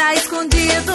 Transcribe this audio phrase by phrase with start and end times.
[0.00, 0.92] periquita escondido.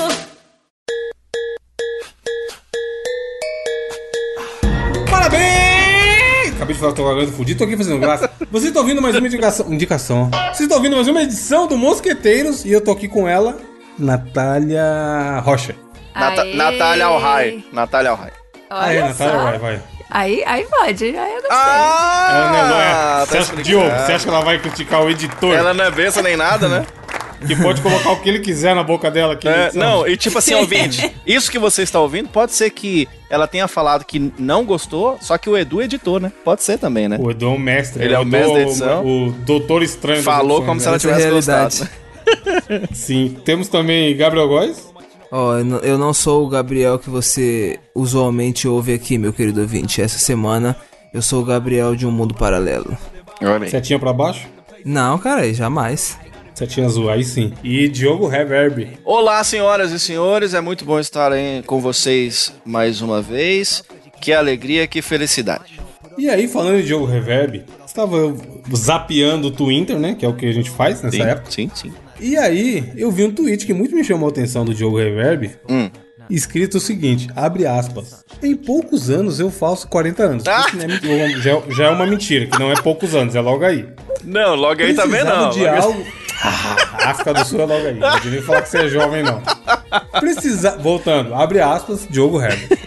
[5.10, 6.56] Parabéns!
[6.56, 8.32] Acabei de falar que tô com a garganta fudida, tô aqui fazendo graça.
[8.52, 9.71] Vocês estão ouvindo mais uma indicação.
[9.71, 10.32] indicação.
[10.32, 13.57] Vocês estão ouvindo mais uma edição do Mosqueteiros e eu tô aqui com ela,
[13.98, 15.76] Natália Rocha.
[16.15, 16.56] Nata Aê.
[16.56, 17.64] Natália Alhai.
[17.71, 18.32] Natália Alhai.
[18.70, 19.43] Aí, Natália, só.
[19.43, 19.84] vai, vai.
[20.10, 21.06] Aí, aí pode.
[21.06, 21.57] Aí eu gostei.
[21.57, 22.92] Ela não é, não é.
[22.92, 23.56] Ah, Você tá acha.
[23.64, 26.68] Diogo, você acha que ela vai criticar o editor Ela não é besta nem nada,
[26.68, 26.86] né?
[27.46, 29.48] Que pode colocar o que ele quiser na boca dela aqui?
[29.48, 33.48] É, não, e tipo assim, ouvinte, isso que você está ouvindo, pode ser que ela
[33.48, 36.32] tenha falado que não gostou, só que o Edu editou, né?
[36.44, 37.18] Pode ser também, né?
[37.20, 38.04] O Edu é o mestre.
[38.04, 38.16] Ele né?
[38.16, 39.06] é o Edu mestre da edição.
[39.06, 40.24] O, o doutor estranho.
[40.24, 40.90] Falou edições, como se né?
[40.90, 41.80] ela é a tivesse realidade.
[41.80, 42.86] gostado.
[42.94, 43.38] Sim.
[43.46, 44.94] Temos também Gabriel Góes.
[45.32, 49.62] Ó, eu não- eu não sou o Gabriel que você usualmente ouve aqui, meu querido
[49.62, 50.02] ouvinte.
[50.02, 50.76] Essa semana
[51.14, 52.98] eu sou o Gabriel de um mundo paralelo.
[53.42, 53.70] Olha aí.
[53.70, 54.48] Setinha pra baixo.
[54.84, 56.18] Não, cara, jamais.
[56.56, 57.52] Setinha azul, aí sim.
[57.61, 58.88] E Diogo Reverb.
[59.03, 63.84] Olá, senhoras e senhores, é muito bom estar aí com vocês mais uma vez.
[64.22, 65.78] Que alegria, que felicidade.
[66.17, 68.34] E aí, falando de Diogo Reverb, estava
[68.73, 70.16] zapeando o Twitter, né?
[70.17, 71.52] Que é o que a gente faz nessa Sim, época.
[71.52, 71.94] sim, sim.
[72.22, 75.52] E aí, eu vi um tweet que muito me chamou a atenção do Diogo Reverb.
[75.69, 75.90] Hum.
[76.30, 78.23] Escrito o seguinte, abre aspas.
[78.42, 80.47] Em poucos anos eu faço 40 anos.
[80.47, 80.66] Ah!
[80.67, 83.42] Isso não é mentira, já, já é uma mentira, que não é poucos anos, é
[83.42, 83.86] logo aí.
[84.23, 85.50] Não, logo aí também Precisava não.
[85.52, 86.06] de Logo algo...
[87.05, 88.00] A África do Sul é logo aí.
[88.00, 89.41] Não devia nem falar que você é jovem, não.
[90.19, 90.78] Precisa...
[90.78, 92.80] Voltando, abre aspas, Diogo Herbert.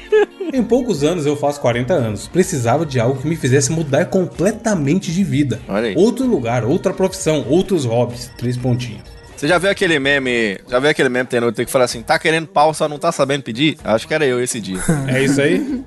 [0.52, 2.26] Em poucos anos eu faço 40 anos.
[2.26, 5.60] Precisava de algo que me fizesse mudar completamente de vida.
[5.68, 5.94] Olha aí.
[5.96, 8.30] Outro lugar, outra profissão, outros hobbies.
[8.36, 9.02] Três pontinhos.
[9.36, 10.58] Você já viu aquele meme?
[10.68, 13.44] Já viu aquele meme tendo que falar assim, tá querendo pau, só não tá sabendo
[13.44, 13.78] pedir?
[13.84, 14.80] Acho que era eu esse dia.
[15.06, 15.84] É isso aí?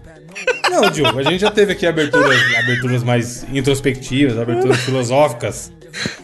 [0.69, 5.71] Não, Diogo, a gente já teve aqui aberturas, aberturas mais introspectivas, aberturas filosóficas,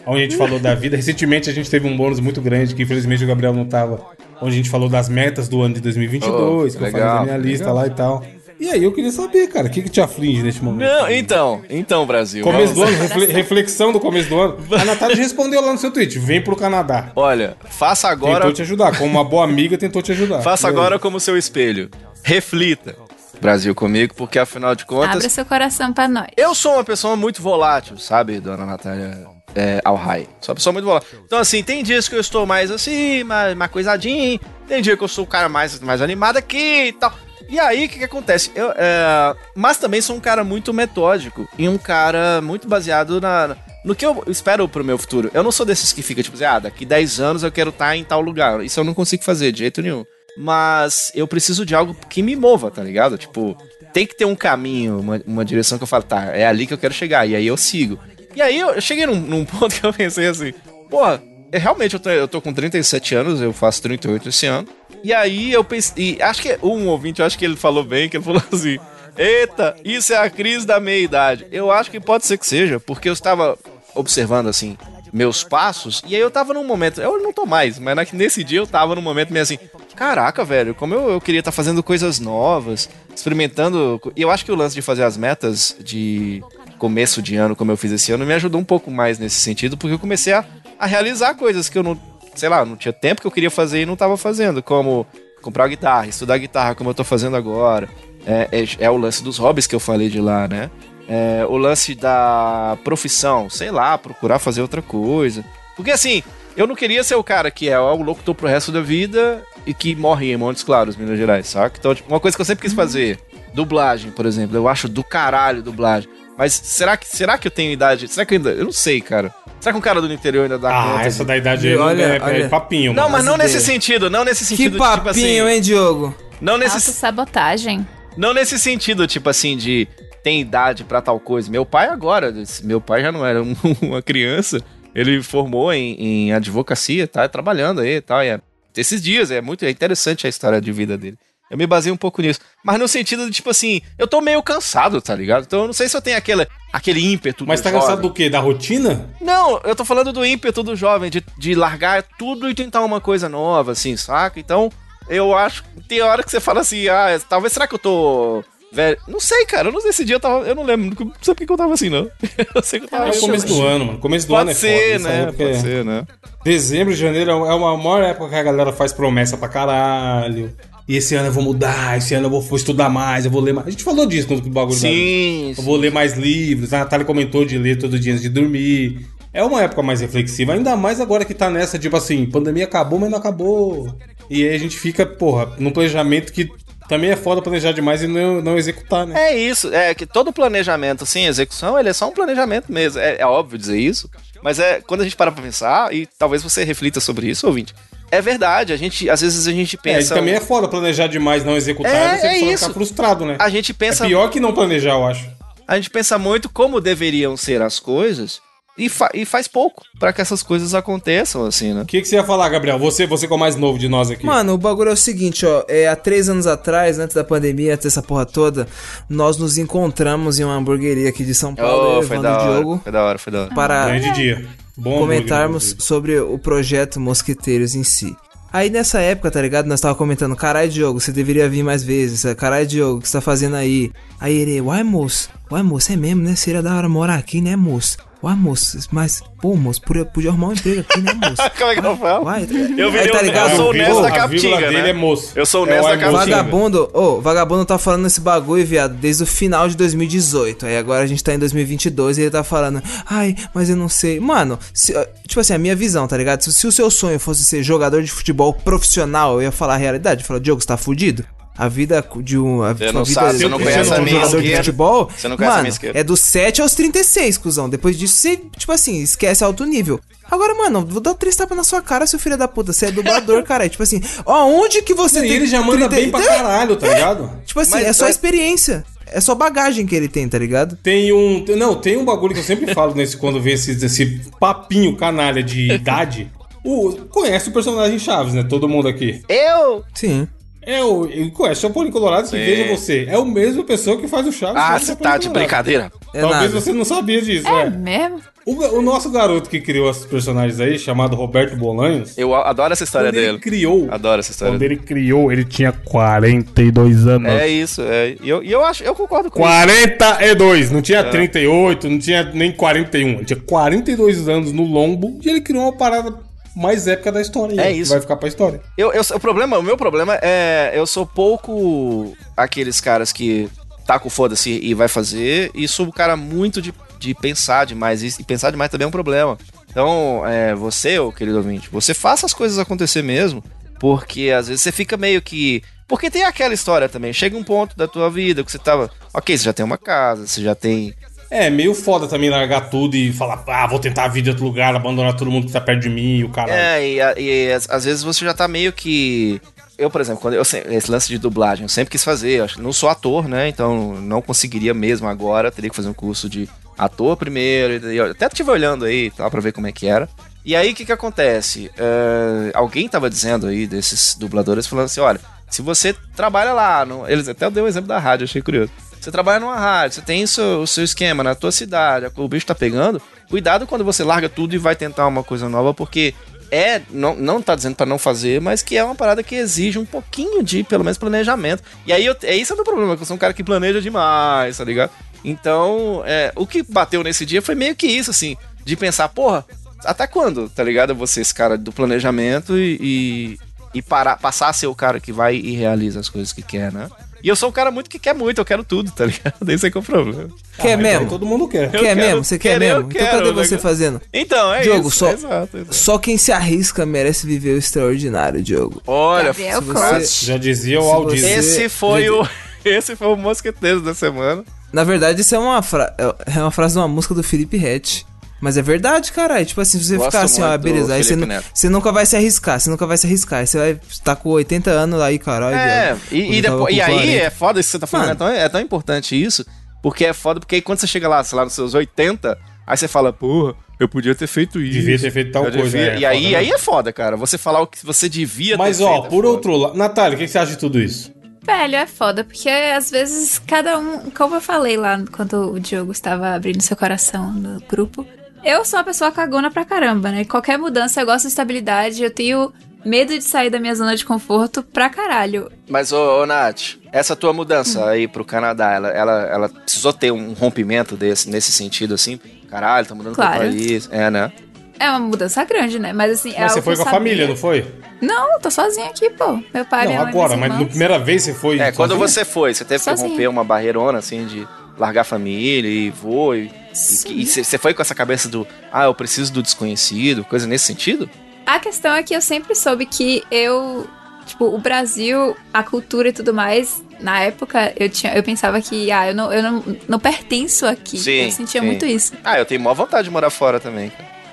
[0.06, 0.96] onde a gente falou da vida.
[0.96, 4.04] Recentemente a gente teve um bônus muito grande, que infelizmente o Gabriel não tava,
[4.40, 7.16] onde a gente falou das metas do ano de 2022, Oh, que eu legal, falei
[7.16, 7.74] da minha lista legal.
[7.76, 8.24] lá e tal.
[8.60, 10.88] E aí eu queria saber, cara, o que, que te aflige neste momento?
[10.90, 12.42] Não, então, então, Brasil.
[12.42, 14.56] Começo do vamos- ano, refle- reflexão do começo do ano.
[14.72, 17.12] A Natália respondeu lá no seu tweet, vem pro Canadá.
[17.14, 20.40] Olha, faça agora, Tentou te ajudar, como uma boa amiga tentou te ajudar.
[20.42, 20.76] faça E aí?
[20.76, 21.88] agora como seu espelho.
[22.24, 22.96] Reflita.
[23.40, 26.26] Brasil comigo, porque afinal de contas, Abre seu coração pra nós.
[26.36, 30.26] eu sou uma pessoa muito volátil, sabe, dona Natália é, Alhai?
[30.40, 31.20] Sou uma pessoa muito volátil.
[31.24, 35.02] Então, assim, tem dias que eu estou mais assim, mais, mais coisadinho, tem dia que
[35.02, 37.12] eu sou o cara mais, mais animado aqui e tal.
[37.48, 38.50] E aí, o que, que acontece?
[38.54, 43.56] Eu, é, mas também sou um cara muito metódico e um cara muito baseado na,
[43.82, 45.30] no que eu espero pro meu futuro.
[45.32, 47.96] Eu não sou desses que fica tipo assim, ah, daqui 10 anos eu quero estar
[47.96, 48.62] em tal lugar.
[48.62, 50.04] Isso eu não consigo fazer de jeito nenhum.
[50.36, 53.16] Mas eu preciso de algo que me mova, tá ligado?
[53.16, 53.56] Tipo,
[53.92, 56.74] tem que ter um caminho, uma, uma direção que eu falo, tá, é ali que
[56.74, 57.26] eu quero chegar.
[57.26, 57.98] E aí eu sigo.
[58.38, 60.54] E aí eu, cheguei num, num ponto que eu pensei assim,
[60.88, 64.68] porra, é, realmente eu tô, eu tô com 37 anos, eu faço 38 esse ano.
[65.02, 68.16] E aí eu pensei, acho que um ouvinte, eu acho que ele falou bem, que
[68.16, 68.78] ele falou assim,
[69.16, 71.48] eita, isso é a crise da meia-idade.
[71.50, 73.58] Eu acho que pode ser que seja, porque eu estava
[73.92, 74.78] observando assim
[75.12, 78.58] meus passos e aí eu tava num momento, eu não tô mais, mas nesse dia
[78.58, 79.58] eu tava num momento meio assim,
[79.96, 84.52] caraca, velho, como eu, eu queria estar fazendo coisas novas, experimentando, e eu acho que
[84.52, 86.40] o lance de fazer as metas de
[86.78, 89.76] começo de ano, como eu fiz esse ano, me ajudou um pouco mais nesse sentido,
[89.76, 90.44] porque eu comecei a,
[90.78, 92.00] a realizar coisas que eu não,
[92.34, 95.06] sei lá, não tinha tempo que eu queria fazer e não tava fazendo, como
[95.42, 97.88] comprar guitarra, estudar guitarra, como eu tô fazendo agora.
[98.26, 100.70] É, é, é o lance dos hobbies que eu falei de lá, né?
[101.08, 105.44] É, o lance da profissão, sei lá, procurar fazer outra coisa.
[105.74, 106.22] Porque assim,
[106.56, 109.42] eu não queria ser o cara que é ó, o locutor pro resto da vida
[109.64, 111.78] e que morre em Montes Claros, Minas Gerais, saca?
[111.78, 113.18] Então, tipo, uma coisa que eu sempre quis fazer,
[113.54, 116.10] dublagem, por exemplo, eu acho do caralho dublagem.
[116.38, 118.06] Mas será que, será que eu tenho idade?
[118.08, 118.50] Será que eu ainda.
[118.52, 119.34] Eu não sei, cara.
[119.60, 121.02] Será que um cara do interior ainda dá Ah, conta?
[121.02, 122.48] essa de- da idade aí Olha, é, é olha.
[122.48, 123.16] papinho, Não, mano.
[123.16, 125.54] mas não nesse sentido, não nesse Que sentido, tipo papinho, assim.
[125.56, 126.14] hein, Diogo?
[126.40, 127.84] Não nesse, Autossabotagem.
[128.16, 129.88] não nesse sentido, tipo assim, de
[130.22, 131.50] tem idade pra tal coisa.
[131.50, 132.32] Meu pai agora,
[132.62, 134.60] meu pai já não era um- uma criança,
[134.94, 135.94] ele formou em,
[136.28, 138.22] em advocacia, tá trabalhando aí e tal.
[138.22, 138.40] e é-
[138.76, 141.18] esses dias, é muito é interessante a história de vida dele.
[141.50, 142.40] Eu me baseio um pouco nisso.
[142.62, 145.44] Mas no sentido de, tipo assim, eu tô meio cansado, tá ligado?
[145.44, 147.80] Então eu não sei se eu tenho aquele, aquele ímpeto Mas tá jovem.
[147.86, 148.28] cansado do quê?
[148.28, 149.08] Da rotina?
[149.20, 153.00] Não, eu tô falando do ímpeto do jovem, de, de largar tudo e tentar uma
[153.00, 154.38] coisa nova, assim, saca?
[154.38, 154.70] Então,
[155.08, 155.64] eu acho.
[155.88, 158.44] Tem hora que você fala assim, ah, talvez será que eu tô.
[158.70, 158.98] Velho.
[159.08, 159.68] Não sei, cara.
[159.68, 160.46] Eu não sei esse dia eu tava.
[160.46, 160.94] Eu não lembro.
[161.06, 162.10] Não sei porque que eu tava assim, não.
[162.54, 163.06] Eu sei que eu tava.
[163.08, 163.98] É o começo do ano, mano.
[163.98, 164.94] Começo do ano Pode é ser, foda.
[164.94, 165.32] essa né?
[165.32, 166.06] Pode é- ser, né?
[166.44, 170.54] Dezembro e janeiro é uma maior época que a galera faz promessa pra caralho.
[170.88, 173.42] E esse ano eu vou mudar, esse ano eu vou, vou estudar mais, eu vou
[173.42, 173.66] ler mais.
[173.66, 176.72] A gente falou disso no bagulho da- Sim, Eu vou ler mais livros.
[176.72, 179.06] A Natália comentou de ler todo dia antes de dormir.
[179.34, 182.98] É uma época mais reflexiva, ainda mais agora que tá nessa, tipo assim, pandemia acabou,
[182.98, 183.94] mas não acabou.
[184.30, 186.48] E aí a gente fica, porra, num planejamento que
[186.88, 189.28] também é foda planejar demais e não, não executar, né?
[189.30, 192.98] É isso, é que todo planejamento, assim, execução, ele é só um planejamento mesmo.
[192.98, 194.08] É, é óbvio dizer isso,
[194.42, 197.74] mas é quando a gente para pra pensar, e talvez você reflita sobre isso, ouvinte,
[198.10, 200.14] é verdade, a gente, às vezes a gente É, e pensa...
[200.14, 202.58] também é foda planejar demais, não executar, É, e você é só isso.
[202.64, 203.36] ficar frustrado, né?
[203.38, 205.26] A gente pensa, É pior que não planejar, eu acho.
[205.66, 208.40] a gente pensa muito como deveriam ser as coisas
[208.76, 211.82] e, fa- e faz pouco pra que essas coisas aconteçam, assim, né?
[211.82, 212.78] O que, que você ia falar, Gabriel?
[212.78, 214.24] Você, você que é o mais novo de nós aqui.
[214.24, 215.64] Mano, o bagulho é o seguinte, ó.
[215.68, 218.68] É, há três anos atrás, antes da pandemia, antes dessa porra toda,
[219.10, 222.80] nós nos encontramos em uma hamburgueria aqui de São Paulo, Oh, foi da hora, Diogo,
[222.84, 223.54] foi da hora, foi da hora.
[223.54, 224.46] para Grande dia.
[224.78, 228.16] Bom comentarmos hambúrguer, sobre o projeto Mosqueteiros em si.
[228.52, 229.66] Aí nessa época, tá ligado?
[229.66, 232.32] Nós tava comentando, carai, Diogo, você deveria vir mais vezes.
[232.36, 233.90] Carai, Diogo, o que você tá fazendo aí?
[234.20, 236.36] Aí ele, uai, moço, uai, moço, é mesmo, né?
[236.36, 237.98] Seria da hora morar aqui, né, moço?
[238.20, 241.36] Uai, moço, mas, pô, moço, podia, podia arrumar um emprego aqui, né, moço?
[241.56, 242.24] Como é que eu falo?
[242.24, 243.50] Uai, Eu virei tá ligado?
[243.50, 244.90] eu sou o Ness da Capitinga, dele né?
[244.90, 245.32] é moço.
[245.36, 246.18] Eu sou o É Ness o da Capitinga.
[246.18, 250.66] Vagabundo, ô, vagabundo tá falando esse bagulho, viado, desde o final de 2018.
[250.66, 253.88] Aí agora a gente tá em 2022 e ele tá falando, ai, mas eu não
[253.88, 254.18] sei.
[254.18, 254.94] Mano, se-
[255.28, 256.42] tipo assim, a minha visão, tá ligado?
[256.42, 259.78] Se, se o seu sonho fosse ser jogador de futebol profissional, eu ia falar a
[259.78, 260.20] realidade.
[260.20, 261.24] Eu ia falar, Diogo, você tá fudido?
[261.58, 262.62] A vida de um.
[262.62, 265.10] A, Você não vida sabe, você de não um conhece a minha jogador de futebol.
[265.16, 265.98] Você não conhece a mano, minha esquerda.
[265.98, 267.68] É dos 7 aos 36, cuzão.
[267.68, 270.00] Depois disso, você, tipo assim, esquece alto nível.
[270.30, 272.72] Agora, mano, vou dar três tapas na sua cara, seu filho da puta.
[272.72, 273.66] Você é dublador, cara.
[273.66, 275.32] É tipo assim, ó, onde que você E tem.
[275.32, 277.30] ele já manda 30 bem pra caralho, tá ligado?
[277.44, 278.84] Tipo assim, Mas é só é- experiência.
[279.10, 280.76] É só bagagem que ele tem, tá ligado?
[280.82, 281.42] Tem um.
[281.56, 285.42] Não, tem um bagulho que eu sempre falo nesse quando vê esse, esse papinho canalha
[285.42, 286.30] de idade.
[286.62, 288.42] O, conhece o personagem Chaves, né?
[288.42, 289.22] Todo mundo aqui.
[289.28, 289.82] Eu?
[289.94, 290.28] Sim.
[290.70, 291.08] É o.
[291.32, 293.06] Conhece o Paulinho Colorado que veja você.
[293.08, 294.60] É o mesmo pessoa que faz o Chaves.
[294.62, 295.90] Ah, você Chapolin tá de brincadeira?
[296.12, 296.60] É Talvez nada.
[296.60, 297.70] você não sabia disso, É é.
[297.70, 298.20] mesmo?
[298.44, 302.16] O, o nosso garoto que criou esses personagens aí, chamado Roberto Bolanhos.
[302.16, 303.38] Eu adoro essa história quando ele dele.
[303.38, 303.88] criou.
[303.90, 304.74] Adoro essa história Quando dele.
[304.74, 307.28] ele criou, ele tinha 42 anos.
[307.30, 308.16] É isso, é.
[308.22, 309.48] E eu, e eu acho, eu concordo com isso.
[309.48, 310.82] 42, não É.
[310.82, 313.08] tinha 38, não tinha nem 41.
[313.16, 316.14] Ele tinha 42 anos no lombo e ele criou uma parada
[316.58, 317.60] mais épica da história.
[317.60, 317.90] É isso.
[317.92, 318.60] Vai ficar pra história.
[318.76, 323.48] Eu, eu- o problema, o meu problema é eu sou pouco aqueles caras que
[323.86, 328.02] tá com foda-se e vai fazer, e sou um cara muito de, de pensar demais,
[328.02, 329.38] e, e pensar demais também é um problema.
[329.70, 333.42] Então, é, você, ô querido ouvinte, você faça as coisas acontecer mesmo,
[333.80, 335.62] porque às vezes você fica meio que.
[335.86, 338.90] Porque tem aquela história também, chega um ponto da tua vida que você tava.
[339.14, 340.92] Ok, você já tem uma casa, você já tem.
[341.30, 344.44] É, meio foda também largar tudo e falar, ah, vou tentar a vida em outro
[344.44, 346.58] lugar, abandonar todo mundo que tá perto de mim e o caralho.
[346.58, 349.40] É, e, e às, vezes você já tá meio que.
[349.76, 352.40] Eu, por exemplo, quando eu se- esse lance de dublagem, eu sempre quis fazer.
[352.40, 353.46] Eu não sou ator, né?
[353.48, 355.50] Então não conseguiria mesmo agora.
[355.52, 357.74] Teria que fazer um curso de ator primeiro.
[357.92, 360.08] Eu até estive olhando aí, tal, pra ver como é que era.
[360.44, 361.70] E aí, o que que acontece?
[361.76, 367.08] É, alguém tava dizendo aí desses dubladores, falando assim, olha, se você trabalha lá, no-
[367.08, 368.70] eles até deu o exemplo da rádio, achei curioso.
[369.00, 372.28] Você trabalha numa rádio, você tem o seu, o seu esquema na tua cidade, o
[372.28, 376.14] bicho tá pegando, cuidado quando você larga tudo e vai tentar uma coisa nova, porque
[376.50, 379.78] é, não, não tá dizendo pra não fazer, mas que é uma parada que exige
[379.78, 381.62] um pouquinho de, pelo menos, planejamento.
[381.86, 383.44] E aí, eu, é isso é o meu problema, que eu sou um cara que
[383.44, 384.90] planeja demais, tá ligado?
[385.24, 389.44] Então, é, o que bateu nesse dia foi meio que isso, assim, de pensar, porra,
[389.84, 391.06] até quando, tá ligado?
[391.06, 393.38] Ser esse cara do planejamento e,
[393.74, 396.72] e parar, passar a ser o cara que vai e realiza as coisas que quer,
[396.72, 396.88] né?
[397.22, 399.34] E eu sou um cara muito que quer muito, eu quero tudo, tá ligado?
[399.50, 400.28] Esse é que é o problema.
[400.56, 401.08] Quer Então mesmo?
[401.08, 401.68] todo mundo quer.
[401.70, 402.24] Quer quero- mesmo?
[402.24, 402.90] Você quer quero, eu mesmo?
[402.92, 404.00] então quero, cadê né, você fazendo?
[404.12, 404.98] Então, é Diogo, isso.
[404.98, 405.74] só- Exato, exato.
[405.74, 408.80] Só quem se arrisca merece viver o extraordinário, Diogo.
[408.86, 410.06] Olha, Gabriel se Coach.
[410.06, 411.24] você- Já dizia o Aldir.
[411.26, 412.26] esse foi o.
[412.64, 414.44] Esse foi o Mosqueteiros da semana.
[414.72, 415.94] Na verdade, isso é uma, fra-
[416.26, 418.06] é uma frase de uma música do Felipe Rett.
[418.40, 419.44] Mas é verdade, cara.
[419.44, 421.16] Tipo assim, se você Gosto ficar assim, ó, beleza, aí você,
[421.52, 423.40] você nunca vai se arriscar, você nunca vai se arriscar.
[423.40, 425.56] Aí você vai estar com 80 anos aí, caralho.
[425.56, 427.12] É, e, e, depois, e aí 40.
[427.12, 429.44] é foda isso que você tá falando, é tão, é tão importante isso,
[429.82, 432.76] porque é foda, porque aí quando você chega lá, sei lá, nos seus 80, aí
[432.76, 434.72] você fala, porra, eu podia ter feito isso.
[434.78, 436.36] Devia ter feito tal eu coisa, devia- é, e aí, foda, né?
[436.38, 437.16] aí é foda, cara.
[437.16, 439.06] Você falar o que você devia Mas, ter ó, feito.
[439.06, 439.28] é por foda.
[439.28, 439.76] outro lado.
[439.76, 441.12] Natália, o que que você acha de tudo isso?
[441.44, 444.10] Velho, é foda, porque às vezes cada um.
[444.10, 448.06] Como eu falei lá quando o Diogo estava abrindo seu coração no grupo,
[448.44, 450.24] eu sou uma pessoa cagona pra caramba, né?
[450.24, 452.52] Qualquer mudança eu gosto de estabilidade, eu tenho
[452.84, 455.50] medo de sair da minha zona de conforto pra caralho.
[455.68, 457.88] Mas, ô, ô Nath, essa tua mudança Hum.
[457.88, 462.18] aí pro Canadá, ela, ela, ela precisou ter um rompimento desse, nesse sentido, assim?
[462.48, 463.32] Caralho, tá mudando Claro.
[463.32, 463.88] pro país.
[463.92, 464.32] É, né?
[464.80, 465.92] É uma mudança grande, né?
[465.92, 467.66] Mas assim, é Mas você algo foi que com a família, não foi?
[468.00, 469.42] Não, tô sozinha aqui, pô.
[469.52, 471.58] Meu pai, Não, minha mãe, agora, mas na primeira vez você foi.
[471.58, 472.08] É, quando sozinho?
[472.08, 473.08] você foi, você teve que Sozinha.
[473.08, 474.46] romper uma barreirona, assim, de
[474.78, 476.32] largar a família e vou.
[476.78, 477.18] Sim.
[477.18, 481.08] e, você foi com essa cabeça do, ah, eu preciso do desconhecido, coisa nesse sentido?
[481.44, 483.88] A questão é que eu sempre soube que eu,
[484.26, 488.90] tipo, o Brasil, a cultura e tudo mais, na época eu tinha, eu pensava que,
[488.92, 490.98] ah, eu não, eu não, não pertenço aqui.
[490.98, 491.66] Sim, eu sentia sim.
[491.66, 492.12] muito isso.
[492.22, 493.90] Ah, eu tenho maior vontade de morar fora também.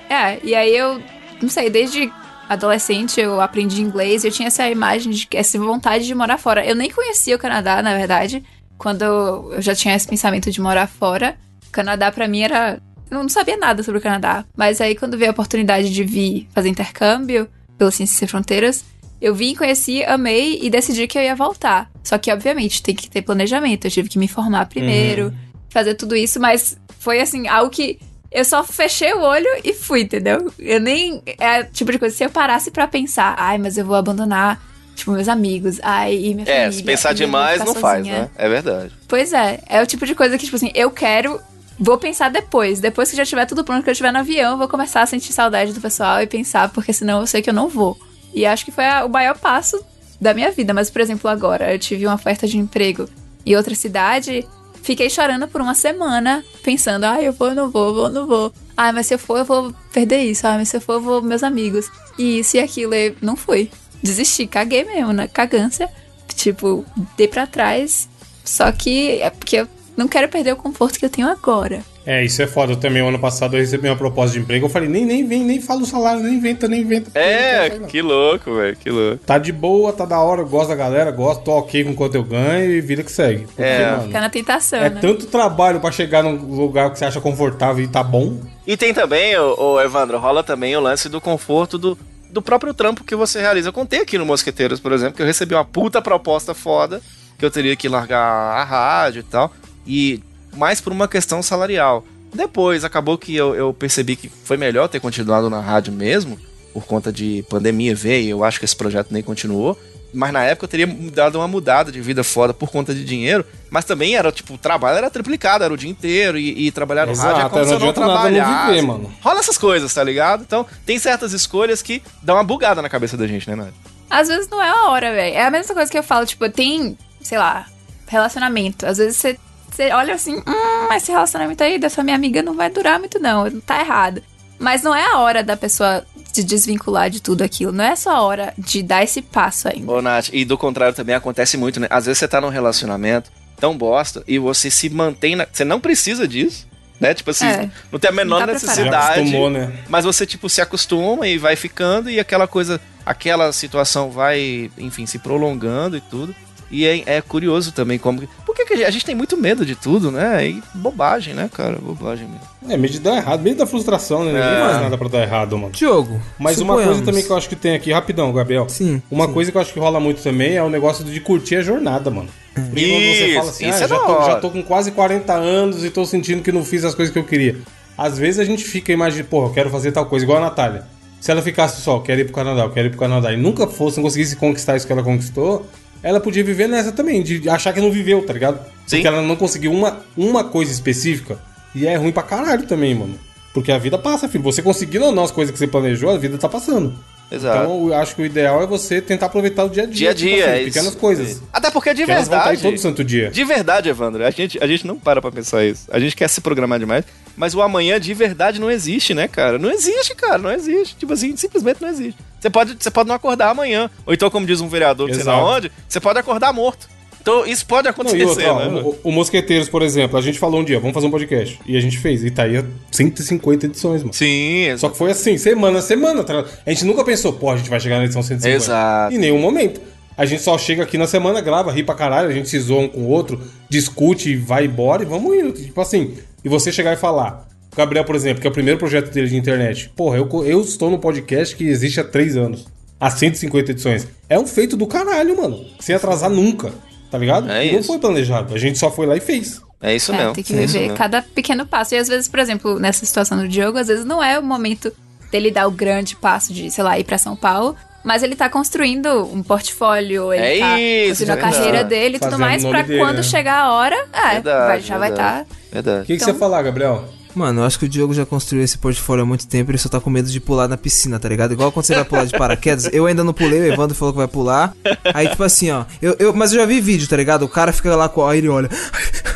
[0.08, 1.02] É, e aí eu,
[1.40, 2.12] não sei, desde
[2.48, 6.64] adolescente eu aprendi inglês e eu tinha essa imagem de essa vontade de morar fora.
[6.64, 8.42] Eu nem conhecia o Canadá, na verdade,
[8.78, 11.36] quando eu já tinha esse pensamento de morar fora.
[11.76, 12.80] O Canadá pra mim era
[13.10, 16.48] eu não sabia nada sobre o Canadá, mas aí quando veio a oportunidade de vir
[16.54, 18.82] fazer intercâmbio pelo Ciências Sem Fronteiras,
[19.20, 21.90] eu vim, conheci, amei e decidi que eu ia voltar.
[22.02, 25.34] Só que obviamente tem que ter planejamento, eu tive que me formar primeiro,
[25.68, 27.98] fazer tudo isso, mas foi assim, algo que
[28.32, 30.50] eu só fechei o olho e fui, entendeu?
[30.58, 31.22] Eu nem.
[31.38, 34.60] É o tipo de coisa, se eu parasse pra pensar, ai, mas eu vou abandonar,
[34.96, 36.72] tipo, meus amigos, ai, e minha É, família.
[36.72, 38.22] se pensar demais, não faz, sozinha.
[38.22, 38.30] né?
[38.36, 38.92] É verdade.
[39.06, 41.40] Pois é, é o tipo de coisa que, tipo assim, eu quero.
[41.78, 42.80] Vou pensar depois.
[42.80, 45.32] Depois que já tiver tudo pronto, que eu estiver no avião, vou começar a sentir
[45.32, 47.98] saudade do pessoal e pensar, porque senão eu sei que eu não vou.
[48.34, 49.78] E acho que foi a- o maior passo
[50.20, 50.72] da minha vida.
[50.72, 53.08] Mas, por exemplo, agora, eu tive uma oferta de emprego
[53.44, 54.46] em outra cidade,
[54.82, 58.52] fiquei chorando por uma semana, pensando, ah, eu vou, não vou, vou, não vou.
[58.76, 60.46] Ah, mas se eu for, eu vou perder isso.
[60.46, 61.90] Ah, mas se eu for, eu vou meus amigos.
[62.18, 63.70] E isso e aquilo, e não fui.
[64.02, 65.88] Desisti, caguei mesmo, na cagância.
[66.34, 66.84] Tipo,
[67.16, 68.08] dei pra trás.
[68.44, 71.80] Só que é porque eu não quero perder o conforto que eu tenho agora.
[72.04, 72.72] É, isso é foda.
[72.72, 74.66] Eu também, o ano passado, eu recebi uma proposta de emprego.
[74.66, 77.10] Eu falei, nem, nem vem, nem fala o salário, nem inventa, nem inventa.
[77.18, 79.18] É, sair, que louco, velho, que louco.
[79.26, 82.14] Tá de boa, tá da hora, eu gosto da galera, gosto, tô ok com quanto
[82.14, 83.46] eu ganho e vida que segue.
[83.46, 83.90] Porque, É.
[83.90, 84.98] mano, Ficar na tentação, é né?
[85.00, 88.38] tanto trabalho pra chegar num lugar que você acha confortável e tá bom.
[88.64, 91.98] E tem também, ô, ô, Evandro, rola também o lance do conforto do,
[92.30, 93.70] do próprio trampo que você realiza.
[93.70, 97.00] Eu contei aqui no Mosqueteiros, por exemplo, que eu recebi uma puta proposta foda,
[97.36, 99.52] que eu teria que largar a rádio e tal,
[99.86, 100.20] e
[100.56, 102.04] mais por uma questão salarial.
[102.34, 106.38] Depois, acabou que eu, eu percebi que foi melhor ter continuado na rádio mesmo,
[106.72, 109.78] por conta de pandemia veio, eu acho que esse projeto nem continuou.
[110.12, 113.44] Mas na época eu teria dado uma mudada de vida foda por conta de dinheiro.
[113.68, 116.38] Mas também era, tipo, o trabalho era triplicado, era o dia inteiro.
[116.38, 118.66] E, e trabalhar no Exato, rádio é como se eu não trabalhasse.
[118.70, 119.12] viver, mano.
[119.20, 120.42] Rola essas coisas, tá ligado?
[120.42, 123.74] Então, tem certas escolhas que dão uma bugada na cabeça da gente, né, Nath?
[124.08, 125.34] Às vezes não é a hora, velho.
[125.36, 127.66] É a mesma coisa que eu falo, tipo, tem, sei lá,
[128.06, 128.86] relacionamento.
[128.86, 129.38] Às vezes você,
[129.76, 133.50] você olha assim, hum, esse relacionamento aí dessa minha amiga não vai durar muito, não.
[133.60, 134.22] Tá errado.
[134.58, 137.72] Mas não é a hora da pessoa se desvincular de tudo aquilo.
[137.72, 139.92] Não é só a hora de dar esse passo ainda.
[139.92, 141.86] Ô, Nath, e do contrário também acontece muito, né?
[141.90, 145.46] Às vezes você tá num relacionamento tão bosta e você se mantém na...
[145.50, 146.66] Você não precisa disso,
[146.98, 147.12] né?
[147.12, 149.20] Tipo assim, É, não tem a menor tá necessidade.
[149.20, 149.72] acostumou, né?
[149.90, 155.04] Mas você, tipo, se acostuma e vai ficando e aquela coisa, aquela situação vai, enfim,
[155.04, 156.34] se prolongando e tudo.
[156.70, 158.26] E é, é curioso também como.
[158.44, 160.48] Por que, a gente- tem muito medo de tudo, né?
[160.48, 161.78] E bobagem, né, cara?
[161.80, 162.40] Bobagem mesmo.
[162.68, 164.32] É, meio de dar errado, meio da frustração, né?
[164.32, 164.60] Ninguém É.
[164.60, 165.70] faz nada pra dar errado, mano.
[165.72, 166.20] Diogo.
[166.38, 168.68] Mas uma coisa também que eu acho que tem aqui, rapidão, Gabriel.
[168.68, 169.00] Sim.
[169.10, 171.62] Uma coisa que eu acho que rola muito também é o negócio de curtir a
[171.62, 172.28] jornada, mano.
[172.52, 174.90] Porque quando você Isso, fala assim, isso ah, é já, tô, já tô com quase
[174.90, 177.56] 40 anos e tô sentindo que não fiz as coisas que eu queria.
[177.96, 180.84] Às vezes a gente fica imaginando, porra, eu quero fazer tal coisa, igual a Natália.
[181.20, 183.36] Se ela ficasse só, eu quero ir pro Canadá, eu quero ir pro Canadá, e
[183.36, 185.66] nunca fosse, não conseguisse conquistar isso que ela conquistou,
[186.02, 188.58] ela podia viver nessa também, de achar que não viveu, tá ligado?
[188.86, 188.96] Sim.
[188.96, 191.38] Porque ela não conseguiu uma, uma coisa específica.
[191.74, 193.18] E é ruim pra caralho também, mano.
[193.52, 194.44] Porque a vida passa, filho.
[194.44, 196.94] Você conseguindo ou não as coisas que você planejou, a vida tá passando.
[197.30, 197.64] Exato.
[197.64, 199.94] Então, eu acho que o ideal é você tentar aproveitar o dia a dia.
[199.96, 200.72] dia a dia, tipo assim, é isso.
[200.72, 201.42] pequenas coisas.
[201.52, 202.62] Até porque de Que estar aí verdade.
[202.62, 203.30] todo santo dia.
[203.30, 205.88] De verdade, Evandro, a gente, a gente não para pra pensar isso.
[205.90, 207.04] A gente quer se programar demais,
[207.36, 209.58] mas o amanhã de verdade não existe, né, cara?
[209.58, 210.96] Não existe, cara, não existe.
[210.96, 212.16] Tipo assim, simplesmente não existe.
[212.40, 213.90] Você pode, você pode não acordar amanhã.
[214.04, 216.88] Ou então, como diz um vereador, que sei lá onde, você pode acordar morto.
[217.20, 218.82] Então, isso pode Não, acontecer, outra, ó, né?
[218.82, 221.58] o, o Mosqueteiros, por exemplo, a gente falou um dia, vamos fazer um podcast.
[221.66, 222.22] E a gente fez.
[222.22, 224.14] E tá aí a 150 edições, mano.
[224.14, 226.22] Sim, Só que foi assim, semana a semana.
[226.22, 226.44] tá?
[226.64, 228.56] A gente nunca pensou, pô, a gente vai chegar na edição 150.
[228.56, 229.12] Exato.
[229.12, 229.80] Em nenhum momento.
[230.16, 232.82] A gente só chega aqui na semana, grava, ri pra caralho, a gente se zoa
[232.82, 233.38] um com o outro,
[233.68, 235.52] discute, vai embora e vamos indo.
[235.52, 236.14] Tipo assim,
[236.46, 237.48] e você chegar e falar.
[237.72, 239.90] O Gabriel, por exemplo, que é o primeiro projeto dele de internet.
[239.96, 242.64] Porra, eu, eu estou no podcast que existe há três anos.
[243.00, 244.06] Há 150 edições.
[244.28, 245.66] É um feito do caralho, mano.
[245.80, 246.72] Sem atrasar nunca.
[247.10, 247.50] Tá ligado?
[247.50, 248.54] É Não foi planejado.
[248.54, 249.60] A gente só foi lá e fez.
[249.82, 250.32] É isso É, mesmo.
[250.34, 251.94] tem que é viver cada pequeno passo.
[251.94, 254.92] E às vezes, por exemplo, nessa situação do Diogo, às vezes não é o momento
[255.32, 257.74] dele dar o grande passo de, sei lá, ir pra São Paulo.
[258.06, 261.56] Mas ele tá construindo um portfólio, ele É tá isso, construindo a verdade.
[261.56, 263.22] carreira dele e tudo mais, pra dele, quando né?
[263.24, 265.42] chegar a hora, é, Verdade, vai- já vai verdade.
[265.42, 265.56] estar.
[265.72, 265.98] Verdade.
[265.98, 267.04] O que, que Então- você ia falar, Gabriel?
[267.34, 269.88] Mano, eu acho que o Diogo já construiu esse portfólio há muito tempo, ele só
[269.90, 271.52] tá com medo de pular na piscina, tá ligado?
[271.52, 274.18] Igual quando você vai pular de paraquedas, eu ainda não pulei, o Evandro falou que
[274.18, 274.72] vai pular.
[275.12, 277.42] Aí, tipo assim, ó, eu, eu, mas eu já vi vídeo, tá ligado?
[277.44, 278.24] O cara fica lá com.
[278.26, 278.70] Aí ele olha.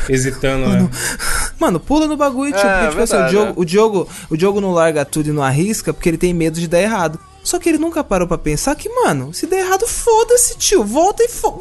[0.09, 0.89] Hesitando, né?
[1.59, 2.59] Mano, pula no bagulho, tio.
[2.67, 3.53] É, porque, tipo assim, o verdade, Diogo, é.
[3.55, 6.67] o, Diogo, o Diogo não larga tudo e não arrisca porque ele tem medo de
[6.67, 7.19] dar errado.
[7.43, 10.83] Só que ele nunca parou pra pensar que, mano, se der errado, foda-se, tio.
[10.83, 11.51] Volta e fo...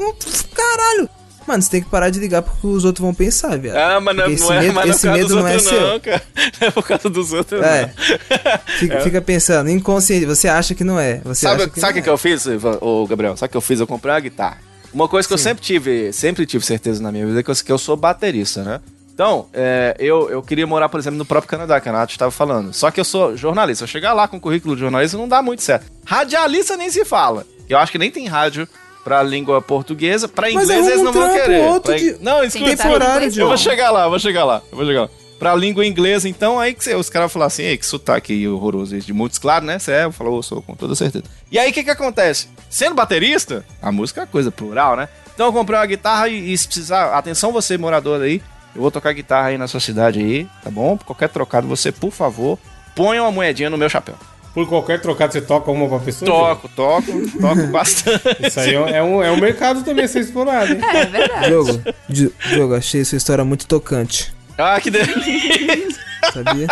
[0.54, 1.08] Caralho.
[1.46, 3.76] Mano, você tem que parar de ligar porque os outros vão pensar, viado.
[3.76, 5.48] Ah, mas não, é, esse medo, mas não é esse por causa medo dos não
[5.48, 5.80] é outros, seu.
[5.80, 6.22] não, cara.
[6.60, 7.86] Não é por causa dos outros, É.
[7.86, 8.76] não.
[8.78, 11.20] Fica, fica pensando, inconsciente, você acha que não é.
[11.24, 13.36] Você Sabe o que sabe o não que, que eu fiz, Ivan- ô Gabriel?
[13.36, 13.80] Sabe o que eu fiz?
[13.80, 14.58] Eu comprei uma guitarra.
[14.92, 17.54] Uma coisa que eu sempre tive, sempre tive certeza na minha vida é que eu,
[17.54, 18.80] que eu sou baterista, né?
[19.20, 22.30] Então, é, eu, eu queria morar, por exemplo, no próprio Canadá, que a Nath estava
[22.30, 22.72] falando.
[22.72, 23.84] Só que eu sou jornalista.
[23.84, 25.92] Eu chegar lá com currículo de jornalista não dá muito certo.
[26.06, 27.44] Radialista nem se fala.
[27.68, 28.66] Eu acho que nem tem rádio
[29.04, 30.26] pra língua portuguesa.
[30.26, 31.64] Pra Mas inglês eles não vão querer.
[31.66, 32.82] outro Pra- de- Não, escuta, Tem escuta.
[32.94, 35.08] temporário, Eu vou chegar lá, eu vou chegar lá, eu vou chegar lá.
[35.38, 39.12] Pra língua inglesa, então, aí que cê- os caras falam assim, que sotaque horroroso de
[39.12, 39.78] muitos, claro, né?
[39.78, 41.24] Você é, eu falo, eu sou, com toda certeza.
[41.52, 42.48] E aí, o que que acontece?
[42.70, 45.10] Sendo baterista, a música é coisa plural, né?
[45.34, 48.40] Então eu comprei uma guitarra e, e se precisar, atenção você, morador aí,
[48.74, 50.96] eu vou tocar guitarra aí na sua cidade aí, tá bom?
[50.98, 52.58] Qualquer trocado, você, por favor,
[52.94, 54.14] ponha uma moedinha no meu chapéu.
[54.52, 56.28] Por qualquer trocado você toca uma pra pessoa?
[56.56, 58.46] Toco, toco, toco bastante.
[58.46, 60.80] Isso aí é um, é um mercado também a ser explorado, hein?
[60.82, 61.46] É verdade.
[61.46, 64.34] Diogo, Di- Diogo, achei sua história muito tocante.
[64.58, 66.00] Ah, que delícia.
[66.32, 66.66] Sabia?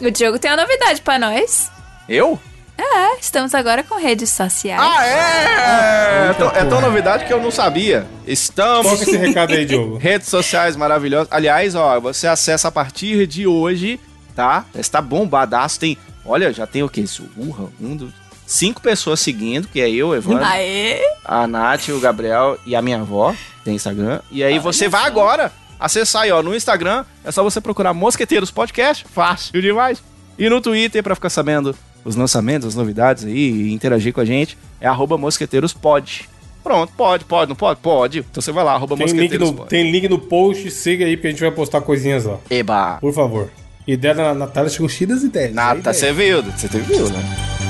[0.00, 1.70] O Diogo tem uma novidade pra nós.
[2.08, 2.38] Eu?
[2.76, 4.80] É, estamos agora com redes sociais.
[4.82, 6.30] Ah, é!
[6.30, 8.06] É tão, é tão novidade que eu não sabia.
[8.26, 9.96] Estamos Qual que é esse recado aí, Diogo?
[10.02, 11.28] redes sociais maravilhosas.
[11.30, 14.00] Aliás, ó, você acessa a partir de hoje,
[14.34, 14.64] tá?
[14.74, 15.78] Está bombadaço.
[15.78, 17.02] Tem, olha, já tem o quê?
[17.02, 18.12] Isso, urra, um dos
[18.46, 21.00] cinco pessoas seguindo, que é eu, Evandro, Aê!
[21.24, 24.20] a Nath, o Gabriel e a minha avó, tem Instagram.
[24.30, 28.50] E aí você vai agora acessar aí, ó, no Instagram, é só você procurar Mosqueteiros
[28.50, 30.02] Podcast, fácil demais.
[30.38, 34.24] E no Twitter, pra ficar sabendo os lançamentos, as novidades aí, e interagir com a
[34.24, 35.18] gente, é arroba.
[36.62, 37.80] Pronto, pode, pode, não pode?
[37.80, 38.18] Pode.
[38.20, 39.52] Então você vai lá, arroba tem link no.
[39.66, 42.38] Tem link no post, siga aí, porque a gente vai postar coisinhas lá.
[42.48, 42.98] Eba!
[43.00, 43.50] Por favor.
[43.86, 45.52] Ideia da Natália chegou cheia das ideias.
[45.52, 47.61] Natália, você viu, você viu, né?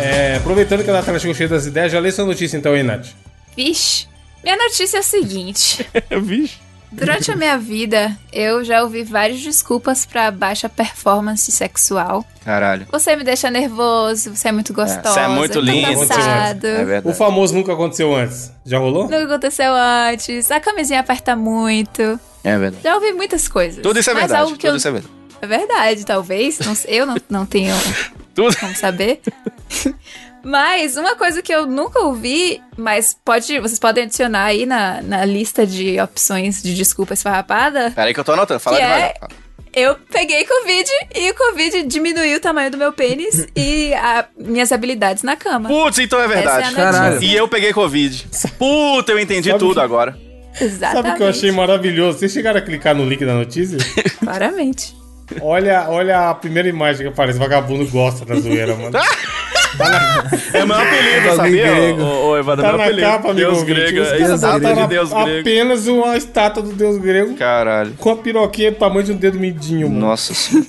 [0.00, 2.82] É, aproveitando que a Natália chegou cheia das ideias, já lê sua notícia então aí,
[2.82, 3.08] Nath.
[3.56, 4.06] Vixe.
[4.42, 5.86] Minha notícia é a seguinte.
[6.22, 6.58] Vixe.
[6.92, 12.24] Durante a minha vida, eu já ouvi várias desculpas pra baixa performance sexual.
[12.44, 12.84] Caralho.
[12.90, 15.12] Você me deixa nervoso, você é muito gostosa.
[15.12, 16.66] você é muito cansado.
[16.66, 18.52] É O famoso nunca aconteceu antes.
[18.66, 19.04] Já rolou?
[19.04, 20.50] Nunca aconteceu antes.
[20.50, 22.02] A camisinha aperta muito.
[22.42, 22.82] É verdade.
[22.82, 23.80] Já ouvi muitas coisas.
[23.80, 24.40] Tudo isso é verdade.
[24.40, 24.76] Algo que Tudo eu...
[24.76, 25.14] isso é verdade.
[25.42, 26.58] É verdade, talvez.
[26.88, 27.74] Eu não, não tenho
[28.34, 28.56] Tudo.
[28.56, 29.20] como saber.
[30.42, 35.24] Mas uma coisa que eu nunca ouvi, mas pode, vocês podem adicionar aí na, na
[35.24, 37.90] lista de opções de desculpa esfarrapada.
[37.94, 38.58] Peraí que eu tô anotando.
[38.60, 39.00] Fala devagar.
[39.00, 39.14] é-
[39.74, 44.72] Eu peguei Covid e o Covid diminuiu o tamanho do meu pênis e a- minhas
[44.72, 45.68] habilidades na cama.
[45.68, 46.68] Putz, então é verdade.
[46.68, 47.14] Essa é a Caralho.
[47.16, 47.32] notícia.
[47.34, 48.26] E eu peguei Covid.
[48.58, 50.18] Puta, eu entendi Sabe tudo que- agora.
[50.58, 50.94] Exatamente.
[50.96, 52.18] Sabe o que eu achei maravilhoso?
[52.18, 53.78] Vocês chegaram a clicar no link da notícia?
[54.18, 54.96] Claramente.
[55.40, 57.38] Olha, olha a primeira imagem que aparece.
[57.38, 58.98] Vagabundo gosta da zoeira, mano.
[60.52, 61.62] É meu apelido, sabia?
[61.74, 62.02] grego.
[62.02, 63.06] Ô, ô, Evandro, Tá meu na apelido.
[63.08, 63.92] capa, amigo Deus ouvinte.
[63.92, 64.34] grego.
[64.34, 65.40] Estátua de Deus grego.
[65.40, 67.92] apenas uma estátua do deus grego Caralho.
[67.94, 70.00] com a piroquinha do tamanho de um dedo mindinho, mano.
[70.08, 70.66] Nossa senhora.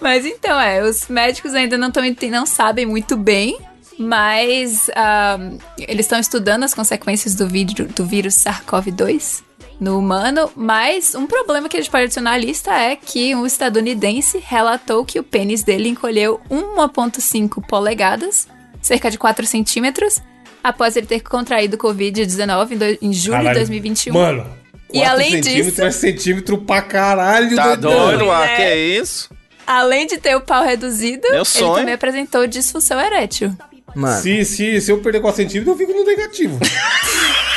[0.00, 3.58] Mas então, é, os médicos ainda não, tão, não sabem muito bem,
[3.98, 5.38] mas ah,
[5.76, 9.42] eles estão estudando as consequências do, vídeo, do vírus SARS-CoV-2
[9.80, 13.46] no humano, mas um problema que a gente pode adicionar à lista é que um
[13.46, 18.48] estadunidense relatou que o pênis dele encolheu 1,5 polegadas,
[18.82, 20.20] cerca de 4 centímetros,
[20.64, 23.54] após ele ter contraído Covid-19 em, julho de Caralho.
[23.60, 24.12] 2021.
[24.14, 24.46] Mano,
[24.92, 27.54] E 4 além centímetros disso- é centímetro pra caralho.
[27.54, 28.56] Tá doido, né?
[28.56, 29.30] que é isso?
[29.66, 31.74] Além de ter o pau reduzido, Meu ele sonho.
[31.76, 33.54] também apresentou disfunção erétil.
[33.94, 36.58] Mano, Se, se, se eu perder 4 centímetros, eu fico no negativo.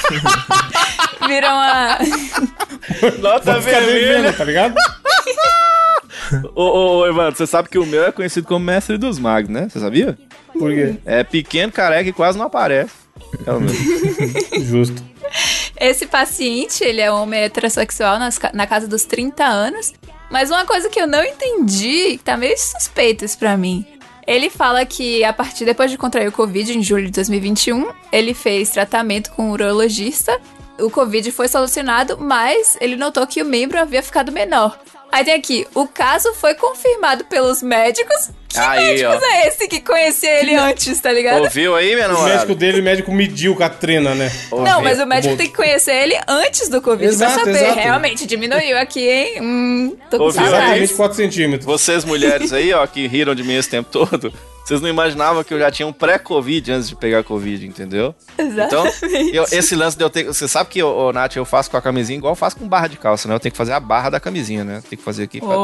[1.27, 1.99] Viram a.
[3.19, 4.75] Nota devendo, tá ligado?
[6.55, 9.49] Ô, ô, ô, Evandro, você sabe que o meu é conhecido como mestre dos magos,
[9.49, 9.67] né?
[9.69, 10.17] Você sabia?
[10.53, 10.95] Por quê?
[11.05, 12.93] É pequeno, careca e quase não aparece.
[13.45, 13.73] É o meu.
[14.63, 15.03] Justo.
[15.79, 19.93] Esse paciente, ele é um homem heterossexual nas na casa dos 30 anos.
[20.29, 23.85] Mas uma coisa que eu não entendi, que tá meio suspeito isso pra mim.
[24.31, 28.33] Ele fala que a partir depois de contrair o Covid em julho de 2021, ele
[28.33, 30.39] fez tratamento com um urologista
[30.81, 34.79] o Covid foi solucionado, mas ele notou que o membro havia ficado menor.
[35.11, 38.29] Aí tem aqui, o caso foi confirmado pelos médicos.
[38.47, 39.25] Que Aí, médicos ó.
[39.25, 41.43] é esse que conhecia ele antes, tá ligado?
[41.43, 42.33] Ouviu aí, minha O namorada?
[42.35, 44.29] médico dele, o médico mediu com a trena, né?
[44.51, 47.63] Não, mas o médico tem que conhecer ele antes do Covid Exato, pra saber.
[47.63, 47.79] exato.
[47.79, 49.41] Realmente, diminuiu aqui, hein?
[49.41, 50.41] Hum, tô com Ouviu?
[50.41, 50.91] Exatamente saudades.
[50.97, 51.65] 4 centímetros.
[51.65, 54.33] Vocês mulheres aí, ó, que riram de mim esse tempo todo,
[54.71, 58.15] vocês não imaginavam que eu já tinha um pré-Covid antes de pegar Covid, entendeu?
[58.39, 59.35] Então, Exatamente.
[59.35, 60.23] eu- esse lance de eu ter.
[60.25, 62.67] Você sabe que, ô, ô, Nath, eu faço com a camisinha igual eu faço com
[62.67, 63.35] barra de calça, né?
[63.35, 64.81] Eu tenho que fazer a barra da camisinha, né?
[64.89, 65.55] Tem que fazer aqui pra,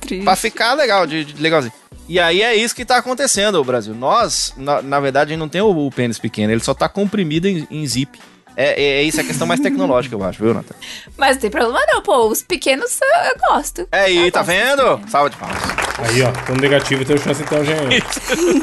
[0.00, 0.24] triste.
[0.24, 1.72] pra ficar legal, de, de- legalzinho.
[2.08, 3.94] E aí é isso que tá acontecendo, o Brasil.
[3.94, 6.88] Nós, na, na verdade, a gente não tem o, o pênis pequeno, ele só tá
[6.88, 8.18] comprimido em, em zip.
[8.56, 10.74] É, é, é isso, é a questão mais tecnológica, eu acho, viu, Nathan?
[11.16, 12.28] Mas não tem problema não, pô.
[12.28, 13.88] Os pequenos eu, eu gosto.
[13.90, 15.00] É aí, Eu tá vendo?
[15.08, 15.58] Salva de palmas.
[15.98, 18.04] Aí, ó, tão negativo, tem chance então, gente.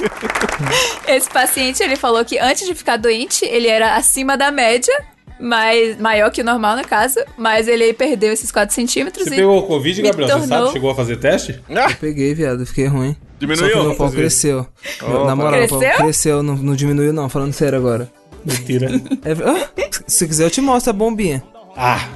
[1.07, 4.93] Esse paciente, ele falou que antes de ficar doente, ele era acima da média,
[5.39, 7.19] mas maior que o normal, no caso.
[7.37, 9.37] Mas ele perdeu esses 4 centímetros Você e...
[9.37, 10.27] pegou o Covid, Gabriel?
[10.27, 10.73] Você tornou- sabe?
[10.73, 11.59] Chegou a fazer teste?
[11.69, 13.15] Ah, Peguei, viado, fiquei ruim.
[13.39, 13.71] Diminuiu?
[13.71, 14.67] Só que meu pau cresceu.
[15.01, 15.25] Opa.
[15.25, 15.97] Na moral, meu pau Cresceu?
[16.03, 18.11] cresceu, não, não diminuiu não, falando sério agora.
[18.45, 18.89] Mentira.
[19.23, 19.69] É, ah,
[20.07, 21.43] se quiser eu te mostro a bombinha.
[21.75, 22.07] ah,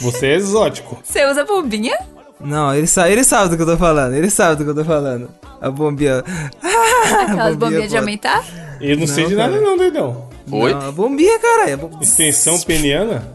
[0.00, 0.98] você é exótico.
[1.04, 1.96] Você usa bombinha?
[2.40, 4.74] Não, ele sabe, ele sabe do que eu tô falando, ele sabe do que eu
[4.74, 5.28] tô falando.
[5.60, 6.24] A bombinha.
[6.62, 7.98] Aquelas bombinhas de pô.
[7.98, 8.44] aumentar?
[8.80, 9.62] Eu não, sei Não, de nada cara.
[9.64, 10.28] não, doidão.
[10.50, 10.72] Oi?
[10.72, 11.74] Não, a bombinha, caralho.
[11.74, 13.28] a bom- Extensão peniana?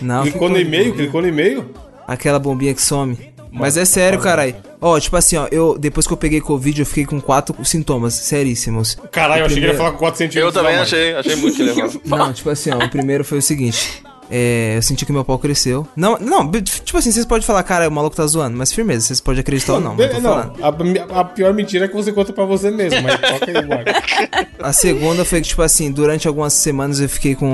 [0.00, 0.84] Não, Clicou no e-mail?
[0.90, 1.04] bombinha.
[1.04, 1.70] Clicou no e-mail?
[2.06, 3.29] Aquela bombinha que some.
[3.52, 4.56] Mas é sério, caralho.
[4.80, 8.14] Ó, tipo assim, ó, eu depois que eu peguei Covid, eu fiquei com quatro sintomas
[8.14, 8.96] seríssimos.
[9.10, 10.54] Caralho, eu achei que ele ia falar com 4 centímetros.
[10.54, 12.00] Eu também achei, achei muito levava.
[12.04, 14.02] Não, tipo assim, ó, o primeiro foi o seguinte.
[14.30, 15.86] É, eu senti que meu pau cresceu.
[15.96, 19.20] Não, não, tipo assim, vocês podem falar, cara, o maluco tá zoando, mas firmeza, vocês
[19.20, 21.12] podem acreditar ou não, mas eu tô Não, falando.
[21.12, 23.84] a, a pior mentira é que você conta pra você mesmo, mas toca aí, bora.
[24.62, 27.46] A segunda foi que, tipo assim, durante algumas semanas eu fiquei com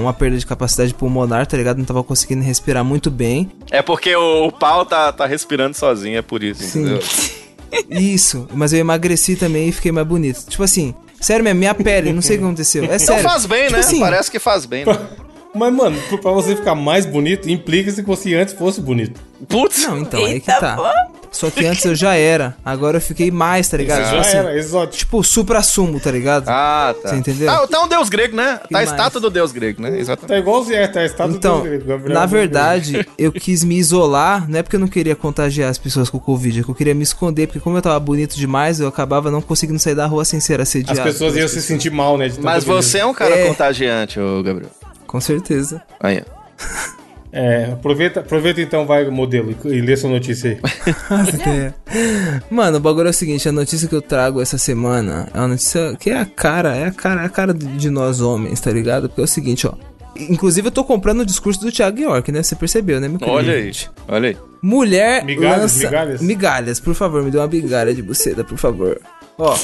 [0.00, 1.76] uma perda de capacidade pulmonar, tá ligado?
[1.76, 3.50] Não tava conseguindo respirar muito bem.
[3.70, 6.80] É porque o, o pau tá, tá respirando sozinho, é por isso, Sim.
[6.80, 7.00] entendeu?
[7.90, 10.44] Isso, mas eu emagreci também e fiquei mais bonito.
[10.48, 12.82] Tipo assim, sério mesmo, minha pele, não sei o que aconteceu.
[12.84, 13.22] É Então sério.
[13.24, 13.78] faz bem, Tipo né?
[13.80, 14.84] assim, Parece que faz bem.
[14.84, 14.98] Né?
[15.54, 19.20] Mas, mano, pra você ficar mais bonito, implica-se que você antes fosse bonito.
[19.48, 19.82] Putz!
[19.86, 20.76] Não, então, aí que tá.
[20.76, 21.14] pô.
[21.30, 24.02] Só que antes eu já era, agora eu fiquei mais, tá ligado?
[24.02, 24.96] Isso Tipo já assim, era, exótico.
[24.98, 26.48] tipo supra-sumo, tá ligado?
[26.48, 27.08] Ah, tá.
[27.08, 27.50] Você entendeu?
[27.50, 28.60] Ah, tá um deus grego, né?
[28.70, 29.98] Tá a estátua do deus grego, né?
[29.98, 30.28] Exatamente.
[30.28, 33.06] Tá igual o Zé, tá a estátua Então, do Gabriel, Gabriel na é deus verdade,
[33.18, 36.20] eu quis me isolar, não é porque eu não queria contagiar as pessoas com o
[36.20, 39.28] Covid, é que eu queria me esconder, porque como eu tava bonito demais, eu acabava
[39.28, 40.62] não conseguindo sair da rua sem ser grego.
[40.62, 41.00] assediado.
[41.00, 42.32] As pessoas iam se sentir mal, né?
[42.40, 43.48] Mas você é um cara É.
[43.48, 44.70] contagiante, ô Gabriel.
[45.14, 45.80] Com certeza.
[46.00, 46.94] Aí, ó.
[47.36, 50.60] É, aproveita, aproveita então, vai, modelo, e, e lê sua notícia aí.
[51.44, 52.40] É.
[52.48, 55.48] Mano, o bagulho é o seguinte, a notícia que eu trago essa semana é uma
[55.48, 58.70] notícia que é a cara, é a cara, é a cara de nós homens, tá
[58.70, 59.08] ligado?
[59.08, 59.74] Porque é o seguinte, ó.
[60.16, 62.40] Inclusive eu tô comprando o discurso do Thiago York, né?
[62.40, 63.36] Você percebeu, né, meu querido?
[63.36, 63.72] Olha aí,
[64.06, 64.36] olha aí.
[64.62, 65.78] Mulher Migalhas, lança...
[65.86, 66.22] migalhas?
[66.22, 69.00] Migalhas, por favor, me dê uma migalha de buceta, por favor.
[69.36, 69.58] Ó.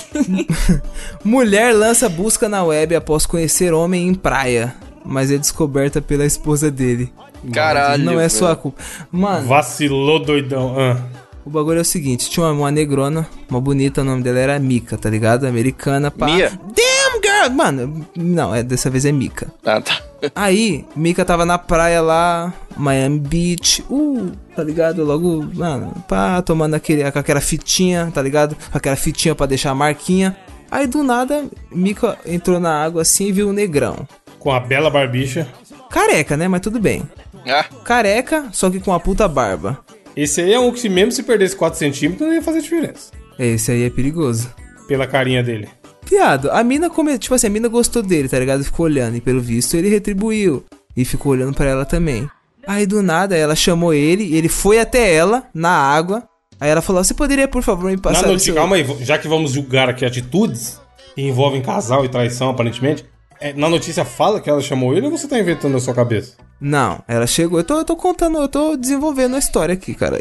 [1.22, 6.70] Mulher lança busca na web após conhecer homem em praia, mas é descoberta pela esposa
[6.70, 7.12] dele.
[7.52, 8.04] Caralho.
[8.04, 8.30] Não é velho.
[8.30, 8.82] sua culpa.
[9.10, 10.74] Mano, Vacilou, doidão.
[10.78, 10.96] Ah.
[11.44, 14.58] o bagulho é o seguinte, tinha uma, uma negrona, uma bonita, o nome dela era
[14.58, 15.46] Mika, tá ligado?
[15.46, 16.26] Americana, pá.
[16.26, 16.50] Mia?
[16.50, 17.54] Damn girl!
[17.54, 19.52] Mano, não, é, dessa vez é Mika.
[19.64, 20.00] Ah, tá.
[20.34, 25.02] Aí, Mika tava na praia lá, Miami Beach, uh, tá ligado?
[25.02, 28.56] Logo, mano, pá, tomando aquele, aquela fitinha, tá ligado?
[28.72, 30.36] Aquela fitinha pra deixar a marquinha.
[30.70, 34.06] Aí do nada, Mika entrou na água assim e viu o negrão.
[34.40, 35.46] Com a bela barbicha.
[35.90, 36.48] Careca, né?
[36.48, 37.02] Mas tudo bem.
[37.46, 39.78] Ah, Careca, só que com a puta barba.
[40.16, 43.12] Esse aí é um que, se mesmo se perdesse 4 centímetros, não ia fazer diferença.
[43.38, 44.52] Esse aí é perigoso.
[44.88, 45.68] Pela carinha dele.
[46.08, 47.16] Viado, a mina, come...
[47.18, 48.64] tipo assim, a mina gostou dele, tá ligado?
[48.64, 50.64] Ficou olhando e pelo visto ele retribuiu.
[50.96, 52.28] E ficou olhando pra ela também.
[52.66, 56.24] Aí do nada ela chamou ele e ele foi até ela, na água.
[56.60, 58.54] Aí ela falou: Você poderia, por favor, me passar seu...
[58.54, 60.80] calma aí, já que vamos julgar aqui atitudes
[61.14, 63.04] que envolvem casal e traição, aparentemente,
[63.40, 66.34] é, na notícia fala que ela chamou ele ou você tá inventando na sua cabeça?
[66.60, 67.58] Não, ela chegou.
[67.58, 70.20] Eu tô, eu tô contando, eu tô desenvolvendo a história aqui, cara.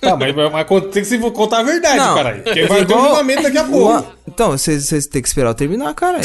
[0.00, 2.14] Tá, mas, mas tem que se contar a verdade, Não.
[2.14, 2.42] caralho.
[2.42, 4.15] Porque vai ter um julgamento daqui a pouco.
[4.36, 6.18] Então, vocês têm que esperar eu terminar, cara.
[6.18, 6.24] Aí.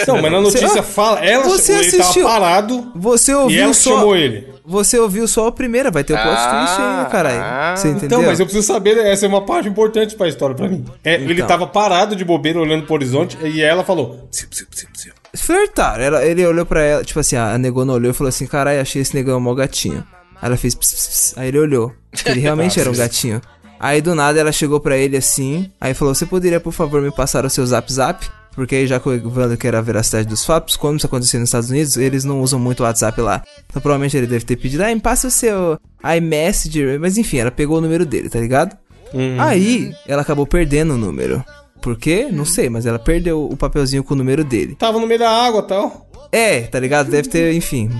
[0.00, 3.62] Então, mas na notícia Você- fala, ela Você ele assistiu- tava parado Você e ouviu
[3.64, 3.90] ela só.
[3.90, 4.48] chamou ele.
[4.64, 7.40] Você ouviu só a primeira, vai ter o plot Ah, twist aí, caralho.
[7.42, 7.74] ah.
[7.76, 8.06] Você entendeu?
[8.06, 10.82] Então, mas eu preciso saber, essa é uma parte importante pra história pra mim.
[11.04, 11.46] É, Ele Então.
[11.46, 16.02] tava parado de bobeira, olhando pro horizonte, e ela falou: "Psiu, psiu, psiu, psiu." Flertaram.
[16.02, 19.02] Ela, ele olhou pra ela, tipo assim, a negona olhou e falou assim: caralho, achei
[19.02, 20.02] esse negão mó gatinho.
[20.40, 21.34] Aí ela fez ps, ps, ps.
[21.36, 21.92] Aí ele olhou.
[22.24, 23.42] Ele realmente era um gatinho.
[23.82, 27.10] Aí do nada ela chegou pra ele assim, aí falou: Você poderia, por favor, me
[27.10, 28.24] passar o seu zap zap?
[28.54, 31.48] Porque aí já que o Evandro quer a veracidade dos fatos, quando isso acontecer nos
[31.48, 33.42] Estados Unidos, eles não usam muito o WhatsApp lá.
[33.66, 35.80] Então provavelmente ele deve ter pedido, ah, me passa o seu
[36.16, 37.00] iMessenger.
[37.00, 38.76] Mas enfim, ela pegou o número dele, tá ligado?
[39.12, 39.36] Hum.
[39.40, 41.44] Aí ela acabou perdendo o número.
[41.80, 42.28] Por quê?
[42.30, 44.76] Não sei, mas ela perdeu o papelzinho com o número dele.
[44.76, 46.06] Tava no meio da água e tal.
[46.30, 47.10] É, tá ligado?
[47.10, 47.90] Deve ter, enfim.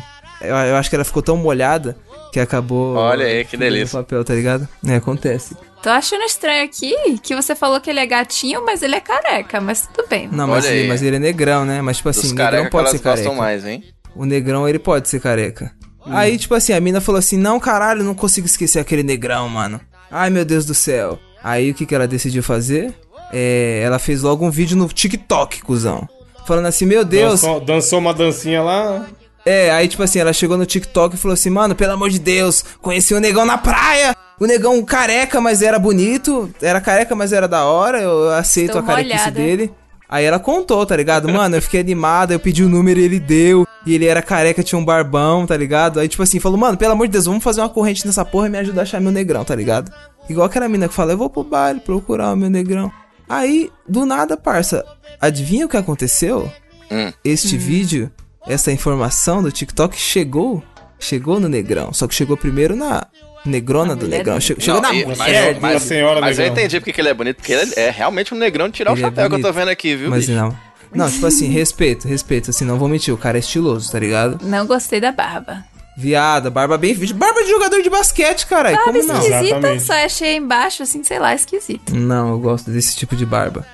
[0.40, 1.96] Eu, eu acho que ela ficou tão molhada
[2.32, 2.94] que acabou.
[2.94, 3.98] Olha aí, que delícia.
[3.98, 4.68] O papel, tá ligado?
[4.86, 5.56] É, acontece.
[5.82, 9.60] Tô achando estranho aqui que você falou que ele é gatinho, mas ele é careca,
[9.60, 10.28] mas tudo bem.
[10.30, 10.86] Não, mas, aí.
[10.86, 11.82] mas ele é negrão, né?
[11.82, 13.22] Mas tipo assim, Dos negrão pode ser careca.
[13.24, 13.82] gostam mais, hein?
[14.14, 15.72] O negrão, ele pode ser careca.
[16.06, 19.80] Aí, tipo assim, a mina falou assim: Não, caralho, não consigo esquecer aquele negrão, mano.
[20.10, 21.18] Ai, meu Deus do céu.
[21.42, 22.94] Aí, o que, que ela decidiu fazer?
[23.32, 26.08] É, ela fez logo um vídeo no TikTok, cuzão.
[26.46, 27.40] Falando assim: Meu Deus.
[27.40, 29.06] Dançou, dançou uma dancinha lá.
[29.44, 32.18] É, aí, tipo assim, ela chegou no TikTok e falou assim: Mano, pelo amor de
[32.18, 34.16] Deus, conheci o negão na praia.
[34.38, 36.52] O negão careca, mas era bonito.
[36.60, 38.00] Era careca, mas era da hora.
[38.00, 39.72] Eu aceito Estou a carequice dele.
[40.08, 41.26] Aí ela contou, tá ligado?
[41.26, 43.66] Mano, eu fiquei animada, eu pedi o número e ele deu.
[43.86, 45.98] E ele era careca, tinha um barbão, tá ligado?
[45.98, 48.46] Aí, tipo assim, falou, mano, pelo amor de Deus, vamos fazer uma corrente nessa porra
[48.46, 49.90] e me ajudar a achar meu negrão, tá ligado?
[50.28, 52.92] Igual aquela mina que fala, eu vou pro baile procurar o meu negrão.
[53.26, 54.84] Aí, do nada, parça,
[55.18, 56.52] adivinha o que aconteceu?
[56.90, 57.10] Hum.
[57.24, 58.10] Este vídeo,
[58.46, 60.62] essa informação do TikTok chegou,
[60.98, 61.92] chegou no negrão.
[61.92, 63.06] Só que chegou primeiro na
[63.44, 64.40] negrona Na do negrão.
[64.40, 66.58] Chegou Não, na e- mulher mas- mas- senhora mas eu negrão.
[66.64, 69.00] entendi porque que ele é bonito, porque ele é realmente um negrão de tirar Ele
[69.00, 70.10] o é chapéu que eu tô vendo aqui, viu?
[70.10, 70.38] Mas bicho?
[70.38, 70.56] não.
[70.94, 72.50] Não, tipo assim, respeito, respeito.
[72.50, 74.38] Assim, não vou mentir, o cara é estiloso, tá ligado?
[74.46, 75.64] Não gostei da barba.
[75.96, 76.94] Viada, barba bem.
[77.14, 78.76] Barba de jogador de basquete, caralho.
[78.76, 79.14] Barba Como não?
[79.16, 79.82] esquisita, Exatamente.
[79.84, 81.94] só achei embaixo, assim, sei lá, esquisito.
[81.94, 83.66] Não, eu gosto desse tipo de barba.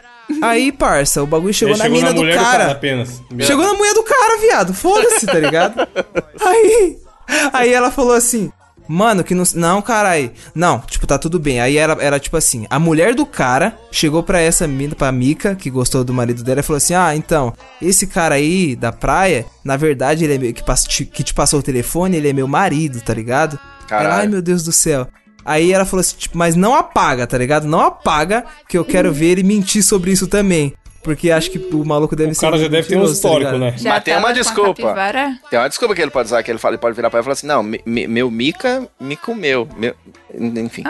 [0.42, 2.72] Aí, parça, o bagulho chegou Ele na chegou mina na do mulher cara.
[2.72, 3.22] apenas.
[3.40, 4.74] Chegou na mulher do cara, viado.
[4.74, 5.74] Foda-se, tá ligado?
[6.44, 6.98] Aí.
[7.52, 8.50] Aí ela falou assim.
[8.88, 9.44] Mano, que não.
[9.54, 10.32] Não, carai.
[10.54, 11.60] Não, tipo, tá tudo bem.
[11.60, 15.54] Aí era, era tipo assim: a mulher do cara chegou pra essa mina, pra Mika,
[15.54, 19.44] que gostou do marido dela, e falou assim: Ah, então, esse cara aí da praia,
[19.62, 22.98] na verdade, ele é meu, que, que te passou o telefone, ele é meu marido,
[23.02, 23.58] tá ligado?
[23.86, 24.06] Caralho.
[24.08, 25.06] Ela, ai meu Deus do céu.
[25.48, 27.66] Aí ela falou assim, tipo, mas não apaga, tá ligado?
[27.66, 30.74] Não apaga, que eu quero ver ele mentir sobre isso também.
[31.02, 32.40] Porque acho que o maluco deve O ser.
[32.42, 33.58] cara já deve ter um tá histórico, ligado?
[33.60, 33.74] né?
[33.78, 34.94] Já Mas tem uma desculpa.
[35.48, 37.22] Tem uma desculpa que ele pode usar, que ele, fala, ele pode virar pra ela
[37.22, 39.66] e falar assim, não, me- me- meu mica me comeu.
[39.76, 39.94] Meu,
[40.38, 40.82] enfim.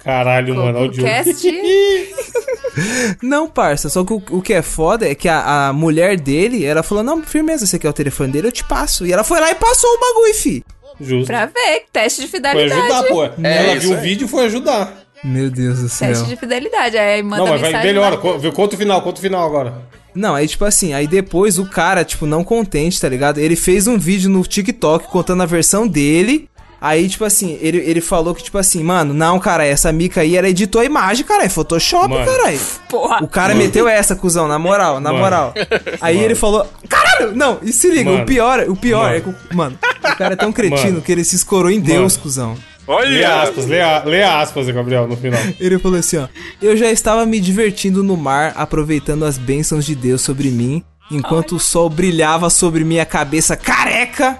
[0.00, 1.08] Caralho, mano, olha o O Diogo.
[3.22, 6.64] Não, parça, só que o, o que é foda é que a, a mulher dele,
[6.64, 9.06] ela falou, não, firmeza, você quer o telefone dele, eu te passo.
[9.06, 10.64] E ela foi lá e passou o bagulho, fi.
[11.00, 11.26] Justo.
[11.26, 12.80] pra ver, teste de Foi fidelidade.
[12.80, 13.24] ajudar, pô.
[13.24, 15.02] Ela isso viu o vídeo e foi ajudar.
[15.24, 16.08] Meu Deus do céu.
[16.08, 16.98] Teste de fidelidade.
[16.98, 18.16] Aí manda Não, mas vai melhora.
[18.38, 18.52] Viu?
[18.52, 19.74] Conta o final, conta o final agora.
[20.14, 23.38] Não, aí tipo assim, aí depois o cara, tipo, não contente, tá ligado?
[23.38, 26.48] Ele fez um vídeo no TikTok contando a versão dele.
[26.84, 30.36] Aí, tipo assim, ele, ele falou que, tipo assim, mano, não, cara, essa mica aí,
[30.36, 32.26] ela editou a imagem, cara, é Photoshop, Mano.
[32.26, 32.58] caralho.
[32.88, 33.22] Porra.
[33.22, 35.22] O cara meteu essa, cuzão, na moral, na Mano.
[35.22, 35.54] moral.
[36.02, 38.24] Aí ele falou, caralho, não, e se liga, Mano.
[38.24, 39.14] o pior, o pior Mano.
[39.16, 41.02] é que, o- mano, o cara é tão cretino Mano.
[41.02, 42.22] que ele se escorou em Deus, Mano.
[42.24, 42.54] cuzão.
[42.54, 43.42] Lê Olha!
[43.42, 45.40] aspas, lê, a- lê aspas, Gabriel, no final.
[45.60, 46.26] Ele falou assim, ó.
[46.60, 51.52] Eu já estava me divertindo no mar, aproveitando as bênçãos de Deus sobre mim, enquanto
[51.54, 54.36] o sol brilhava sobre minha cabeça careca.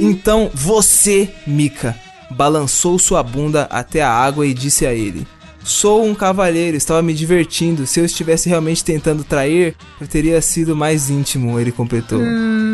[0.00, 1.96] Então você, Mika,
[2.30, 5.26] balançou sua bunda até a água e disse a ele:
[5.64, 7.86] Sou um cavalheiro, estava me divertindo.
[7.86, 12.18] Se eu estivesse realmente tentando trair, eu teria sido mais íntimo, ele completou.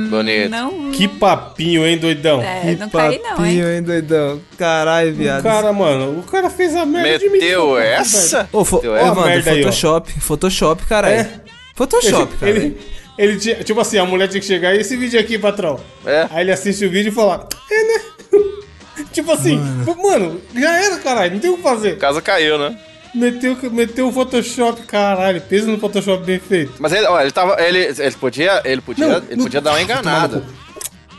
[0.09, 0.49] Bonito.
[0.49, 2.41] Não, Que papinho, hein, doidão?
[2.41, 3.61] é, não caí não, hein?
[3.61, 4.41] hein, doidão?
[4.57, 5.43] Caralho, O viado.
[5.43, 7.39] cara, mano, o cara fez a merda de mim.
[7.39, 8.49] Meteu essa?
[8.51, 9.07] Ô, fo Meteu ô, essa?
[9.09, 9.63] Evandro, merda aí.
[9.63, 11.15] Photoshop, Photoshop, caralho.
[11.15, 11.31] É.
[11.75, 12.51] Photoshop, cara.
[12.51, 12.79] Ele,
[13.19, 15.81] ele tinha, tipo assim, a mulher tinha que chegar e esse vídeo aqui, patrão.
[16.07, 16.27] É.
[16.31, 18.01] Aí ele assiste o vídeo e fala, é, né?
[19.13, 19.59] tipo assim,
[20.03, 20.41] mano.
[20.55, 21.95] já era, caralho, não tem o que fazer.
[21.95, 22.79] O caso caiu, né?
[23.15, 26.75] Meteu, meteu o Photoshop, caralho, peso no Photoshop bem feito.
[26.79, 27.61] Mas ele, ó, ele tava.
[27.61, 28.61] Ele, ele podia.
[28.65, 30.45] Ele podia, Não, ele não- podia dar uma enganada.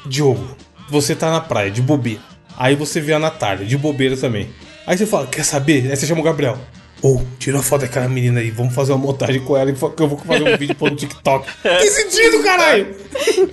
[0.05, 0.55] Diogo,
[0.89, 2.21] você tá na praia, de bobeira.
[2.57, 4.49] Aí você vê a Natália, de bobeira também.
[4.85, 5.89] Aí você fala, quer saber?
[5.89, 6.57] Aí você chama o Gabriel.
[7.01, 10.03] Ô, tira uma foto daquela menina aí, vamos fazer uma montagem com ela e que
[10.03, 11.47] eu vou fazer um vídeo pôr no TikTok.
[11.63, 12.93] Tem sentido, caralho!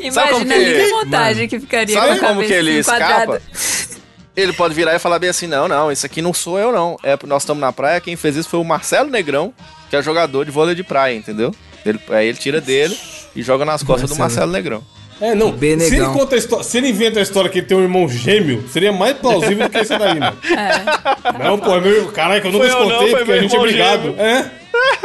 [0.00, 3.40] Imagina a linda montagem que ficaria Sabe com a como que ele enquadrada.
[3.52, 3.86] escapa?
[4.36, 6.98] Ele pode virar e falar bem assim: não, não, isso aqui não sou eu, não.
[7.02, 9.54] É, nós estamos na praia, quem fez isso foi o Marcelo Negrão,
[9.88, 11.54] que é jogador de vôlei de praia, entendeu?
[11.84, 12.98] Ele, aí ele tira dele
[13.34, 14.50] e joga nas costas do Marcelo.
[14.50, 14.95] Marcelo Negrão.
[15.20, 15.56] É, não.
[15.58, 15.64] Se
[15.96, 18.64] ele, conta a história, se ele inventa a história que ele tem um irmão gêmeo,
[18.68, 20.36] seria mais plausível do que isso daí, mano.
[21.42, 22.06] Não, pô, é meu.
[22.12, 24.02] Caraca, eu nunca escutei porque a gente é obrigado.
[24.02, 24.20] gêmeo.
[24.20, 24.50] É.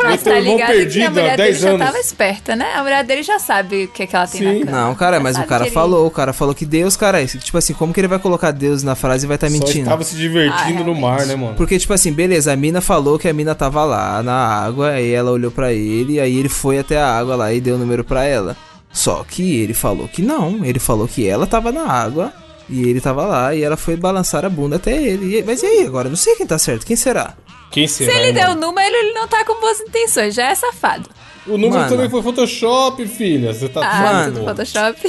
[0.03, 1.85] Mas tá irmão ligado que a mulher dele 10 já anos.
[1.87, 2.73] tava esperta, né?
[2.75, 4.59] A mulher dele já sabe o que, é que ela tem Sim.
[4.59, 4.81] na cama.
[4.87, 7.73] Não, cara, mas o cara falou, o cara falou que Deus, cara, esse- tipo assim,
[7.73, 9.79] como que ele vai colocar Deus na frase e vai estar Só mentindo?
[9.83, 11.53] estava se divertindo Ah, no mar, né, mano?
[11.55, 15.09] Porque, tipo assim, beleza, a mina falou que a mina tava lá na água, aí
[15.13, 18.03] ela olhou pra ele, aí ele foi até a água lá e deu o número
[18.03, 18.57] pra ela.
[18.93, 22.33] Só que ele falou que não, ele falou que ela tava na água
[22.69, 25.37] e ele tava lá e ela foi balançar a bunda até ele.
[25.39, 26.09] E- mas e aí, agora?
[26.09, 27.33] Não sei quem tá certo, quem será?
[27.71, 30.49] Quem Se será, ele hein, deu o número, ele não tá com boas intenções, já
[30.49, 31.09] é safado.
[31.47, 31.89] O número Mano.
[31.89, 33.51] também foi Photoshop, filha.
[33.53, 34.99] Você tá Ah, tudo Photoshop.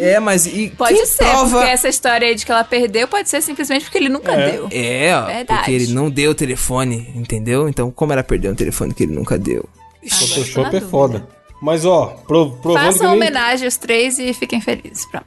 [0.00, 1.58] É, mas e Pode quem ser, prova...
[1.58, 4.50] porque essa história aí de que ela perdeu pode ser simplesmente porque ele nunca É.
[4.52, 4.68] deu.
[4.70, 5.60] É, ó, Verdade.
[5.60, 7.68] porque ele não deu o telefone, entendeu?
[7.68, 9.68] Então, como ela perdeu um telefone que ele nunca deu?
[10.08, 11.26] Photoshop é foda.
[11.62, 13.14] Mas, ó, pro- provando Façam que nem...
[13.14, 15.06] homenagem aos três e fiquem felizes.
[15.06, 15.26] Pronto.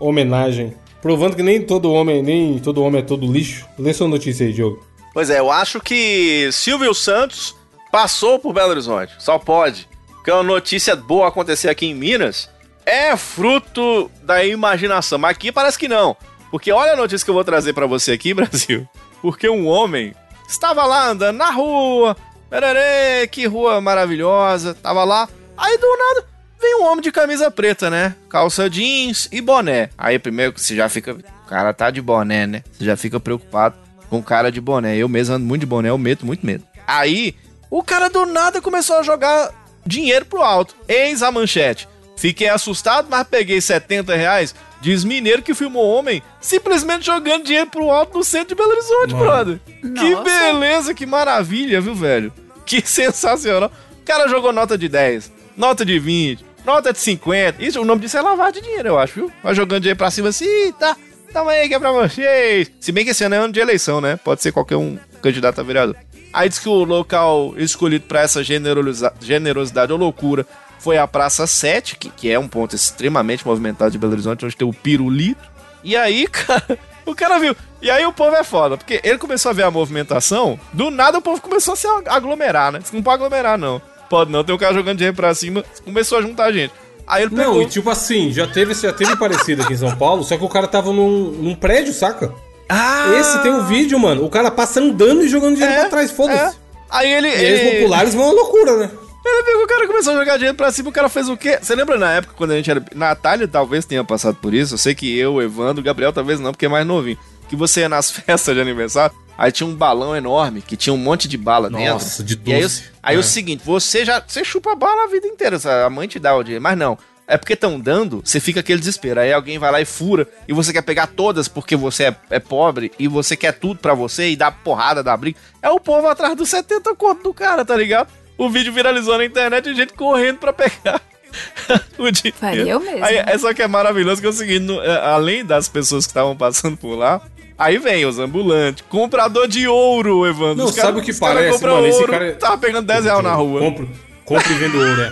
[0.00, 0.74] Homenagem.
[1.00, 3.66] Provando que nem todo homem, nem todo homem é todo lixo.
[3.78, 4.84] Lê sua notícia aí, Diogo.
[5.14, 7.54] Pois é, eu acho que Silvio Santos
[7.90, 9.12] passou por Belo Horizonte.
[9.18, 9.88] Só pode.
[10.14, 12.50] Porque uma notícia boa acontecer aqui em Minas
[12.84, 15.18] é fruto da imaginação.
[15.18, 16.16] Mas aqui parece que não.
[16.50, 18.86] Porque olha a notícia que eu vou trazer pra você aqui, Brasil.
[19.22, 20.14] Porque um homem
[20.48, 22.16] estava lá andando na rua.
[22.50, 24.74] Pererê, que rua maravilhosa.
[24.74, 25.28] Tava lá.
[25.58, 26.24] Aí do nada
[26.60, 28.14] vem um homem de camisa preta, né?
[28.28, 29.90] Calça jeans e boné.
[29.98, 31.12] Aí primeiro que você já fica.
[31.12, 32.62] O cara tá de boné, né?
[32.72, 33.74] Você já fica preocupado
[34.08, 34.96] com o cara de boné.
[34.96, 36.64] Eu mesmo ando muito de boné, eu meto muito medo.
[36.86, 37.34] Aí,
[37.70, 39.50] o cara do nada começou a jogar
[39.84, 40.74] dinheiro pro alto.
[40.86, 41.88] Eis a manchete.
[42.16, 44.54] Fiquei assustado, mas peguei 70 reais.
[44.80, 49.12] Diz mineiro que filmou homem simplesmente jogando dinheiro pro alto no centro de Belo Horizonte,
[49.14, 49.24] Mano.
[49.24, 49.60] brother.
[49.80, 50.22] Que Nossa.
[50.24, 52.32] beleza, que maravilha, viu, velho?
[52.66, 53.70] Que sensacional.
[54.00, 57.62] O cara jogou nota de 10, nota de 20, nota de 50.
[57.62, 59.32] Isso, o nome disso é lavar de dinheiro, eu acho, viu?
[59.42, 60.96] Vai jogando dinheiro pra cima assim, tá.
[61.32, 62.70] Tamo aí que é pra vocês.
[62.80, 64.16] Se bem que esse ano é ano de eleição, né?
[64.16, 65.94] Pode ser qualquer um candidato a vereador.
[66.32, 70.46] Aí diz que o local escolhido pra essa generosidade ou loucura
[70.78, 74.56] foi a Praça 7, que, que é um ponto extremamente movimentado de Belo Horizonte, onde
[74.56, 75.42] tem o pirulito.
[75.82, 77.54] E aí, cara, o cara viu.
[77.82, 81.18] E aí o povo é foda, porque ele começou a ver a movimentação, do nada
[81.18, 82.80] o povo começou a se aglomerar, né?
[82.92, 83.80] Não pode aglomerar, não.
[84.08, 86.72] Pode não, tem um cara jogando dinheiro pra cima, começou a juntar gente.
[87.06, 87.54] Aí ele pegou...
[87.54, 90.44] Não, e tipo assim, já teve, já teve parecido aqui em São Paulo, só que
[90.44, 92.32] o cara tava num, num prédio, saca?
[92.68, 93.14] Ah!
[93.18, 94.24] Esse tem um vídeo, mano.
[94.24, 96.14] O cara passa andando e jogando dinheiro pra trás, é.
[96.14, 96.56] foda-se.
[96.90, 97.28] Aí ele...
[97.28, 97.80] E ele...
[97.80, 98.90] populares vão à loucura, né?
[99.24, 101.58] Ele pegou, o cara começou a jogar dinheiro pra cima, o cara fez o quê?
[101.60, 102.82] Você lembra na época quando a gente era.
[102.94, 104.74] Natália talvez tenha passado por isso.
[104.74, 107.18] Eu sei que eu, Evandro, Gabriel talvez não, porque é mais novinho.
[107.48, 110.98] Que você ia nas festas de aniversário, aí tinha um balão enorme que tinha um
[110.98, 111.94] monte de bala dentro.
[111.94, 112.66] Nossa, de E aí,
[113.02, 113.18] aí É.
[113.18, 114.20] o seguinte, você já.
[114.26, 116.98] Você chupa bala a vida inteira, a mãe te dá o dinheiro, mas não.
[117.30, 119.20] É porque estão dando, você fica aquele desespero.
[119.20, 122.38] Aí alguém vai lá e fura, e você quer pegar todas porque você é, é
[122.40, 125.38] pobre, e você quer tudo pra você, e dá porrada, dá briga.
[125.60, 128.08] É o povo atrás dos 70 conto do cara, tá ligado?
[128.38, 131.02] O vídeo viralizou na internet e gente correndo pra pegar.
[131.98, 132.38] o dinheiro.
[132.38, 133.04] Faria eu mesmo.
[133.04, 136.06] Aí, é só que é maravilhoso que é o seguinte, no- é, além das pessoas
[136.06, 137.20] que estavam passando por lá,
[137.58, 140.56] aí vem os ambulantes, comprador de ouro, Evandro.
[140.56, 141.86] Não, Os cara- sabe o que cara parece, mano?
[141.86, 143.60] Esse ouro, cara- é- Tava pegando 10 reais na rua.
[143.60, 143.88] Compro,
[144.24, 145.10] compro e vendo ouro, né?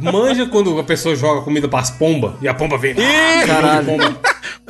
[0.00, 2.92] Manja quando a pessoa joga comida pras pombas e a pomba vem.
[2.92, 3.46] Ih!
[3.46, 3.84] Caralho.
[3.86, 4.16] Pomba.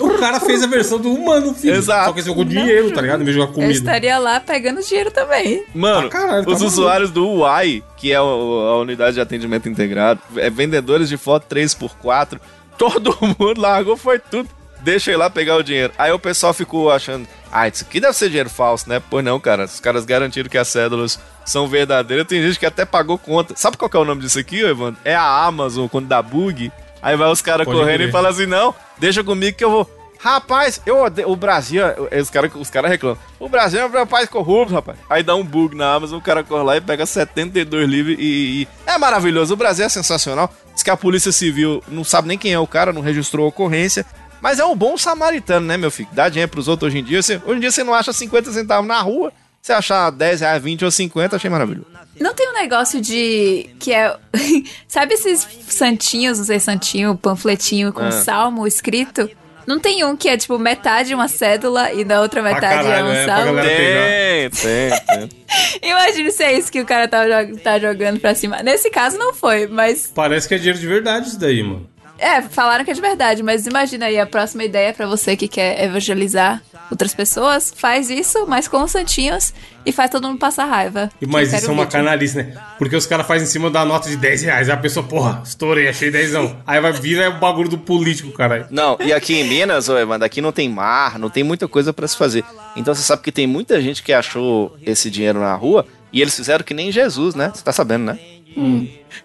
[0.00, 1.74] O cara fez a versão do humano, filho.
[1.74, 2.06] Exato.
[2.06, 3.20] Só que ele jogou dinheiro, tá ligado?
[3.20, 3.72] Em vez de jogar Eu comida.
[3.72, 5.64] estaria lá pegando dinheiro também.
[5.74, 6.64] Mano, Pra caralho, tá os maluco.
[6.66, 12.40] usuários do UAI, que é a unidade de atendimento integrado, é vendedores de foto 3x4,
[12.78, 14.48] todo mundo largou, foi tudo.
[14.82, 15.92] Deixa eu ir lá pegar o dinheiro.
[15.96, 19.00] Aí o pessoal ficou achando, ah, isso aqui deve ser dinheiro falso, né?
[19.08, 19.64] Pois não, cara.
[19.64, 22.26] Os caras garantiram que as cédulas são verdadeiras.
[22.26, 23.54] Tem gente que até pagou conta.
[23.56, 25.00] Sabe qual que é o nome disso aqui, Evandro?
[25.04, 26.72] É a Amazon, quando dá bug.
[27.00, 29.98] Aí vai os caras correndo e falam assim, não, deixa comigo que eu vou...
[30.18, 31.28] Rapaz, eu odeio.
[31.28, 31.82] O Brasil,
[32.20, 33.18] os caras os cara reclamam.
[33.40, 34.96] O Brasil é um país corrupto, rapaz.
[35.10, 38.62] Aí dá um bug na Amazon, o cara corre lá e pega 72 livros e,
[38.62, 39.52] e- É maravilhoso.
[39.54, 40.48] O Brasil é sensacional.
[40.72, 43.48] Diz que a Polícia Civil não sabe nem quem é o cara, não registrou a
[43.48, 44.06] ocorrência.
[44.42, 46.08] Mas é um bom samaritano, né, meu filho?
[46.12, 47.22] Dá dinheiro pros outros hoje em dia.
[47.22, 49.32] Você- hoje em dia você não acha 50 centavos na rua.
[49.62, 51.86] Você achar 10 reais, 20 ou 50, achei maravilhoso.
[52.20, 53.70] Não tem um negócio de.
[53.78, 54.16] que é.
[54.88, 58.10] Sabe esses santinhos, não sei, santinho, panfletinho com Ah.
[58.10, 59.30] salmo escrito?
[59.64, 63.04] Não tem um que é tipo metade uma cédula e na outra metade caralho, é
[63.04, 63.54] um é, pra salmo?
[63.54, 65.28] galera- Tem, tem, tem.
[65.90, 67.20] Imagina se é isso que o cara tá,
[67.62, 68.60] tá jogando pra cima.
[68.64, 70.10] Nesse caso não foi, mas.
[70.12, 71.88] Parece que é dinheiro de verdade isso daí, mano.
[72.22, 75.48] É, falaram que é de verdade, mas imagina aí a próxima ideia pra você que
[75.48, 77.72] quer evangelizar outras pessoas.
[77.76, 79.52] Faz isso, mas com os santinhos
[79.84, 81.10] e faz todo mundo passar raiva.
[81.20, 82.54] E- Mas isso é uma canalice, né?
[82.78, 84.68] Porque os caras fazem em cima da nota de 10 reais.
[84.68, 86.32] Aí a pessoa, porra, estourei, achei 10.
[86.66, 88.66] Aí vai vir é o bagulho do político, caralho.
[88.70, 91.92] Não, e aqui em Minas, ô Evandro, aqui não tem mar, não tem muita coisa
[91.92, 92.44] pra se fazer.
[92.76, 96.36] Então você sabe que tem muita gente que achou esse dinheiro na rua E eles
[96.36, 97.50] fizeram que nem Jesus, né?
[97.54, 98.18] Você tá sabendo, né?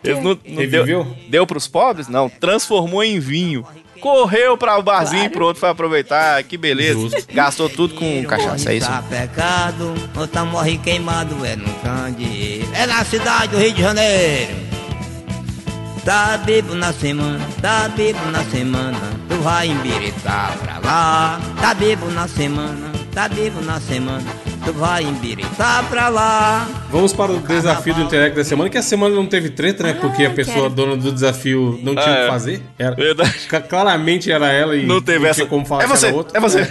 [0.03, 2.07] Eles não, não deu, deu pros pobres?
[2.07, 3.65] Não, transformou em vinho.
[3.99, 5.33] Correu para o barzinho Claro.
[5.33, 6.99] pronto foi aproveitar, que beleza.
[6.99, 7.33] Justo.
[7.33, 8.87] Gastou tudo com cachaça, é isso?
[8.87, 12.67] Tá pecado, outra morre queimado, é no candeeiro.
[12.75, 14.53] É na cidade do Rio de Janeiro.
[16.05, 18.99] Tá bebo na semana, tá bebo na semana,
[19.37, 21.39] tu vai embiritar pra lá.
[21.61, 24.23] Tá bebo na semana, tá bebo na semana,
[24.65, 26.67] tu vai embiritar pra lá.
[26.89, 29.93] Vamos para o desafio do Interact da semana, que a semana não teve treta, né?
[29.93, 32.27] Porque a Ah, pessoa dona do desafio não tinha o Ah, que é.
[32.27, 32.63] fazer.
[32.79, 33.47] Era, Verdade.
[33.69, 35.35] Claramente era ela e Não teve essa.
[35.35, 36.35] tinha como falar é era você, outro.
[36.35, 36.67] é você.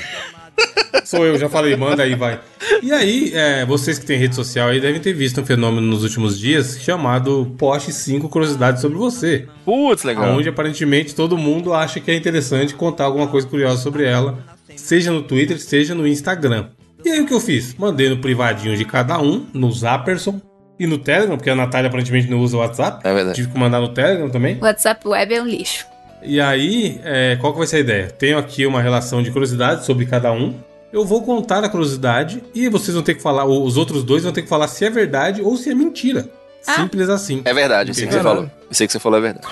[1.04, 2.40] Sou eu, já falei, manda aí, vai.
[2.82, 6.02] E aí, é, vocês que têm rede social aí devem ter visto um fenômeno nos
[6.02, 9.46] últimos dias chamado Poste 5 Curiosidades sobre você.
[9.64, 10.36] Putz, legal.
[10.36, 14.38] Onde aparentemente todo mundo acha que é interessante contar alguma coisa curiosa sobre ela,
[14.74, 16.70] seja no Twitter, seja no Instagram.
[17.04, 17.74] E aí o que eu fiz?
[17.76, 20.40] Mandei no privadinho de cada um, no Zapperson
[20.78, 23.06] e no Telegram, porque a Natália aparentemente não usa o WhatsApp.
[23.06, 23.36] É verdade.
[23.36, 24.58] Tive que mandar no Telegram também.
[24.60, 25.86] WhatsApp web é um lixo.
[26.22, 28.06] E aí, é, qual que vai ser a ideia?
[28.10, 30.54] Tenho aqui uma relação de curiosidades sobre cada um.
[30.92, 34.22] Eu vou contar a curiosidade e vocês vão ter que falar, ou os outros dois
[34.22, 36.28] vão ter que falar se é verdade ou se é mentira.
[36.66, 36.76] Ah.
[36.76, 37.42] Simples assim.
[37.44, 38.50] É verdade, isso que você falou.
[38.70, 39.46] Isso que você falou é verdade.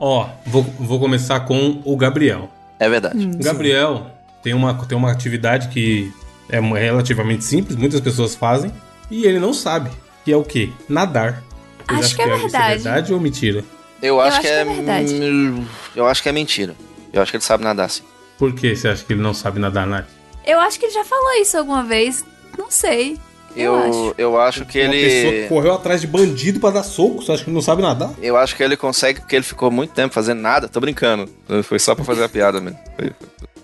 [0.00, 2.48] Ó, vou, vou começar com o Gabriel.
[2.78, 3.26] É verdade.
[3.26, 4.06] O Gabriel
[4.42, 6.12] tem uma, tem uma atividade que
[6.50, 8.72] é relativamente simples, muitas pessoas fazem,
[9.10, 9.90] e ele não sabe,
[10.24, 10.70] que é o quê?
[10.88, 11.42] Nadar.
[11.88, 12.82] Vocês Acho que é isso verdade.
[12.82, 13.64] verdade ou mentira?
[14.02, 14.60] Eu acho, acho que, que é.
[14.60, 15.14] é verdade.
[15.14, 15.64] hum,
[15.96, 16.74] Eu acho que é mentira.
[17.12, 18.02] Eu acho que ele sabe nadar assim.
[18.38, 20.06] Por que você acha que ele não sabe nadar, Nath?
[20.46, 22.24] Eu acho que ele já falou isso alguma vez.
[22.56, 23.18] Não sei.
[23.56, 24.14] Eu, Eu, acho.
[24.18, 25.48] eu acho que Uma pessoa que ele.
[25.48, 28.12] correu atrás de bandido pra dar soco, você acha que ele não sabe nadar?
[28.22, 30.68] Eu acho que ele consegue, porque ele ficou muito tempo fazendo nada.
[30.68, 31.28] Tô brincando.
[31.64, 32.78] Foi só pra fazer a piada mesmo.
[32.96, 33.12] Foi-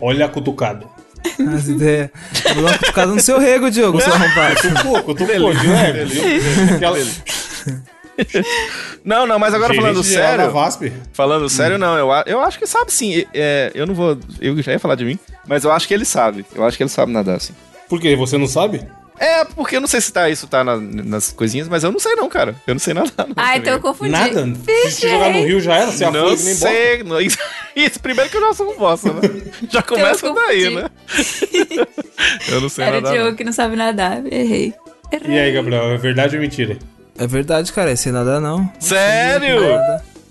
[0.00, 0.86] Olha a cutucada.
[1.54, 2.10] As ideias.
[2.54, 4.56] Vou dar uma cutucada no seu rego, Diogo, seu arrombado.
[4.60, 5.72] Cutucou, cutucou, viu?
[6.74, 6.98] Aquela...
[9.04, 10.50] Não, não, mas agora falando Gerente da sério.
[10.52, 10.92] VASP.
[11.12, 11.96] Falando sério, não.
[11.98, 13.24] Eu, eu acho que sabe sim.
[13.34, 14.16] É, eu não vou.
[14.40, 16.44] Eu já ia falar de mim, mas eu acho que ele sabe.
[16.54, 17.52] Eu acho que ele sabe nadar assim.
[17.88, 18.16] Por quê?
[18.16, 18.82] Você não sabe?
[19.18, 22.00] É, porque eu não sei se tá, isso tá na- nas coisinhas, mas eu não
[22.00, 22.54] sei não, cara.
[22.66, 23.12] Eu não sei nadar.
[23.28, 24.10] Não, Ah, então eu confundi.
[24.10, 24.44] Nada?
[24.90, 26.68] Se jogar no rio já era, você não afunda nem bosta.
[26.68, 27.02] sei.
[27.04, 27.38] Não, isso,
[27.76, 29.20] isso, primeiro que eu já sou um bosta, né?
[29.70, 30.90] Já começa eu daí, né?
[32.48, 33.12] eu não sei Era o nadar.
[33.14, 33.36] Diogo não.
[33.36, 34.24] que não sabe nadar.
[34.26, 34.74] Errei.
[35.12, 35.36] Errei.
[35.36, 36.76] E aí, Gabriel, é verdade ou mentira?
[37.18, 37.90] É verdade, cara.
[37.90, 38.70] É sem nadar, não.
[38.80, 39.60] Sério?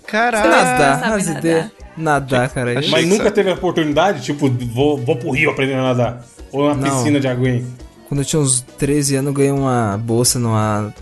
[0.06, 0.50] Caralho.
[0.50, 1.38] Nadar, sabe as nadar.
[1.40, 1.70] ideias.
[1.96, 2.78] Nadar, cara.
[2.78, 3.34] Achei- Mas nunca sabe.
[3.36, 6.24] teve a oportunidade, tipo, vou, vou pro rio aprender a nadar.
[6.52, 6.96] Ou na Não.
[6.98, 7.64] piscina de aguinha.
[8.08, 10.92] Quando eu tinha uns 13 anos, eu ganhei uma bolsa numa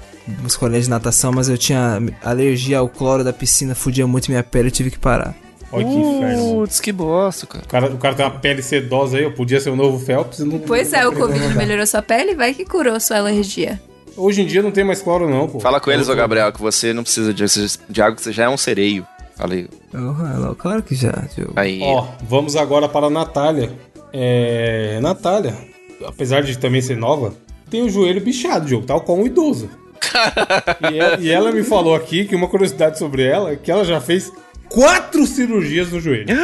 [0.46, 4.68] escolinha de natação, mas eu tinha alergia ao cloro da piscina, fudia muito minha pele
[4.68, 5.34] e tive que parar.
[5.72, 6.52] Olha que inferno.
[6.54, 7.64] Putz, que bosta, cara.
[7.64, 10.38] O cara, o cara tem uma pele sedosa aí, eu podia ser o novo Phelps.
[10.38, 13.80] e Não, Pois é, o Covid melhorou sua pele, vai que curou sua alergia.
[14.16, 15.60] Hoje em dia não tem mais cloro, não, pô.
[15.60, 17.44] Fala com eles, ô Eu- Gabriel, que você não precisa de,
[17.88, 19.06] de água, que você já é um sereio.
[19.36, 19.68] Fala aí.
[19.94, 21.52] Oh, claro que já, Diogo.
[21.56, 21.80] Aí.
[21.82, 23.72] Ó, vamos agora para a Natália.
[24.12, 24.98] É.
[25.00, 25.56] Natália,
[26.06, 27.34] apesar de também ser nova,
[27.70, 29.70] tem o joelho bichado, jogo, tal como um idoso.
[30.92, 33.84] e, ela, e ela me falou aqui que uma curiosidade sobre ela é que ela
[33.84, 34.30] já fez
[34.68, 36.26] quatro cirurgias no joelho.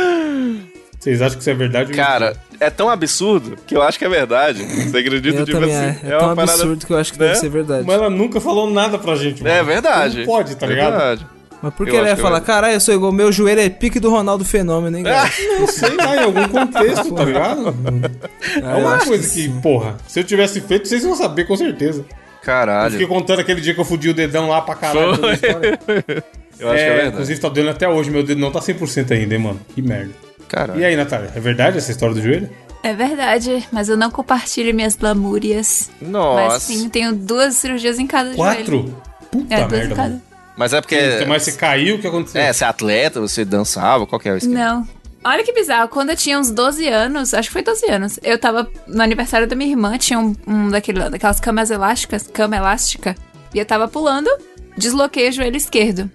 [0.99, 1.93] Vocês acham que isso é verdade?
[1.93, 4.65] Cara, é tão absurdo que eu acho que é verdade.
[4.65, 5.39] Você acredita?
[5.39, 5.99] Eu tipo assim, é.
[6.03, 7.27] É tão parada- absurdo que eu acho que né?
[7.29, 7.85] deve ser verdade.
[7.87, 9.47] Mas ela nunca falou nada pra gente.
[9.47, 9.65] É mano.
[9.65, 10.19] verdade.
[10.19, 10.91] Não pode, tá É ligado?
[10.91, 11.27] verdade.
[11.63, 12.41] Mas por Eu que ela acho ia que falar, é.
[12.41, 15.29] caralho, eu sou igual, meu joelho é pique do Ronaldo Fenômeno, hein, cara?
[15.59, 17.75] Não sei lá, em algum contexto, tá ligado?
[18.57, 21.57] É Ah, eu uma coisa que, porra, se eu tivesse feito, vocês iam saber com
[21.57, 22.05] certeza.
[22.09, 22.93] Eu Caralho.
[22.93, 25.17] fiquei contando aquele dia que eu fudi o dedão lá pra caralho.
[25.17, 25.79] toda a história.
[26.59, 27.09] Eu acho que é verdade.
[27.11, 29.61] Inclusive tá doendo até hoje, meu dedo não tá 100% ainda, hein, mano.
[29.75, 30.11] Que merda.
[30.49, 30.81] Caralho.
[30.81, 32.49] E aí, Natália, é verdade essa história do joelho?
[32.83, 35.91] É verdade, mas eu não compartilho minhas lamúrias.
[36.01, 36.61] Mas Nossa.
[36.61, 38.37] sim, tenho duas cirurgias em cada joelho.
[38.37, 39.03] Quatro?
[39.31, 40.09] Puta É, duas merda, em cada.
[40.11, 40.23] mano.
[40.57, 41.25] Mas é porque.
[41.29, 42.41] Mas você caiu, o que aconteceu?
[42.41, 44.59] É, você é atleta, você dançava, qual que é o esquema?
[44.59, 44.89] Não.
[45.25, 48.39] Olha que bizarro, quando eu tinha uns 12 anos, acho que foi 12 anos, eu
[48.39, 53.17] tava no aniversário da minha irmã, tinha um, um daquele, daquelas camas elásticas, cama elástica,
[53.53, 54.31] e eu tava pulando,
[54.77, 56.09] desloquei o joelho esquerdo.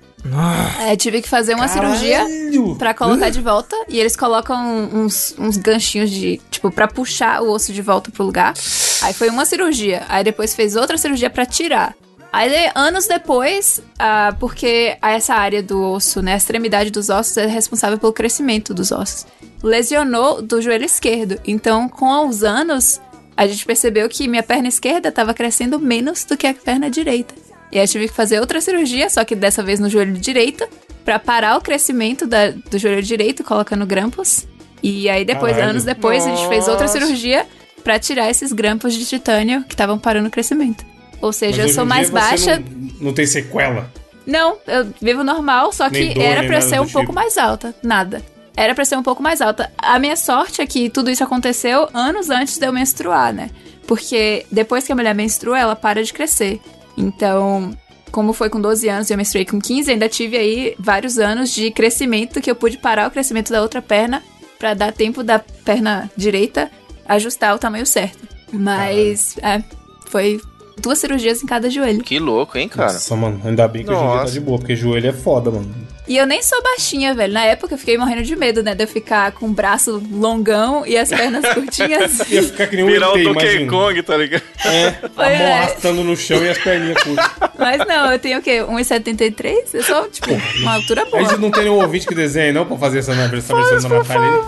[0.89, 2.75] Eu tive que fazer uma cirurgia Caralho!
[2.75, 7.51] pra colocar de volta, e eles colocam uns, uns ganchinhos de, tipo, pra puxar o
[7.51, 8.53] osso de volta pro lugar.
[9.01, 11.95] Aí foi uma cirurgia, aí depois fez outra cirurgia pra tirar.
[12.31, 17.45] Aí, anos depois, ah, porque essa área do osso, né, a extremidade dos ossos é
[17.45, 19.27] responsável pelo crescimento dos ossos,
[19.61, 21.39] lesionou do joelho esquerdo.
[21.45, 22.99] Então, com os anos,
[23.37, 27.35] a gente percebeu que minha perna esquerda estava crescendo menos do que a perna direita.
[27.73, 30.67] E aí, eu tive que fazer outra cirurgia, só que dessa vez no joelho direito,
[31.03, 34.45] pra parar o crescimento da- do joelho direito, colocando grampos.
[34.81, 35.71] E aí, depois, Caralho.
[35.71, 36.99] anos depois, a gente fez outra Nossa.
[36.99, 37.47] cirurgia
[37.83, 40.85] pra tirar esses grampos de titânio que estavam parando o crescimento.
[41.19, 42.59] Ou Mas seja, eu hoje sou mais baixa.
[42.59, 43.91] Não, não tem sequela.
[44.25, 47.13] Não, eu vivo normal, só Nem que dor, era nada ser um pouco tipo.
[47.13, 47.73] mais alta.
[47.81, 48.21] Nada.
[48.55, 49.71] Era pra ser um pouco mais alta.
[49.77, 53.49] A minha sorte é que tudo isso aconteceu anos antes de eu menstruar, né?
[53.87, 56.61] Porque depois que a mulher menstrua, ela para de crescer.
[56.97, 57.75] Então,
[58.11, 61.51] como foi com 12 anos e eu menstruei com 15, ainda tive aí vários anos
[61.51, 64.23] de crescimento que eu pude parar o crescimento da outra perna
[64.59, 66.71] pra dar tempo da perna direita
[67.05, 68.27] ajustar o tamanho certo.
[68.51, 69.63] Mas, é,
[70.05, 70.39] foi
[70.81, 72.03] duas cirurgias em cada joelho.
[72.03, 72.93] Que louco, hein, cara?
[72.93, 74.33] Nossa, mano, ainda bem que hoje em dia tá Nossa.
[74.33, 75.73] de boa, porque joelho é foda, mano.
[76.05, 77.31] E eu nem sou baixinha, velho.
[77.33, 78.75] Na época eu fiquei morrendo de medo, né?
[78.75, 82.19] De eu ficar com o braço longão e as pernas curtinhas.
[82.29, 83.65] Ia ficar que nem um Virar o Donkey.
[83.67, 84.43] Kong, tá ligado?
[84.65, 85.53] É, a Foi, mão é.
[85.53, 87.31] arrastando no chão e as perninhas curtas.
[87.57, 88.59] Mas não, eu tenho o quê?
[88.59, 89.55] 1,73?
[89.73, 90.29] Eu sou, tipo,
[90.59, 91.37] uma altura A gente boa.
[91.37, 94.41] não tem nenhum ouvinte que desenhe, não, pra fazer essa, versão da Natália?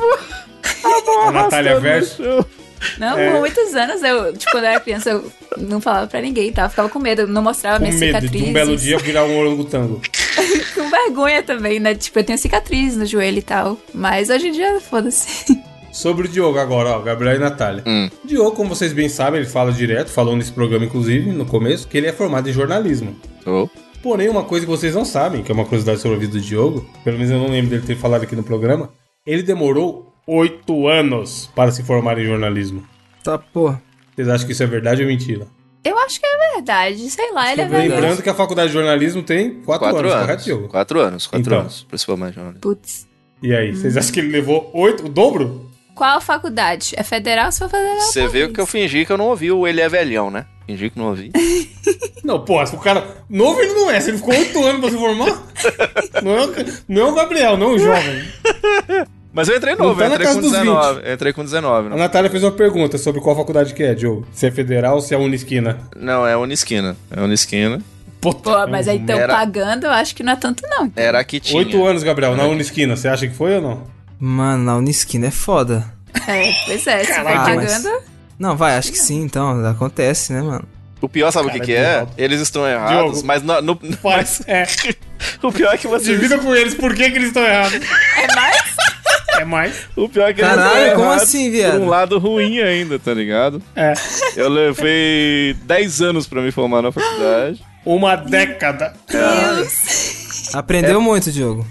[1.28, 2.22] A Natália Verso.
[3.00, 3.32] Não, É.
[3.32, 6.64] por muitos anos, eu, tipo, quando eu era criança, eu não falava pra ninguém, tá?
[6.64, 8.44] Eu ficava com medo, eu não mostrava Com minhas medo cicatrizes.
[8.44, 10.02] de um belo dia virar um orangotango.
[10.76, 11.96] Com vergonha também, né?
[11.96, 13.78] Tipo, eu tenho cicatriz no joelho e tal.
[13.94, 15.46] Mas hoje em dia, foda-se.
[15.92, 17.82] Sobre o Diogo agora, ó, Gabriel e Natália.
[17.88, 18.10] Hum.
[18.26, 21.98] Diogo, como vocês bem sabem, ele fala direto, falou nesse programa, inclusive, no começo, que
[21.98, 23.16] ele é formado em jornalismo.
[23.46, 23.70] Oh.
[24.04, 26.42] Porém, uma coisa que vocês não sabem, que é uma curiosidade sobre a vida do
[26.42, 28.90] Diogo, pelo menos eu não lembro dele ter falado aqui no programa,
[29.26, 32.86] ele demorou oito anos para se formar em jornalismo.
[33.24, 33.82] Tá, porra.
[34.14, 35.48] Vocês acham que isso é verdade ou mentira?
[35.86, 38.22] Eu acho que é verdade, sei lá, ele é Lembrando verdade.
[38.24, 40.68] que a faculdade de jornalismo tem quatro, Quatro anos, anos.
[40.72, 41.60] Quatro anos, quatro Então.
[41.62, 41.86] anos.
[41.88, 42.62] Principalmente, jornalismo.
[42.62, 43.08] Putz.
[43.44, 45.70] E aí, vocês acham que ele levou oito, o dobro?
[45.94, 46.94] Qual faculdade?
[46.98, 47.52] É federal?
[47.52, 49.88] Se for federal, Você viu que eu fingi que eu não ouvi o Ele é
[49.88, 50.46] Velhão, né?
[50.66, 51.32] Fingi que não ouvi.
[52.24, 53.06] Não, pô, se o cara.
[53.30, 55.44] Novo ele não é, se ele ficou oito anos pra se formar.
[56.24, 56.56] Não é, o,
[56.88, 58.24] não é o Gabriel, não o jovem.
[59.36, 61.02] Mas eu entrei novo, tá eu entrei casa com dos 19.
[61.04, 61.88] Eu entrei com 19.
[61.88, 64.26] A Não, Natália fez uma pergunta sobre qual faculdade que é, Diogo.
[64.34, 65.78] Se é federal ou se é Unisquina.
[65.96, 66.96] não é Unisquina.
[67.12, 67.82] É Unisquina.
[68.22, 70.92] Puta, Pô, mas aí então Era- pagando, eu acho que não é tanto, não.
[70.96, 71.60] Era a que tinha.
[71.60, 72.96] Oito anos, Gabriel, na Unisquina.
[72.96, 73.84] Você acha que foi ou não?
[74.18, 75.86] Mano, na Unisquina é foda.
[76.28, 78.02] É, pois é, se for Caralho, mas- pagando.
[78.40, 79.64] Não, vai, acho que sim, então.
[79.68, 80.64] Acontece, né, mano?
[81.02, 81.98] O pior, sabe o Cara, que, que é?
[81.98, 82.12] Diogo.
[82.18, 83.28] Eles estão errados, Diogo.
[83.28, 84.42] mas no, no- Faz.
[84.48, 84.66] É.
[85.44, 86.08] o pior é que vocês.
[86.20, 87.76] Divida com eles por que, que eles estão errados.
[87.76, 88.45] É mais?
[89.40, 89.88] É mais?
[89.96, 91.82] O pior é que eles Caralho, estão como assim, Por viado?
[91.82, 93.62] um lado ruim ainda, tá ligado?
[93.76, 93.94] É.
[94.36, 97.62] Eu levei 10 anos pra me formar na faculdade.
[97.86, 98.94] Uma década.
[99.10, 100.52] Deus.
[100.54, 101.66] Aprendeu muito, Diogo.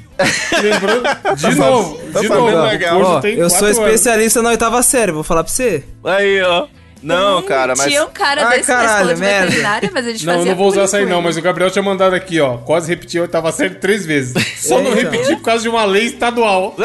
[0.63, 1.03] Lembrando.
[1.37, 1.99] De novo.
[2.13, 2.63] tá De novo.
[2.67, 3.01] legal.
[3.01, 3.79] Ó, eu sou quatro anos.
[3.79, 5.83] especialista na oitava série, vou falar pra você.
[6.05, 6.67] Aí, ó.
[7.03, 7.87] Não, cara, mas.
[7.87, 9.47] Tinha um cara Ai, desse na caralho, escola de merda.
[9.47, 11.71] veterinária, mas a gente Não, eu não vou usar essa aí não, mas o Gabriel
[11.71, 12.57] tinha mandado aqui, ó.
[12.59, 14.33] Quase repetiu a oitava série três vezes.
[14.57, 15.11] Só não Eita.
[15.11, 16.75] repetir por causa de uma lei estadual.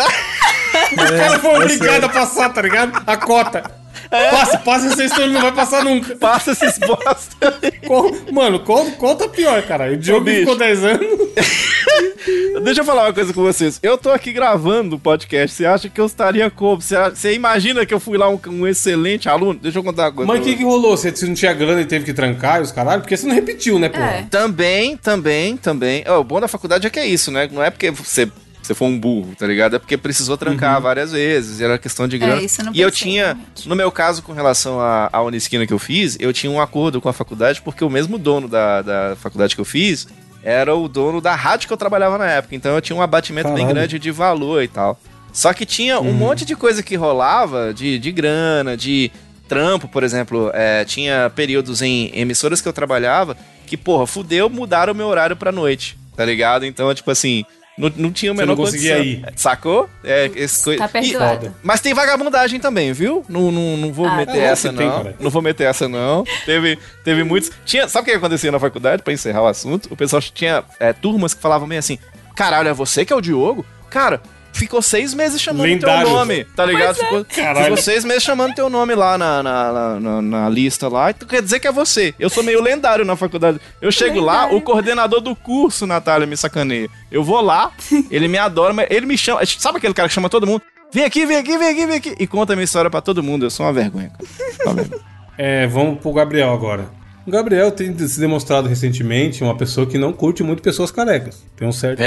[0.91, 3.01] O cara foi obrigado a passar, tá ligado?
[3.05, 3.79] A cota.
[4.09, 6.15] Passa, passa essa história, não vai passar nunca.
[6.15, 7.59] Passa esses bosta.
[7.85, 9.91] Qual- mano, qual, qual tá pior, cara?
[9.91, 10.39] O Diogo bicho.
[10.39, 11.09] ficou 10 anos.
[12.63, 13.79] Deixa eu falar uma coisa com vocês.
[13.81, 15.55] Eu tô aqui gravando o podcast.
[15.55, 16.81] Você acha que eu estaria como?
[16.81, 19.59] Você, você imagina que eu fui lá um, um excelente aluno?
[19.61, 20.31] Deixa eu contar uma coisa.
[20.31, 20.95] Mas o que que rolou?
[20.97, 23.01] Você, você não tinha grana e teve que trancar e os caralho?
[23.01, 23.99] Porque você não repetiu, né, pô?
[23.99, 24.25] É.
[24.29, 26.03] Também, também, também.
[26.07, 27.47] Ó, o bom da faculdade é que é isso, né?
[27.51, 28.29] Não é porque você,
[28.69, 29.75] você foi um burro, tá ligado?
[29.75, 31.59] É porque precisou trancar várias vezes.
[31.59, 32.39] Era questão de grana.
[32.39, 33.67] É, isso eu não e eu tinha, realmente.
[33.67, 37.01] no meu caso, com relação à, à Unisquina que eu fiz, eu tinha um acordo
[37.01, 40.07] com a faculdade, porque o mesmo dono da, da faculdade que eu fiz
[40.43, 42.55] era o dono da rádio que eu trabalhava na época.
[42.55, 43.75] Então eu tinha um abatimento bem Caralho.
[43.75, 44.99] grande de valor e tal.
[45.33, 49.11] Só que tinha um monte de coisa que rolava de, de grana, de
[49.47, 50.51] trampo, por exemplo.
[50.53, 55.35] é, tinha períodos em emissoras que eu trabalhava que, porra, fudeu, mudaram o meu horário
[55.35, 56.65] pra noite, tá ligado?
[56.65, 57.45] Então, tipo assim,
[57.79, 59.23] não, não tinha o Você menor não conseguia condição.
[59.29, 59.33] ir.
[59.35, 59.89] Sacou?
[60.03, 61.39] É, esse coi- Tá E- perdoado.
[61.47, 61.53] foda.
[61.63, 63.25] mas tem vagabundagem também, viu?
[63.29, 64.97] Não, não, não vou Ah, meter é, essa, tem, não.
[65.03, 65.15] cara.
[65.19, 66.23] não vou meter essa, não.
[66.45, 67.49] Teve, teve muitos.
[67.65, 69.87] Tinha, sabe o que acontecia na faculdade, pra encerrar o assunto?
[69.91, 71.97] O pessoal tinha é, turmas que falavam meio assim:
[72.35, 73.65] caralho, é você que é o Diogo?
[73.89, 74.21] Cara.
[74.53, 76.05] Ficou seis meses chamando Lendário.
[76.07, 76.95] teu nome, tá ligado?
[76.95, 77.63] Ficou, Caralho.
[77.65, 81.11] ficou seis meses chamando teu nome lá na, na, na, na- na lista lá.
[81.11, 82.13] Então quer dizer que é você.
[82.19, 83.59] Eu sou meio lendário na faculdade.
[83.81, 84.57] Eu chego lá, Lendário.
[84.57, 86.89] o coordenador do curso, Natália, me sacaneia.
[87.11, 87.71] Eu vou lá,
[88.11, 89.41] ele me adora, mas ele me chama.
[89.45, 90.61] Sabe aquele cara que chama todo mundo?
[90.91, 92.15] Vem aqui, vem aqui, vem aqui, vem aqui.
[92.19, 93.45] E conta a minha história pra todo mundo.
[93.45, 94.25] Eu sou uma vergonha, cara.
[94.65, 95.01] Uma vergonha.
[95.37, 96.89] É, vamos pro Gabriel agora.
[97.29, 101.43] O Gabriel tem se demonstrado recentemente uma pessoa que não curte muito pessoas carecas.
[101.55, 101.99] Tem um certo.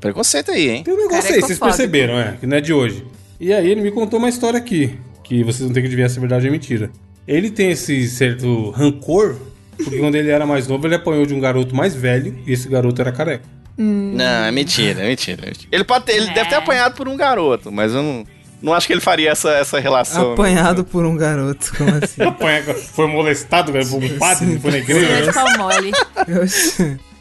[0.00, 0.82] Preconceito aí, hein?
[0.82, 3.04] Tem um negócio aí, vocês perceberam, é, que não é de hoje.
[3.38, 6.16] E aí ele me contou uma história aqui, que vocês vão ter que adivinhar se
[6.16, 6.90] é verdade ou mentira.
[7.28, 9.36] Ele tem esse certo rancor,
[9.76, 12.66] porque quando ele era mais novo, ele apanhou de um garoto mais velho, e esse
[12.66, 13.44] garoto era careca.
[13.76, 15.42] Não, é mentira, é mentira.
[15.42, 15.68] é mentira.
[15.70, 18.24] Ele, pode ter- ele deve ter apanhado por um garoto, mas eu não.
[18.64, 20.28] Não acho que ele faria essa, essa relação.
[20.28, 20.32] né?
[20.32, 22.22] Apanhado por um garoto, como assim?
[22.26, 22.62] Apanha-
[22.94, 25.06] Foi molestado cara, por um padre, foi na igreja.
[25.06, 25.92] Grande pau mole.
[26.26, 26.94] Eu-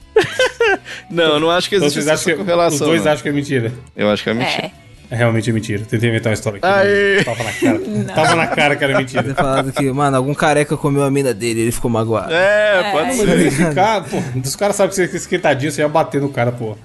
[1.10, 2.74] Não, não acho que Então existe acham essa que, correlação.
[2.80, 3.12] os dois não.
[3.12, 3.72] acham que é mentira.
[3.96, 4.66] Eu acho que é mentira.
[4.80, 4.84] É.
[5.12, 5.84] É realmente mentira.
[5.88, 6.66] Tentei inventar uma história aqui.
[6.68, 7.16] Aê.
[7.18, 7.80] mas Tava na cara.
[8.16, 9.36] Tava na cara que era Ter mentira.
[9.36, 12.34] falado que, mano, algum careca comeu a mina dele ele ficou magoado.
[12.34, 13.52] É, pode Mas ser.
[13.52, 16.76] ficar, pô, os caras sabem que você é esquentadinho, você ia bater no cara, pô.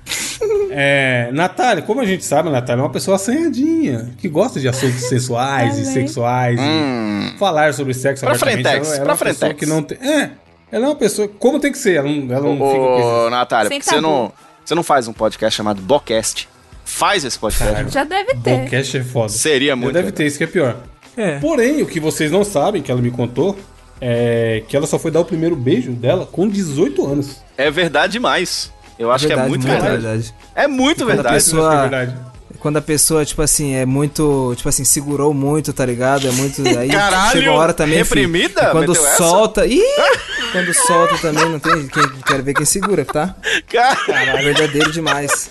[0.70, 4.68] É, Natália, como a gente sabe, a Natália é uma pessoa assanhadinha, que gosta de
[4.68, 7.32] assuntos sensuais e sexuais, Hum.
[7.34, 8.62] e falar sobre sexo Pra abertamente.
[8.62, 9.60] frentex, ela, ela pra é uma pessoa frentex.
[9.60, 9.98] que não tem...
[9.98, 10.30] É,
[10.70, 11.28] ela é uma pessoa...
[11.28, 13.30] Como tem que ser, ela não, ela não fica com Ô.
[13.30, 14.02] Natália, Sem você tabu.
[14.02, 14.32] não,
[14.64, 16.48] você não faz um podcast chamado Bocast?
[16.84, 17.92] Faz esse podcast.
[17.92, 18.58] Já deve ter.
[18.60, 19.28] Podcast é foda.
[19.28, 20.16] Seria muito Deve legal.
[20.16, 20.76] ter, isso que é pior.
[21.16, 21.38] É.
[21.38, 23.58] Porém, o que vocês não sabem, que ela me contou,
[24.00, 27.42] é que ela só foi dar o primeiro beijo dela com 18 anos.
[27.58, 28.72] É verdade demais.
[28.98, 30.34] Eu acho que é muito verdade.
[30.54, 31.34] É muito Quando a verdade.
[31.36, 32.28] pessoa- Acho que é verdade.
[32.58, 34.52] Quando a pessoa, tipo assim, é muito.
[34.56, 36.26] Tipo assim, segurou muito, tá ligado?
[36.26, 36.60] É muito.
[36.76, 38.02] Aí Caralho, chega a hora também.
[38.04, 38.62] filho, reprimida?
[38.62, 39.16] e quando essa?
[39.16, 39.64] solta.
[39.66, 39.80] Ih!
[40.50, 41.86] quando solta também, não tem.
[41.86, 43.36] Quem, quero ver quem segura, tá?
[43.70, 43.96] Cara,
[44.40, 45.48] É verdadeiro demais.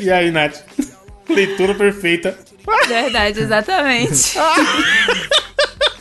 [0.00, 0.56] E aí, Nath?
[1.28, 2.36] Leitura perfeita.
[2.88, 4.36] Verdade, exatamente.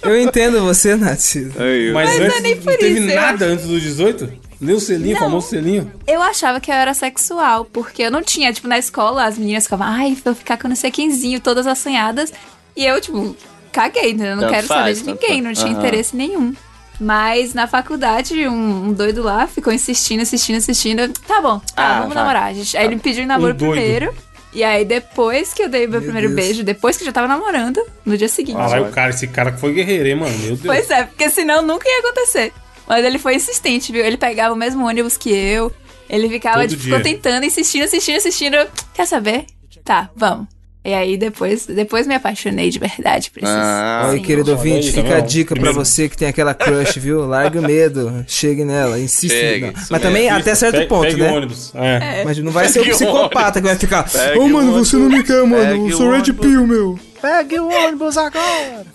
[0.02, 1.36] Eu entendo você, Nath.
[1.36, 4.32] Mas, Mas antes não é nem não por teve isso, eu nada antes dos 18?
[4.60, 5.92] Nem o selinho, o famoso selinho.
[6.08, 9.64] Eu achava que eu era sexual, porque eu não tinha, tipo, na escola as meninas
[9.64, 12.32] ficavam, ai, vou ficar com não sei quemzinho, todas assanhadas.
[12.76, 13.36] E eu, tipo,
[13.72, 14.32] caguei, né?
[14.32, 15.78] Eu não quero faz, saber de ninguém, não tinha Aham.
[15.80, 16.54] interesse nenhum.
[17.00, 21.10] Mas na faculdade, um, um doido lá ficou insistindo, insistindo, insistindo.
[21.28, 22.24] Tá bom, tá, Ah, vamos vai.
[22.24, 22.54] namorar.
[22.54, 22.78] gente.
[22.78, 24.14] Aí ele me pediu em namoro Um primeiro.
[24.54, 26.40] E aí, depois que eu dei meu, Meu primeiro Deus.
[26.40, 28.56] beijo, depois que eu já tava namorando, no dia seguinte.
[28.58, 30.38] Ah, lá, o cara, esse cara que foi guerreiro, hein, mano?
[30.38, 30.62] Meu Deus.
[30.66, 32.54] Pois é, porque senão nunca ia acontecer.
[32.88, 34.06] Mas ele foi insistente, viu?
[34.06, 35.72] Ele pegava o mesmo ônibus que eu.
[36.10, 37.14] Ele ficava, Todo tipo, ficou dia.
[37.16, 38.58] tentando, insistindo, insistindo, insistindo.
[38.94, 39.46] Quer saber?
[39.84, 40.48] Tá, vamos.
[40.84, 43.56] E aí depois, depois me apaixonei de verdade por esses.
[43.56, 47.00] Ah, Oi, querido ouvinte, fica tá a dica pra Primeiro- você que tem aquela crush,
[47.00, 47.26] viu?
[47.26, 49.34] Larga o medo, chegue nela, insiste.
[49.34, 51.32] Isso Mas também Isso, até certo pe- ponto, pegue né?
[51.32, 51.72] o ônibus.
[51.74, 52.24] É.
[52.24, 54.04] Mas não vai ser o Pegue o psicopata que vai ficar.
[54.08, 55.72] Pegue Ô, mano, o você não me quer, mano.
[55.82, 56.32] Pegue Eu sou Red.
[56.34, 57.00] Pill, meu.
[57.20, 58.86] Pegue o ônibus agora.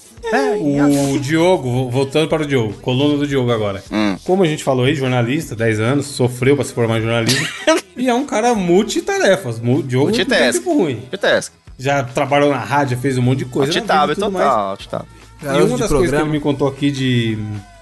[0.60, 3.82] O Diogo, voltando para o Diogo, coluna do Diogo agora.
[3.90, 4.16] Hum.
[4.24, 7.46] Como a gente falou aí, jornalista, 10 anos, sofreu pra se formar em jornalismo.
[7.96, 9.58] e é um cara multitarefas.
[9.58, 10.58] Mu- Diogo Multitask.
[10.58, 10.96] tempo ruim.
[10.96, 11.52] Multitask.
[11.78, 13.72] Já trabalhou na rádio, fez um monte de coisa.
[13.72, 14.70] Altitável e tudo total, mais.
[14.70, 15.06] altitável.
[15.42, 16.32] E uma das coisas que ele programa.
[16.32, 17.38] me contou aqui de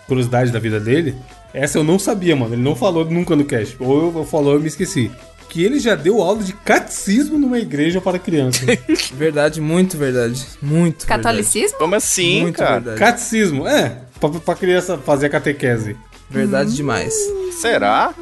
[0.06, 1.16] curiosidade da vida dele,
[1.52, 2.54] essa eu não sabia, mano.
[2.54, 3.76] Ele não falou nunca no cast.
[3.80, 5.10] Ou eu falou eu me esqueci.
[5.48, 8.62] Que ele já deu aula de catecismo numa igreja para crianças.
[9.14, 10.44] Verdade, muito verdade.
[10.60, 11.06] Muito.
[11.06, 11.78] Catolicismo?
[11.78, 12.74] Como assim, Muito cara?
[12.80, 12.98] verdade.
[12.98, 13.98] catecismo, é.
[14.20, 15.96] Pra, pra criança fazer a catequese.
[16.30, 17.14] Verdade demais.
[17.60, 18.12] Será?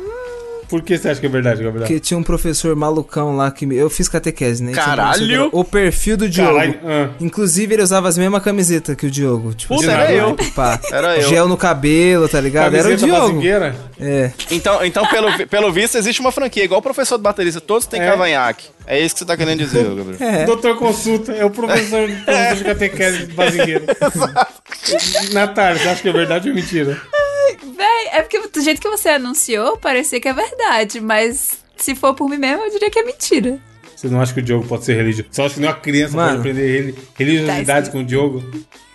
[0.68, 1.86] Por que você acha que é verdade, Gabriel?
[1.86, 3.76] Porque tinha um professor malucão lá que me...
[3.76, 4.72] eu fiz catequese, né?
[4.72, 5.34] Um Caralho!
[5.34, 6.52] era O perfil do Diogo.
[6.54, 7.08] Caralho, ah.
[7.20, 9.54] Inclusive, ele usava as mesmas camisetas que o Diogo.
[9.54, 10.36] Tipo, Puta, era eu.
[10.54, 10.80] Pá.
[10.90, 11.28] Era eu.
[11.28, 12.74] Gel no cabelo, tá ligado?
[12.74, 13.28] era o Camiseta Diogo.
[13.28, 13.76] bazingueira.
[14.00, 14.30] É.
[14.50, 18.00] Então, então pelo, pelo visto, existe uma franquia, igual o professor do baterista, todos têm
[18.00, 18.10] É.
[18.10, 18.66] cavanhaque.
[18.86, 20.16] É isso que você tá querendo dizer, Gabriel.
[20.20, 20.44] É.
[20.44, 23.84] Doutor Consulta, é o professor, professor de catequese bazingueiro.
[25.32, 27.00] Natália, você acha que é verdade ou mentira?
[27.76, 32.14] Véi, é porque do jeito que você anunciou, parecia que é verdade, mas se for
[32.14, 33.58] por mim mesmo, eu diria que é mentira.
[33.94, 35.28] Você não acha que o Diogo pode ser religioso?
[35.32, 36.28] Você acha que nenhuma criança Mano.
[36.38, 38.44] pode aprender reli- religiosidades Tá com o Diogo?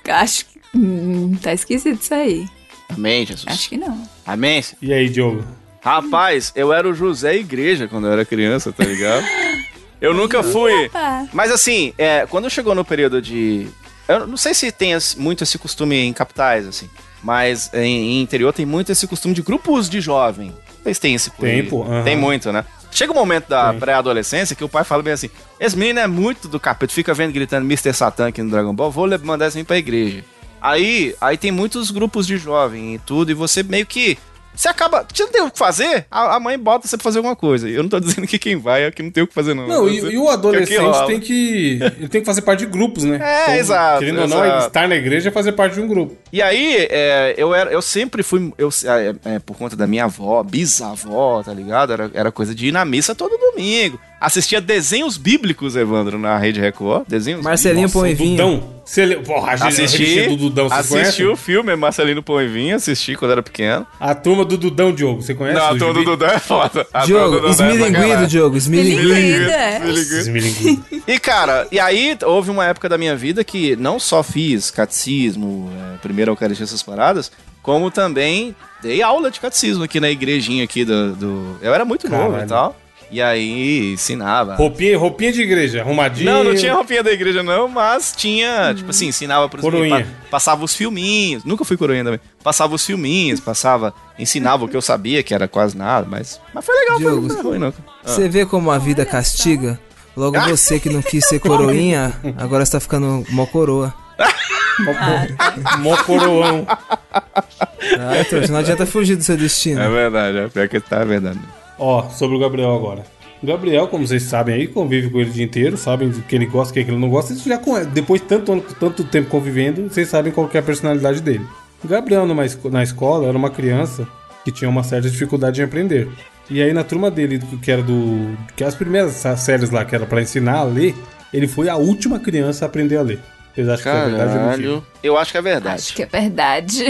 [0.08, 0.62] Acho que.
[0.76, 2.48] Hum, tá esquisito isso aí.
[2.90, 3.46] Amém, Jesus.
[3.48, 4.08] Acho que não.
[4.26, 4.64] Amém.
[4.82, 5.44] E aí, Diogo?
[5.82, 9.26] Rapaz, eu era o José Igreja quando eu era criança, tá ligado?
[10.00, 10.90] Eu nunca fui.
[10.90, 11.28] Tá.
[11.32, 13.68] Mas assim, é, quando chegou no período de.
[14.08, 16.90] Eu não sei se tem muito esse costume em capitais, assim.
[17.24, 20.54] Mas em, em interior tem muito esse costume de grupos de jovem.
[20.82, 21.70] Vocês têm esse por aí?
[22.04, 22.66] Tem, muito, né?
[22.92, 26.48] Chega um momento da pré-adolescência que o pai fala bem assim: esse menino é muito
[26.48, 27.94] do capeta, fica vendo gritando Mr.
[27.94, 30.26] Satan aqui no Dragon Ball, vou mandar esse menino pra igreja.
[30.62, 34.18] Aí, aí tem muitos grupos de jovem e tudo, e você meio que.
[34.56, 35.06] Você acaba.
[35.12, 36.06] Você não tem o que fazer?
[36.12, 37.70] A, a mãe bota você pra fazer alguma coisa.
[37.70, 39.68] Eu não tô dizendo que quem vai é que não tem o que fazer, não.
[39.68, 41.08] Não, e, e o adolescente que é rola.
[41.08, 41.80] tem que.
[41.82, 43.20] Ele tem que fazer parte de grupos, né?
[43.22, 44.68] É, exato, Querendo ou não, exato.
[44.68, 46.16] estar na igreja é fazer parte de um grupo.
[46.32, 50.06] E aí, é, eu, era, eu sempre fui, eu, é, é, por conta da minha
[50.06, 51.94] avó, bisavó, tá ligado?
[51.94, 54.00] Era, era coisa de ir na missa todo domingo.
[54.22, 57.06] Assistia desenhos bíblicos, Evandro, na Rede Record.
[57.08, 58.38] Desenhos Marcelinho Nossa, Põe o e Vinho.
[58.38, 58.82] Dudão.
[58.86, 61.26] Você, porra, a Assisti, do Dudão, você assisti conhece?
[61.26, 63.88] o filme Marcelino Põe e Vinho, assisti quando era pequeno.
[64.00, 65.58] A turma do Dudão, Diogo, você conhece?
[65.58, 66.04] Não, a turma do?
[66.04, 66.86] Dudão é foda.
[66.94, 68.28] A turma do Diogo, Dudão é esmilinguido, sacanagem.
[68.28, 69.14] Diogo, esmilinguido.
[69.14, 71.14] Esmilinguido, é.
[71.14, 75.72] E, cara, e aí houve uma época da minha vida que não só fiz catecismo,
[75.96, 80.84] é, primeira Eucaristia, essas paradas, como também dei aula de catecismo aqui na igrejinha aqui
[80.86, 81.14] do...
[81.16, 82.46] do- Eu era muito novo Caralho.
[82.46, 82.78] e tal.
[83.12, 84.56] E aí ensinava.
[84.56, 86.32] Roupinha, roupinha de igreja, arrumadinho.
[86.32, 90.08] Não, não tinha roupinha da igreja, não, mas tinha, tipo assim, ensinava pros Coroinha.
[90.30, 91.44] passava os filminhos.
[91.44, 92.20] Nunca fui coroinha também.
[92.42, 96.40] Passava os filminhos, passava, ensinava o que eu sabia, que era quase nada, mas.
[96.54, 97.74] Mas foi legal, foi, Diogo, não foi ruim, não.
[98.04, 99.78] Você vê como a vida castiga?
[100.16, 103.94] Logo você que não quis ser coroinha, agora você tá ficando mó coroa.
[105.80, 106.66] Mó coroão.
[107.12, 109.92] Ah, trouxa, não adianta fugir do seu É destino.
[109.92, 111.40] verdade, é pior que tá, é verdade.
[111.82, 113.04] Ó, sobre o Gabriel agora.
[113.42, 116.36] O Gabriel, como vocês sabem aí, convive com ele o dia inteiro, sabem do que
[116.36, 117.34] ele gosta, o que ele não gosta.
[117.34, 117.60] Isso já.
[117.92, 121.44] Depois de tanto, tanto tempo convivendo, vocês sabem qual que é a personalidade dele.
[121.84, 124.08] O Gabriel, numa, na escola, era uma criança
[124.46, 126.08] que tinha uma certa dificuldade em aprender.
[126.52, 128.38] E aí, na turma dele, que era do.
[128.56, 130.94] que as primeiras séries lá, que era pra ensinar a ler,
[131.34, 133.20] ele foi a última criança a aprender a ler.
[133.56, 134.68] Vocês acham que isso é verdade ou mentira?
[134.68, 134.88] Caralho.
[135.02, 135.76] Eu acho que é verdade.
[135.76, 136.86] Acho que é verdade.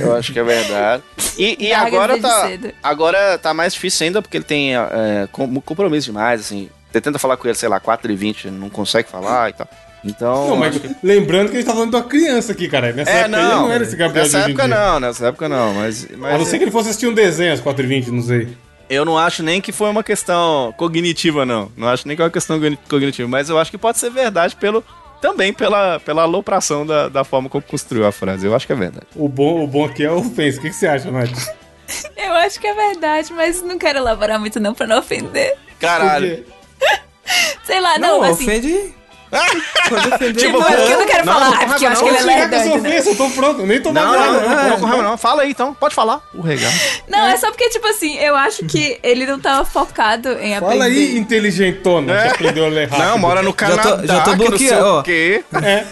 [0.00, 1.02] Eu acho que é verdade.
[1.38, 2.48] E, e agora tá.
[2.82, 6.68] Agora tá mais difícil ainda porque ele tem é, com- compromisso demais, assim.
[6.92, 9.68] Você tenta falar com ele, sei lá, 4h20, não consegue falar e tal.
[10.04, 10.48] Então.
[10.50, 12.92] Não, mas que- lembrando que a gente tá falando de uma criança aqui, cara.
[12.92, 13.62] Nessa É, época não.
[13.62, 16.06] não era esse Gabriel nessa época não, nessa época não, mas.
[16.16, 18.48] mas A não ser que ele fosse assistir um desenho às 4h20, não sei.
[18.88, 21.72] Eu não acho nem que foi uma questão cognitiva, não.
[21.74, 24.10] Não acho nem que é uma questão cogni- cognitiva, mas eu acho que pode ser
[24.10, 24.84] verdade pelo.
[25.24, 28.46] Também pela, pela alopração da, da forma como construiu a frase.
[28.46, 29.06] Eu acho que é verdade.
[29.16, 30.58] O bom, o bom aqui é a ofensa.
[30.58, 31.30] O que, que você acha, Nath?
[32.14, 35.56] Eu acho que é verdade, mas não quero elaborar muito não pra não ofender.
[35.80, 36.44] Caralho.
[37.64, 38.44] Sei lá, Não, não, assim...
[38.44, 38.94] ofende.
[40.36, 42.08] Tipo, Não, é eu não quero Não, falar, não tô é porque eu acho que
[42.08, 42.28] ele não.
[42.30, 42.88] é Chegar com essa lerdo.
[42.88, 43.60] ofensa, eu tô pronto.
[43.60, 44.32] Eu nem tô Não, não, magoado.
[44.32, 45.18] não, não, não, com raiva, não.
[45.18, 46.20] Fala aí então, pode falar.
[46.34, 46.74] O regalo.
[47.08, 50.60] Não, é só porque, tipo assim, eu acho que ele não tava focado em aprender.
[50.78, 52.22] Fala aí, inteligentona, É.
[52.28, 53.06] que aprendeu a ler rápido.
[53.08, 55.44] Não, mora no Já Canadá, tô- já tô que não sei bloqueando, o quê.
[55.62, 55.84] É.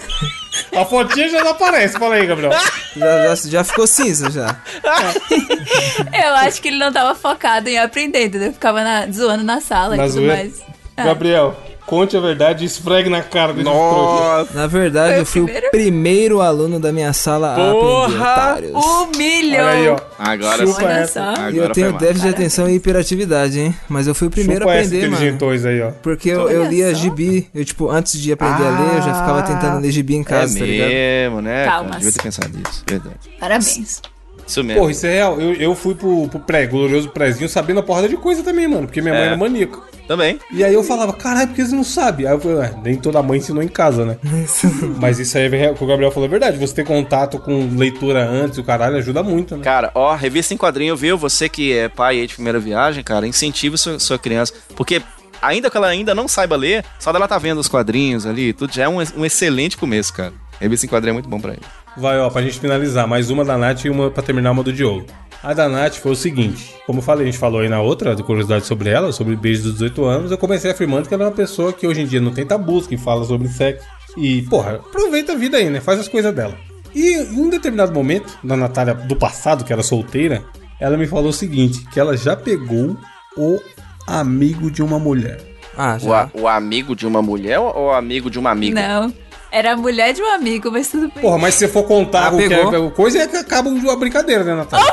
[0.78, 1.98] A fotinha já não aparece.
[1.98, 2.52] Fala aí, Gabriel.
[2.96, 4.56] Já, já, já ficou cinza já.
[6.12, 8.52] Eu acho que ele não tava focado em aprender, entendeu?
[8.52, 10.34] Ficava na- zoando na sala Na e tudo zoeira?
[10.36, 10.62] mais.
[10.96, 11.04] Ah.
[11.04, 11.56] Gabriel,
[11.86, 13.82] conte a verdade e esfregue na cara desse trouxa.
[13.82, 14.54] Nossa.
[14.54, 15.66] Na verdade, eu fui primeiro?
[15.66, 18.32] o primeiro aluno da minha sala a Porra!
[18.34, 18.72] aprender, otários.
[18.84, 19.60] Humilhou!
[19.60, 19.98] Olha aí, ó.
[20.18, 20.84] Agora Chupa sim.
[20.84, 21.12] Olha essa.
[21.12, 21.20] só.
[21.20, 23.74] E Agora eu tenho déficit de atenção e hiperatividade, hein?
[23.88, 25.16] Mas eu fui o primeiro Chupa a essa aprender, mano.
[25.16, 25.90] inteligentões aí, ó.
[26.02, 27.00] Porque eu, eu lia só.
[27.00, 27.48] gibi.
[27.54, 30.56] Eu, tipo, antes de aprender a ler, eu já ficava tentando ler gibi em casa,
[30.56, 30.88] é tá ligado?
[30.88, 31.64] mesmo, né?
[31.64, 31.90] Calma.
[31.96, 32.84] Devia ter pensado nisso.
[32.88, 33.16] Verdade.
[33.38, 34.00] Parabéns.
[34.46, 34.80] Isso mesmo.
[34.80, 35.40] Porra, isso é real.
[35.40, 38.86] Eu, eu fui pro, pro pré, glorioso prézinho, sabendo a porrada de coisa também, mano.
[38.86, 39.26] Porque minha mãe É.
[39.28, 39.78] era maníaca.
[40.12, 40.38] Também.
[40.50, 42.26] E aí eu falava, caralho, porque eles não sabem?
[42.26, 44.18] Aí eu falei, ué, nem toda mãe ensinou em casa, né?
[45.00, 46.58] Mas isso aí, é o que o Gabriel falou é verdade.
[46.58, 49.64] Você ter contato com leitura antes, o caralho, ajuda muito, né?
[49.64, 51.16] Cara, ó, revista em quadrinho, viu?
[51.16, 54.52] Você que é pai aí de primeira viagem, cara, incentive sua, sua criança.
[54.76, 55.00] Porque
[55.40, 58.70] ainda que ela ainda não saiba ler, só dela tá vendo os quadrinhos ali, tudo
[58.70, 60.34] já é um, um excelente começo, cara.
[60.60, 61.62] Revista em quadrinho é muito bom pra ele.
[61.96, 64.74] Vai, ó, pra gente finalizar, mais uma da Nath e uma pra terminar uma do
[64.74, 65.06] Diogo.
[65.42, 68.14] A da Nath foi o seguinte: como eu falei, a gente falou aí na outra,
[68.14, 71.26] de curiosidade sobre ela, sobre beijo dos 18 anos, eu comecei afirmando que ela é
[71.26, 73.84] uma pessoa que hoje em dia não tem tabus, que fala sobre sexo.
[74.16, 75.80] E, porra, aproveita a vida aí, né?
[75.80, 76.54] Faz as coisas dela.
[76.94, 80.44] E em um determinado momento, da Natália do passado, que era solteira,
[80.78, 82.96] ela me falou o seguinte: que ela já pegou
[83.36, 83.58] o
[84.06, 85.40] amigo de uma mulher.
[85.76, 86.22] Ah, O, já.
[86.24, 88.80] a- o amigo de uma mulher ou o amigo de uma amiga?
[88.80, 89.12] Não.
[89.50, 91.22] Era a mulher de um amigo, mas tudo bem.
[91.22, 93.68] Porra, mas se você for contar Ah, o que é o coisa, é que acaba
[93.70, 94.86] a brincadeira, né, Natália?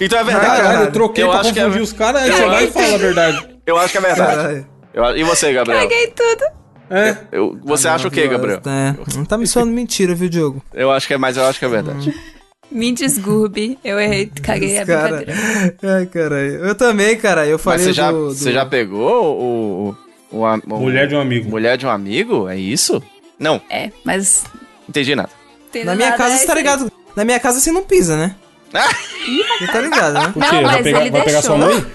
[0.00, 0.46] Então é verdade.
[0.62, 2.62] Caralho, eu troquei Eu pra acho que é- confundir os caras, aí Eu você vai
[2.62, 3.48] e acho- fala a verdade.
[3.66, 4.66] Eu acho que é verdade.
[4.94, 5.80] Eu- e você, Gabriel?
[5.82, 6.44] Caguei tudo.
[6.88, 7.16] É?
[7.32, 8.60] Eu- você acha o quê, Gabriel?
[8.64, 10.62] É, não tá me soando mentira, viu, Diogo?
[10.72, 12.14] Eu acho que é, mas eu acho que é verdade.
[12.70, 13.78] Me desgurbe.
[13.84, 15.34] Eu errei, caguei a Cara, brincadeira.
[15.98, 16.64] ai, caralho.
[16.66, 17.44] Eu também, cara.
[17.46, 19.88] Eu Mas falei você já, do, do- você já pegou o,
[20.32, 21.48] o, o, a- o- Mulher de um amigo.
[21.50, 22.48] Mulher de um amigo?
[22.48, 23.02] É isso?
[23.38, 24.44] Não, É, mas.
[24.88, 25.30] entendi nada.
[25.72, 26.90] tendo Na minha nada casa, é você tá ligado?
[27.16, 28.34] Na minha casa você não pisa, né?
[28.72, 30.20] Você tá ligado, né?
[30.22, 30.40] Não, quê?
[30.40, 31.86] Vai mas pegar, ele vai pegar sua mãe?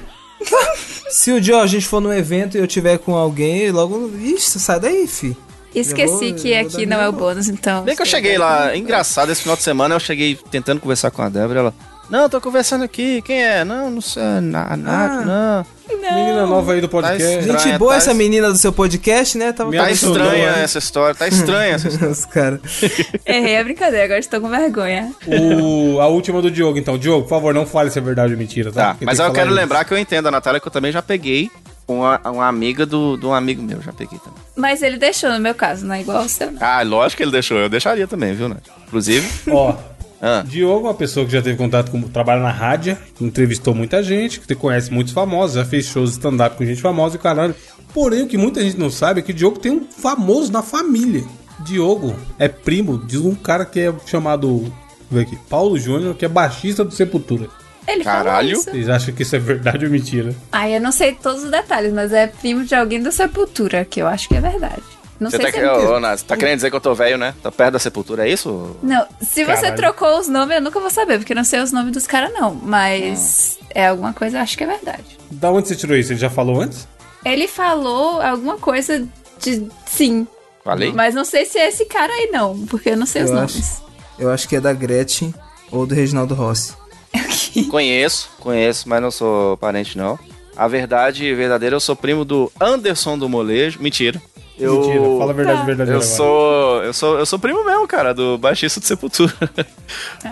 [1.09, 4.09] Se o dia a gente for num evento e eu tiver com alguém, logo.
[4.17, 5.35] Ixi, sai daí, fi.
[5.75, 7.83] Esqueci vou- que aqui não é o bônus, então.
[7.83, 11.21] Bem que eu cheguei lá, engraçado, esse final de semana eu cheguei tentando conversar com
[11.21, 11.73] a Débora, ela...
[12.11, 13.63] Não, tô conversando aqui, quem é?
[13.63, 15.25] Não, não sei, Na- a Nath, Ah.
[15.25, 15.65] não.
[16.13, 17.23] Menina nova aí do podcast.
[17.23, 17.97] Tá Gente Estranha, boa tá?
[17.97, 19.53] essa menina do seu podcast, né?
[19.53, 20.63] Tava Tá estranha né?
[20.63, 22.11] essa história, tá estranha essa história.
[22.11, 22.59] Os caras.
[23.25, 25.13] Errei a brincadeira, agora estou com vergonha.
[25.25, 26.97] O, a última do Diogo, então.
[26.97, 28.93] Diogo, por favor, não fale se é verdade ou mentira, tá?
[28.93, 30.71] Tá, mas tem eu que quero falar lembrar que eu entendo a Natália, que eu
[30.71, 31.49] também já peguei
[31.87, 34.39] uma, uma amiga do, de um amigo meu, já peguei também.
[34.55, 36.61] Mas ele deixou no meu caso, não é igual ao seu, não.
[36.61, 38.67] Ah, lógico que ele deixou, eu deixaria também, viu, Nath?
[38.87, 39.51] Inclusive, isso.
[39.53, 39.75] Ó,
[40.21, 41.99] ah, Diogo é uma pessoa que já teve contato com.
[42.03, 46.63] trabalha na rádio, entrevistou muita gente, que conhece muitos famosos, já fez shows stand-up com
[46.63, 47.55] gente famosa e o caralho.
[47.91, 51.23] Porém, o que muita gente não sabe é que Diogo tem um famoso na família.
[51.59, 54.71] Diogo é primo de um cara que é chamado.
[55.09, 55.37] Ver aqui.
[55.49, 57.49] Paulo Júnior, que é baixista do Sepultura.
[57.87, 58.47] Ele Caralho.
[58.47, 58.71] falou isso.
[58.71, 60.33] Vocês acham que isso é verdade ou mentira?
[60.51, 64.01] Ai, eu não sei todos os detalhes, mas é primo de alguém da Sepultura, que
[64.01, 64.81] eu acho que é verdade.
[65.21, 66.95] Não Você sei tá, se que- é ô, Nath, tá querendo dizer que eu tô
[66.95, 67.35] velho, né?
[67.43, 68.75] Tá perto da sepultura, é isso?
[68.81, 69.75] Não, se você Caralho.
[69.75, 72.33] trocou os nomes, eu nunca vou saber, porque eu não sei os nomes dos caras,
[72.33, 72.55] não.
[72.55, 75.05] Mas é alguma coisa, eu acho que é verdade.
[75.29, 76.11] Da onde você tirou isso?
[76.11, 76.87] Ele já falou antes?
[77.23, 79.07] Ele falou alguma coisa
[79.39, 80.25] de sim.
[80.63, 80.91] Falei?
[80.91, 83.35] Mas não sei se é esse cara aí, não, porque eu não sei os Eu
[83.35, 83.81] nomes.
[84.17, 85.33] Eu acho que é da Gretchen
[85.71, 86.73] ou do Reginaldo Rossi.
[87.69, 90.17] Conheço, conheço, mas não sou parente, não.
[90.55, 93.79] A verdade verdadeira, eu sou primo do Anderson do Molejo.
[93.81, 94.21] Mentira.
[94.63, 95.65] Eu, Mentira, fala a verdade Tá.
[95.65, 96.15] verdadeira eu agora.
[96.15, 99.33] sou, eu sou, eu sou primo mesmo, cara, do baixista de Sepultura.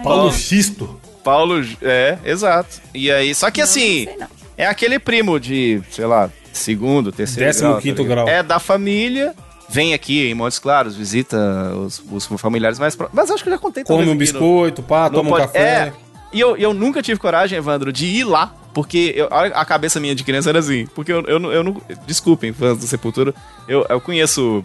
[0.04, 1.00] Paulo Xisto.
[1.24, 2.80] Paulo, é, exato.
[2.94, 4.28] E aí, só que Não, assim, não não.
[4.58, 7.82] é aquele primo de, sei lá, segundo, terceiro Décimo grau.
[7.82, 8.26] quinto ligado?
[8.26, 8.30] grau.
[8.30, 9.34] É da família,
[9.68, 11.38] vem aqui em Montes Claros, visita
[11.76, 13.22] os, os familiares mais próximos.
[13.22, 15.60] Mas acho que eu já contei Come um aqui biscoito, pá, no toma um café.
[15.60, 15.94] É,
[16.34, 20.14] e eu, eu nunca tive coragem, Evandro, de ir lá, porque eu- a cabeça minha
[20.16, 20.86] de criança era assim.
[20.94, 21.82] Porque eu, eu, não- eu não.
[22.06, 23.34] Desculpem, fãs do Sepultura,
[23.68, 24.64] eu, eu conheço.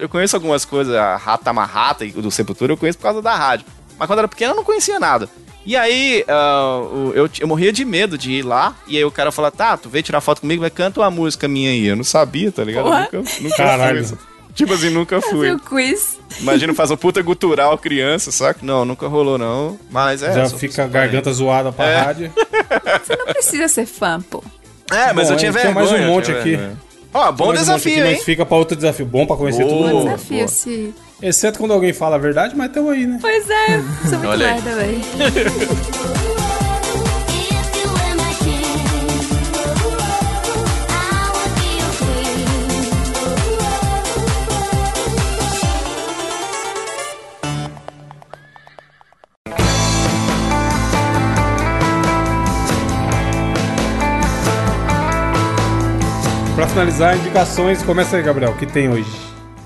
[0.00, 3.34] Eu conheço algumas coisas, a Rata Marrata e do Sepultura, eu conheço por causa da
[3.34, 3.66] rádio.
[3.98, 5.28] Mas quando eu era pequeno eu não conhecia nada.
[5.66, 9.10] E aí, ah, o- eu, eu morria de medo de ir lá, e aí o
[9.10, 11.86] cara fala, tá, tu veio tirar foto comigo, vai canta uma música minha aí.
[11.86, 12.84] Eu não sabia, tá ligado?
[12.84, 13.08] Porra.
[13.12, 14.18] nunca, nunca Caralho.
[14.58, 15.46] Tipo assim, nunca fui.
[15.46, 16.18] Seu quiz.
[16.40, 18.58] Imagina fazer um puta gutural criança, saca?
[18.60, 19.78] Não, nunca rolou não.
[19.88, 20.32] Mas é.
[20.34, 21.96] Já fica a garganta zoada pra É.
[22.00, 22.32] rádio.
[23.06, 24.42] Você não precisa ser fã, pô.
[24.90, 25.74] É, mas Bom, eu tinha vergonha.
[25.74, 26.56] mais um monte aqui.
[26.56, 26.76] vergonha.
[27.14, 28.14] Ó, bom Mais um desafio, aqui, hein?
[28.16, 29.06] Mas fica pra outro desafio.
[29.06, 29.76] Bom pra conhecer Boa.
[29.78, 30.48] todo Bom desafio, boa.
[30.48, 30.94] se...
[31.22, 33.18] Exceto quando alguém fala a verdade, mas tamo aí, né?
[33.20, 33.80] Pois é,
[34.10, 35.00] sou muito merda, velho.
[56.68, 57.82] finalizar, indicações.
[57.82, 58.54] Começa aí, Gabriel.
[58.54, 59.10] Que tem hoje?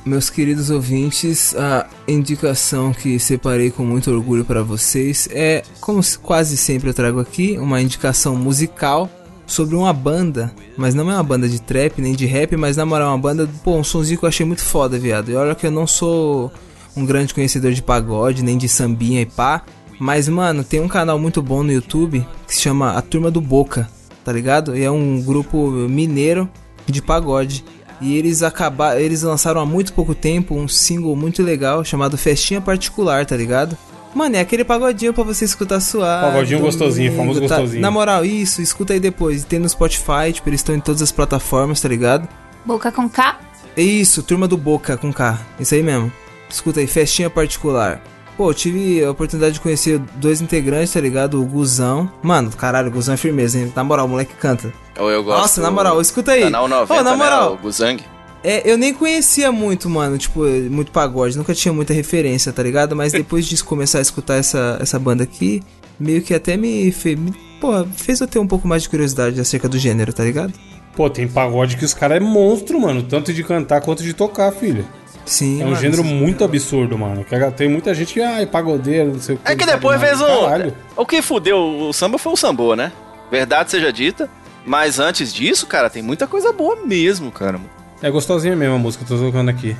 [0.05, 6.57] Meus queridos ouvintes, a indicação que separei com muito orgulho para vocês é, como quase
[6.57, 9.09] sempre eu trago aqui, uma indicação musical
[9.47, 12.85] sobre uma banda, mas não é uma banda de trap nem de rap, mas na
[12.85, 15.31] moral, uma banda, pô, um sonzinho que eu achei muito foda, viado.
[15.31, 16.51] E olha que eu não sou
[16.97, 19.63] um grande conhecedor de pagode, nem de sambinha e pá,
[20.01, 23.41] mas mano, tem um canal muito bom no YouTube que se chama A Turma do
[23.41, 23.89] Boca,
[24.25, 24.77] tá ligado?
[24.77, 26.51] E é um grupo mineiro
[26.87, 27.65] de pagode.
[28.01, 32.61] E eles acabaram, eles lançaram há muito pouco tempo um single muito legal chamado Festinha
[32.61, 33.79] Particular, tá ligado?
[34.15, 36.27] Mano, é aquele pagodinho pra você escutar suave.
[36.27, 37.57] Pagodinho gostosinho, domingo, famoso tá?
[37.57, 37.81] gostosinho.
[37.81, 39.45] Na moral, isso, escuta aí depois.
[39.45, 42.29] Tem no Spotify, tipo, eles estão em todas as plataformas, tá ligado?
[42.65, 43.39] Boca com K.
[43.77, 45.39] Isso, Turma do Boca com K.
[45.59, 46.13] Isso aí mesmo.
[46.51, 48.03] Escuta aí, Festinha Particular.
[48.37, 51.41] Pô, eu tive a oportunidade de conhecer dois integrantes, tá ligado?
[51.41, 52.11] O Guzão.
[52.23, 53.73] Mano, caralho, o Guzão é firmeza, hein?
[53.77, 54.73] Na moral, o moleque canta.
[54.97, 55.41] Eu, eu gosto.
[55.41, 56.43] Nossa, na moral, escuta aí.
[56.43, 57.57] Canal 90, Ô, na moral, né?
[57.57, 58.03] O Guzang.
[58.43, 62.97] é, eu nem conhecia muito, mano, tipo, muito pagode, nunca tinha muita referência, tá ligado?
[62.97, 65.63] Mas depois de começar a escutar essa, essa banda aqui,
[66.01, 69.39] meio que até me, fe, me pô, fez eu ter um pouco mais de curiosidade
[69.41, 70.53] acerca do gênero, tá ligado?
[70.97, 73.03] Pô, tem pagode que os caras é monstro, mano.
[73.03, 74.85] Tanto de cantar quanto de tocar, filho.
[75.25, 75.61] Sim.
[75.61, 77.25] É um mano, gênero muito absurdo, mano.
[77.25, 79.51] Que Tem muita gente que, ah, é pagodeiro, não sei o que.
[79.51, 80.43] É que depois fez um.
[80.43, 80.75] Caralho.
[80.97, 82.93] O que fudeu o samba foi o sambô, né?
[83.31, 84.29] Verdade seja dita.
[84.65, 87.59] Mas antes disso, cara, tem muita coisa boa mesmo, cara.
[88.01, 89.77] É gostosinha mesmo a música, tô tocando aqui.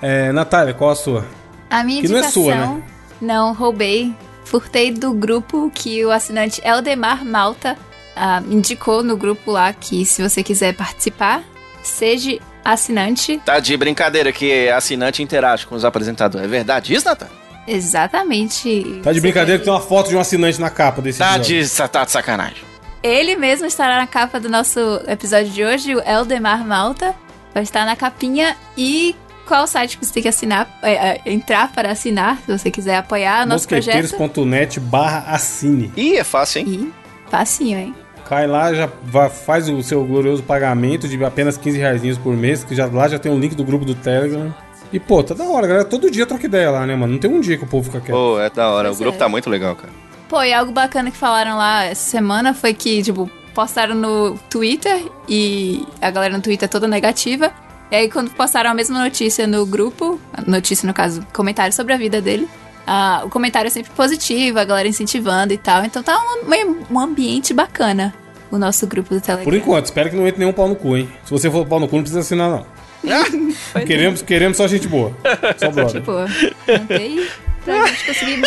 [0.00, 1.24] É, Natália, qual a sua?
[1.70, 2.42] A minha Que não é indicação...
[2.44, 2.82] sua, né?
[3.20, 4.14] Não, roubei.
[4.44, 7.76] Furtei do grupo que o assinante Eldemar Malta
[8.14, 11.42] ah, indicou no grupo lá que se você quiser participar,
[11.82, 12.38] seja
[12.72, 13.40] assinante.
[13.44, 16.44] Tá de brincadeira que assinante interage com os apresentadores.
[16.46, 17.28] É verdade isso, Natan?
[17.66, 19.00] Exatamente.
[19.02, 21.64] Tá de brincadeira que tem- uma foto de um assinante na capa desse Tá episódio.
[21.64, 22.62] de, tá de sacanagem.
[23.02, 27.14] Ele mesmo estará na capa do nosso episódio de hoje, o Eldemar Malta.
[27.54, 29.14] Vai estar na capinha e
[29.46, 32.70] qual o site que você tem que assinar, é, é, entrar para assinar, se você
[32.70, 33.94] quiser apoiar o nosso projeto.
[34.02, 35.92] Mosqueteiros.net barra assine.
[35.96, 36.92] Ih, é fácil, hein?
[37.26, 37.94] E facinho, hein?
[38.28, 42.64] Cai lá, já va- faz o seu glorioso pagamento de apenas 15 reais por mês,
[42.64, 44.52] que já, lá já tem um link do grupo do Telegram.
[44.92, 45.84] E, pô, tá da hora, galera.
[45.84, 47.12] Todo dia troca ideia lá, né, mano?
[47.14, 48.14] Não tem um dia que o povo fica quieto.
[48.16, 48.88] Pô, é da hora.
[48.88, 49.18] Pois o grupo é.
[49.18, 49.92] tá muito legal, cara.
[50.28, 55.04] Pô, e algo bacana que falaram lá essa semana foi que, tipo, postaram no Twitter
[55.28, 57.52] e a galera no Twitter é toda negativa.
[57.90, 61.96] E aí, quando postaram a mesma notícia no grupo, notícia no caso, comentário sobre a
[61.96, 62.48] vida dele,
[62.86, 65.84] ah, o comentário é sempre positivo, a galera incentivando e tal.
[65.84, 68.14] Então tá um, um ambiente bacana
[68.50, 69.44] o nosso grupo do Telegram.
[69.44, 71.10] Por enquanto, espero que não entre nenhum pau no cu, hein?
[71.24, 72.66] Se você for pau no cu, não precisa assinar, não.
[73.72, 73.86] Pois é.
[73.86, 75.12] Queremos, queremos só gente boa.
[75.58, 76.00] Só brother.
[76.00, 77.26] Tipo, não tem
[77.64, 78.42] pra gente conseguir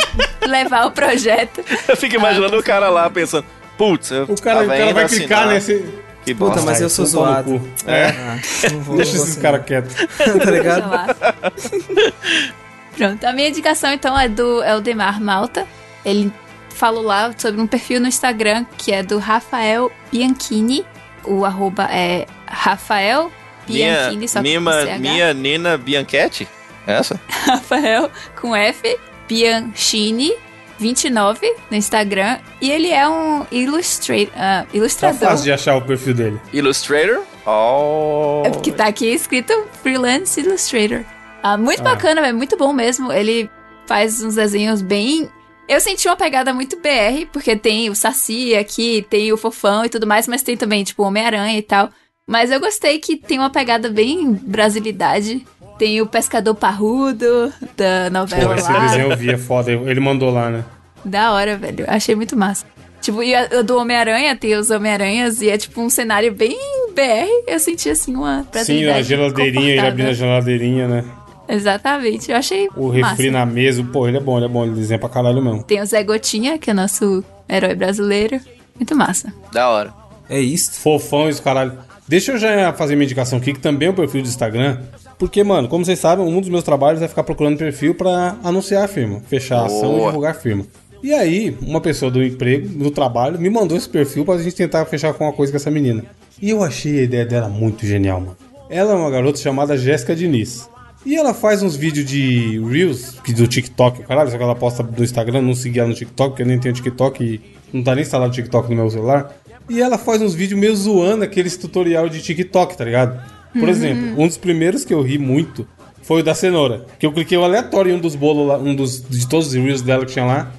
[0.48, 1.64] levar o projeto.
[1.88, 3.46] Eu fico imaginando o cara lá pensando,
[3.78, 5.28] putz, eu O cara, o cara vai assinar.
[5.28, 5.86] clicar nesse.
[6.26, 6.66] Que Puta, bosta.
[6.66, 7.60] mas eu sou pau no zoado.
[7.60, 7.68] cu.
[7.90, 8.08] É.
[8.10, 8.40] Ah,
[8.72, 9.94] não vou, Deixa esses caras quietos.
[10.18, 11.16] tá ligado?
[13.00, 15.66] Pronto, a minha indicação então é do Eldemar Malta.
[16.04, 16.32] Ele
[16.70, 20.86] falou lá sobre um perfil no Instagram que é do Rafael Bianchini.
[21.24, 23.32] O arroba é Rafael
[23.68, 25.00] Minha, Bianchini, só minha, com CH.
[25.00, 26.48] minha Nina Bianchetti?
[26.86, 27.20] Essa?
[27.30, 28.98] Rafael com F,
[29.28, 30.34] Bianchini
[30.78, 32.38] 29 no Instagram.
[32.62, 35.20] E ele é um illustra ah, Tá ilustrador.
[35.20, 36.42] fácil de achar o perfil dele.
[36.52, 37.24] Illustrator?
[37.46, 38.44] Oh.
[38.46, 41.04] É porque tá aqui escrito Freelance Illustrator.
[41.44, 41.84] Ah, muito Ah.
[41.84, 43.12] bacana, é muito bom mesmo.
[43.12, 43.50] Ele
[43.86, 45.30] faz uns desenhos bem.
[45.68, 49.90] Eu senti uma pegada muito BR, porque tem o Saci aqui, tem o Fofão e
[49.90, 51.90] tudo mais, mas tem também, tipo, o Homem-Aranha e tal.
[52.28, 55.46] Mas eu gostei que tem uma pegada bem brasilidade.
[55.78, 58.80] Tem o Pescador Parrudo da novela Porra, esse lá.
[58.80, 59.72] desenho eu vi, é foda.
[59.72, 60.66] Ele mandou lá, né?
[61.06, 61.86] Da hora, velho.
[61.88, 62.66] Achei muito massa.
[63.02, 66.58] Tipo, e a, do Homem-Aranha, tem os Homem-Aranhas, e é tipo um cenário bem
[66.94, 67.30] BR.
[67.48, 71.06] Eu senti, assim, uma Sim, a geladeirinha, ele abrindo a geladeirinha, né?
[71.50, 73.10] Exatamente, eu achei O massa.
[73.10, 73.84] refri na mesa.
[73.84, 74.64] Pô, ele é bom, ele é bom.
[74.66, 75.64] Ele desenha pra caralho mesmo.
[75.64, 78.40] Tem o Zé Gotinha, que é nosso herói brasileiro.
[78.76, 79.34] Muito massa.
[79.52, 79.94] Da hora.
[80.30, 80.74] É isso.
[80.80, 81.74] Fofão e os caralho.
[82.08, 84.78] Deixa eu já fazer minha indicação aqui, que também é um perfil do Instagram.
[85.18, 88.86] Porque, mano, como vocês sabem, um dos meus trabalhos é ficar procurando perfil pra anunciar
[88.86, 90.08] a firma, fechar a ação e Boa.
[90.08, 90.66] divulgar a firma.
[91.04, 94.86] E aí, uma pessoa do emprego, do trabalho, me mandou esse perfil pra gente tentar
[94.86, 96.04] fechar com uma coisa com essa menina.
[96.42, 98.38] E eu achei a ideia dela muito genial, mano.
[98.70, 100.70] Ela é uma garota chamada Jéssica Diniz.
[101.06, 104.84] E ela faz uns vídeos de Reels, que do TikTok, caralho, só que ela posta
[104.84, 107.42] do Instagram, não seguir ela no TikTok, porque eu nem tenho TikTok e
[107.72, 109.34] não tá nem instalado o TikTok no meu celular.
[109.70, 113.22] E ela faz uns vídeos meio zoando aqueles tutorial de TikTok, tá ligado?
[113.54, 115.68] Por exemplo, um dos primeiros que eu ri muito
[116.02, 116.86] foi o da cenoura.
[116.98, 119.54] Que eu cliquei o aleatório em um dos bolos lá, um dos de todos os
[119.54, 120.52] reels dela que tinha lá.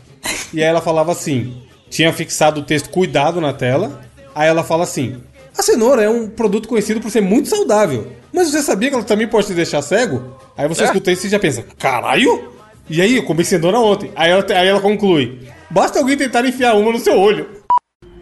[0.54, 1.56] E aí ela falava assim:
[1.88, 4.00] tinha fixado o texto cuidado na tela.
[4.34, 5.16] Aí ela fala assim:
[5.56, 8.12] a cenoura é um produto conhecido por ser muito saudável.
[8.32, 10.36] Mas você sabia que ela também pode te deixar cego?
[10.56, 10.86] Aí você É?
[10.86, 12.52] escuta isso e já pensa: caralho?
[12.88, 14.10] E aí, eu comi cenoura ontem.
[14.16, 17.48] Aí ela, aí ela conclui: basta alguém tentar enfiar uma no seu olho.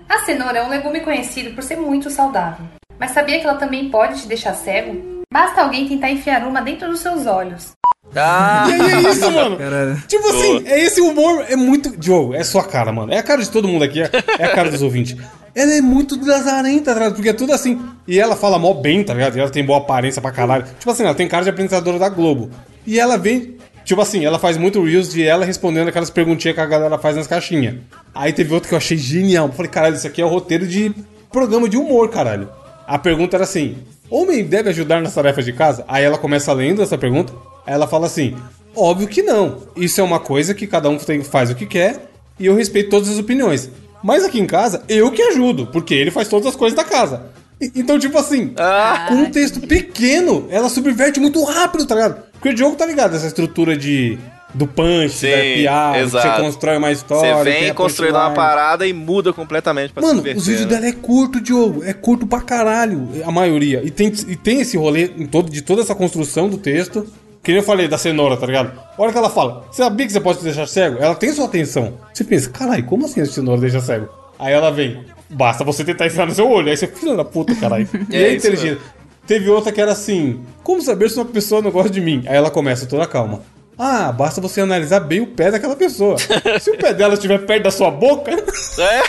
[0.08, 2.64] A cenoura é um legume conhecido por ser muito saudável.
[2.98, 5.22] Mas sabia que ela também pode te deixar cego?
[5.32, 7.72] Basta alguém tentar enfiar uma dentro dos seus olhos.
[8.14, 9.56] Ah, E aí é isso, mano.
[9.56, 10.02] Caralho.
[10.08, 11.96] Tipo assim, é esse humor, é muito.
[11.96, 13.12] Diogo, é sua cara, mano.
[13.12, 15.16] É a cara de todo mundo aqui, é, é a cara dos ouvintes.
[15.54, 17.14] Ela é muito lazarenta, tá ligado?
[17.14, 17.80] Porque é tudo assim.
[18.06, 19.36] E ela fala mó bem, tá ligado?
[19.36, 20.64] E ela tem boa aparência pra caralho.
[20.78, 22.50] Tipo assim, ela tem cara de apresentadora da Globo.
[22.86, 23.56] E ela vem.
[23.84, 27.16] Tipo assim, ela faz muito reels de ela respondendo aquelas perguntinhas que a galera faz
[27.16, 27.76] nas caixinhas.
[28.14, 29.46] Aí teve outro que eu achei genial.
[29.46, 30.94] Eu falei, caralho, isso aqui é o roteiro de
[31.32, 32.48] programa de humor, caralho.
[32.86, 33.78] A pergunta era assim:
[34.10, 35.84] Homem deve ajudar nas tarefas de casa?
[35.88, 37.32] Aí ela começa lendo essa pergunta.
[37.68, 38.34] Ela fala assim:
[38.74, 39.58] Óbvio que não.
[39.76, 42.08] Isso é uma coisa que cada um tem- faz o que quer
[42.38, 43.70] e eu respeito todas as opiniões.
[44.02, 47.22] Mas aqui em casa, eu que ajudo, porque ele faz todas as coisas da casa.
[47.60, 49.06] E- Então, tipo assim, Ah.
[49.08, 52.22] com um texto pequeno, ela subverte muito rápido, tá ligado?
[52.32, 54.16] Porque o jogo tá ligado, essa estrutura de.
[54.54, 56.42] Do punch, Sim, da piada, que você exato.
[56.42, 57.34] constrói uma história.
[57.36, 61.38] você vem construindo uma parada e muda completamente pra Mano, os vídeos dela é curto,
[61.38, 61.84] Diogo.
[61.84, 63.82] É curto pra caralho, a maioria.
[63.84, 67.06] E tem, e tem esse rolê todo, de toda essa construção do texto.
[67.42, 68.78] Que nem eu falei da cenoura, tá ligado?
[68.96, 70.98] A hora que ela fala, você sabia que você pode te deixar cego?
[71.00, 71.94] Ela tem sua atenção.
[72.12, 74.08] Você pensa, caralho, como assim a cenoura deixa cego?
[74.38, 76.68] Aí ela vem, basta você tentar enfiar no seu olho.
[76.68, 77.88] Aí você, filho da puta, caralho.
[78.10, 78.80] E É é, isso inteligente.
[79.26, 82.24] Teve outra que era assim: Como saber se uma pessoa não gosta de mim?
[82.26, 83.42] Aí ela começa toda calma.
[83.78, 86.16] Ah, basta você analisar bem o pé daquela pessoa.
[86.60, 89.02] Se o pé dela estiver perto da sua boca, É,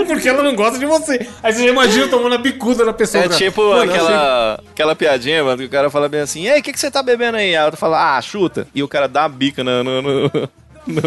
[0.00, 1.26] é porque ela não gosta de você.
[1.42, 3.24] Aí você já imagina tomando a bicuda da pessoa.
[3.24, 3.38] é cara.
[3.38, 6.62] tipo Mano, aquela, aquela piadinha, mano, que o cara fala bem assim, e aí, o
[6.62, 7.54] que, que você tá bebendo aí?
[7.54, 8.66] A outra fala, ah, chuta.
[8.74, 10.30] E o cara dá uma bica no, no, no,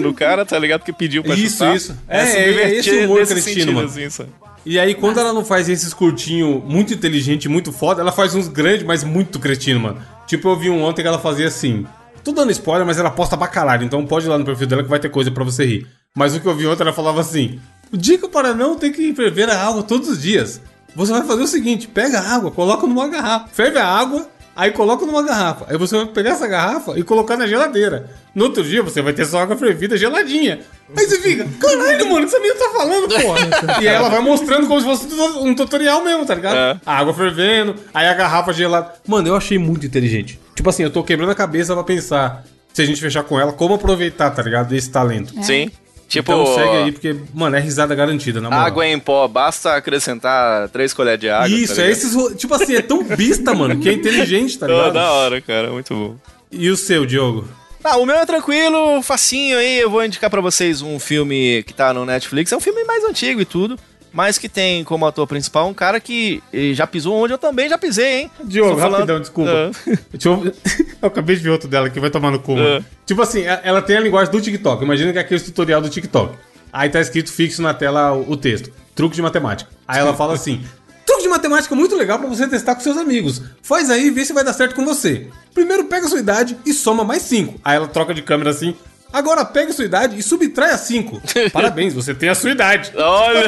[0.02, 0.84] no- cara, tá ligado?
[0.84, 1.76] Que pediu pra Isso, chutar.
[1.76, 1.98] isso.
[2.08, 3.88] É, é, é esse subvertir humor mano.
[3.88, 4.30] assim, sabe?
[4.66, 8.48] E aí, quando ela não faz esses curtinhos muito inteligente, muito foda, ela faz uns
[8.48, 10.02] grandes, mas muito cretino, mano.
[10.28, 11.86] Tipo, eu vi um ontem que ela fazia assim.
[12.30, 13.84] Tô dando spoiler, mas ela posta pra caralho.
[13.84, 15.88] Então pode ir lá no perfil dela que vai ter coisa pra você rir.
[16.16, 17.60] Mas o que eu vi ontem, ela falava assim:
[17.92, 20.62] Dica para não ter que ferver a água todos os dias.
[20.96, 23.48] Você vai fazer o seguinte: pega a água, coloca numa garrafa.
[23.52, 25.66] Ferve a água, aí coloca numa garrafa.
[25.70, 28.12] Aí você vai pegar essa garrafa e colocar na geladeira.
[28.36, 30.60] No outro dia você vai ter sua água fervida geladinha.
[30.96, 33.82] Aí você fica, caralho, mano, o que essa menina tá falando, porra?
[33.82, 35.08] e aí ela vai mostrando como se fosse
[35.40, 36.56] um tutorial mesmo, tá ligado?
[36.56, 36.80] É.
[36.86, 38.94] A água fervendo, aí a garrafa gelada.
[39.08, 40.40] Mano, eu achei muito inteligente.
[40.60, 42.44] Tipo assim, eu tô quebrando a cabeça pra pensar,
[42.74, 44.68] se a gente fechar com ela, como aproveitar, tá ligado?
[44.68, 45.34] Desse talento.
[45.42, 45.72] Sim.
[46.06, 48.66] Tipo, Então segue aí, porque, mano, é risada garantida, na moral.
[48.66, 51.48] água em pó, basta acrescentar três colheres de água.
[51.48, 52.14] Isso, tá é esses.
[52.36, 54.92] Tipo assim, é tão bista, mano, que é inteligente, tá ligado?
[54.96, 56.16] da hora, cara, muito bom.
[56.52, 57.48] E o seu, Diogo?
[57.82, 59.80] Ah, o meu é tranquilo, facinho aí.
[59.80, 62.52] Eu vou indicar pra vocês um filme que tá no Netflix.
[62.52, 63.80] É um filme mais antigo e tudo.
[64.12, 67.70] Mas que tem como ator principal um cara que eh, já pisou onde eu também
[67.70, 68.32] já pisei, hein?
[68.44, 69.72] Diogo, falando- rapidão, desculpa.
[70.12, 70.44] Deixa eu...
[71.02, 72.58] eu acabei de ver outro dela que vai tomar no cu.
[72.58, 72.84] É.
[73.06, 74.84] Tipo assim, a- ela tem a linguagem do TikTok.
[74.84, 76.38] Imagina que é aquele tutorial do TikTok.
[76.72, 78.72] Aí tá escrito fixo na tela o, texto.
[78.96, 79.70] Truque de matemática.
[79.88, 80.62] Aí ela fala assim:
[81.06, 83.42] Truque de matemática é muito legal pra você testar com seus amigos.
[83.62, 85.28] Faz aí e vê se vai dar certo com você.
[85.54, 87.60] Primeiro pega a sua idade e soma mais 5.
[87.64, 88.76] Aí ela troca de câmera assim.
[89.12, 91.22] Agora pega a sua idade e subtrai a 5.
[91.52, 92.92] Parabéns, você tem a sua idade.
[92.96, 93.46] Olha,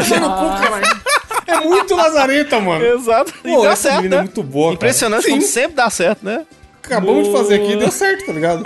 [1.47, 2.83] É muito lazareta, mano.
[2.83, 3.33] exato.
[3.43, 4.17] E Pô, dá essa certo, é né?
[4.21, 4.75] muito boa, cara.
[4.75, 5.29] Impressionante Sim.
[5.31, 6.45] como sempre dá certo, né?
[6.83, 8.63] Acabamos de fazer aqui e deu certo, tá ligado?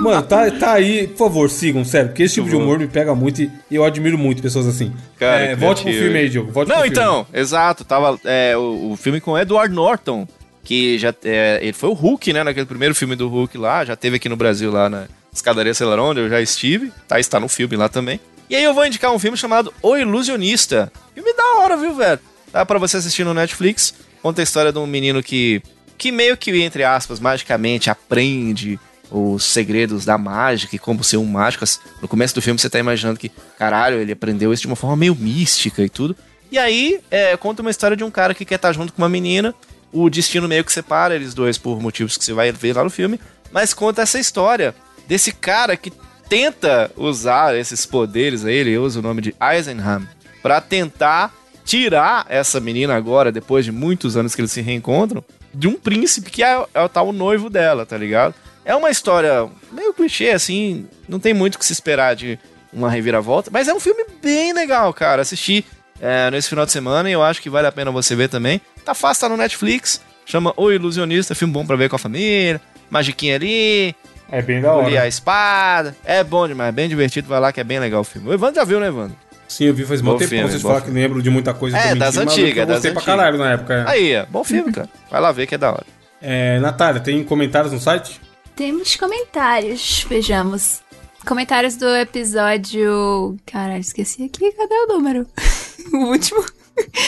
[0.00, 3.14] Mano, tá, tá aí, por favor, sigam, sério, porque esse tipo de humor me pega
[3.14, 4.92] muito e eu admiro muito pessoas assim.
[5.18, 6.50] Cara, é, volte pro filme aí, Diogo.
[6.50, 6.98] Volte Não, pro filme.
[6.98, 7.84] então, exato.
[7.84, 10.26] Tava é, o, o filme com Edward Norton,
[10.64, 12.42] que já é, ele foi o Hulk, né?
[12.42, 15.04] Naquele primeiro filme do Hulk lá, já teve aqui no Brasil lá na
[15.36, 16.92] Escadaria Celarão, onde eu já estive.
[17.06, 18.18] Tá, está no filme lá também.
[18.48, 20.92] E aí eu vou indicar um filme chamado O Ilusionista.
[21.14, 22.20] Filme da hora, viu, velho?
[22.52, 23.94] Tá pra você assistir no Netflix.
[24.22, 25.62] Conta a história de um menino que,
[25.98, 28.78] que meio que, entre aspas, magicamente aprende
[29.10, 31.64] os segredos da mágica e como ser um mágico.
[32.00, 34.96] No começo do filme você tá imaginando que, caralho, ele aprendeu isso de uma forma
[34.96, 36.16] meio mística e tudo.
[36.50, 39.08] E aí, é, conta uma história de um cara que quer estar junto com uma
[39.08, 39.54] menina.
[39.92, 42.90] O destino meio que separa eles dois por motivos que você vai ver lá no
[42.90, 43.20] filme.
[43.52, 44.74] Mas conta essa história
[45.06, 45.92] desse cara que
[46.28, 50.06] tenta usar esses poderes aí, ele usa o nome de Eisenham,
[50.42, 51.32] pra tentar
[51.64, 56.30] tirar essa menina agora, depois de muitos anos que eles se reencontram, de um príncipe
[56.30, 58.34] que é, é o tal noivo dela, tá ligado?
[58.64, 62.38] É uma história meio clichê, assim, não tem muito o que se esperar de
[62.72, 65.22] uma reviravolta, mas é um filme bem legal, cara.
[65.22, 65.64] Assisti
[66.00, 68.60] é, nesse final de semana e eu acho que vale a pena você ver também.
[68.84, 72.60] Tá fácil, tá no Netflix, chama O Ilusionista, filme bom pra ver com a família,
[72.90, 73.94] magiquinha ali,
[74.30, 75.08] É bem da polir a hora.
[75.08, 75.96] espada.
[76.04, 78.28] É bom demais, bem divertido, vai lá que é bem legal o filme.
[78.28, 79.16] O Evandro já viu, né, Evandro?
[79.48, 81.54] Sim, eu vi faz muito Bom tempo filme, vocês bom falar que lembro de muita
[81.54, 81.78] coisa.
[81.78, 83.74] É, das antigas, Eu gostei das pra caralho na época.
[83.74, 83.84] é.
[83.86, 84.88] Aí, ó, bom filme, cara.
[85.10, 85.86] Vai lá ver que é da hora.
[86.20, 88.20] É, Natália, tem comentários no site?
[88.56, 90.80] Temos comentários, vejamos.
[91.24, 93.36] Comentários do episódio.
[93.46, 94.50] Caralho, esqueci aqui.
[94.52, 95.26] Cadê o número?
[95.92, 96.40] o último.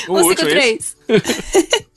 [0.09, 0.97] O último, 153.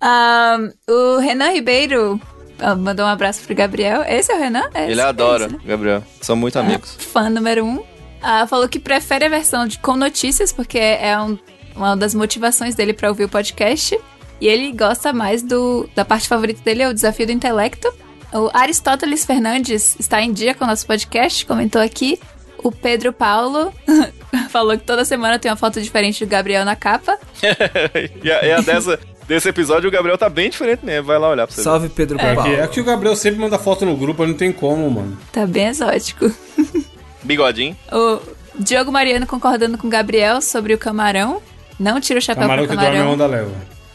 [0.00, 2.31] Ahn, o Renan Ribeiro ah,
[2.76, 4.02] mandou um abraço pro Gabriel.
[4.06, 4.68] Esse é o Renan?
[4.74, 5.62] É Ele esse, adora, é esse, né?
[5.64, 6.02] Gabriel.
[6.20, 6.96] São muito amigos.
[6.98, 7.82] Fã número um.
[8.22, 11.38] Ah, falou que prefere a versão de com notícias, porque é um-
[11.74, 13.98] uma das motivações dele pra ouvir o podcast.
[14.40, 15.88] E ele gosta mais do.
[15.94, 17.92] Da parte favorita dele é o desafio do intelecto.
[18.32, 22.18] O Aristóteles Fernandes está em dia com o nosso podcast, comentou aqui.
[22.58, 23.72] O Pedro Paulo
[24.50, 27.18] falou que toda semana tem uma foto diferente do Gabriel na capa.
[28.22, 28.98] e a, e a dessa,
[29.34, 31.06] desse episódio, o Gabriel tá bem diferente mesmo.
[31.06, 31.60] Vai lá olhar pra você.
[31.60, 31.64] ver.
[31.64, 32.52] Salve Pedro É, Paulo.
[32.54, 35.16] é que o Gabriel sempre manda foto no grupo, não tem como, mano.
[35.32, 36.30] Tá bem exótico.
[37.22, 37.76] Bigodinho.
[37.92, 38.20] O
[38.58, 41.40] Diogo Mariano concordando com o Gabriel sobre o camarão.
[41.78, 43.14] Não tira o chapéu Camarão pro que dorme a camarão.
[43.14, 43.50] onda leva.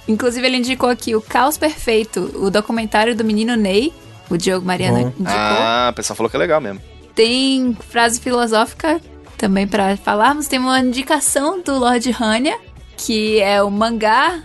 [0.08, 3.94] Inclusive, ele indicou aqui o Caos Perfeito, o documentário do menino Ney.
[4.30, 5.08] O Diogo Mariano Bom.
[5.20, 5.26] indicou.
[5.28, 6.82] Ah, o pessoal falou que é legal mesmo.
[7.14, 9.00] Tem frase filosófica
[9.38, 10.48] também pra falarmos.
[10.48, 12.58] Tem uma indicação do Lord Hanya,
[12.98, 14.42] que é o mangá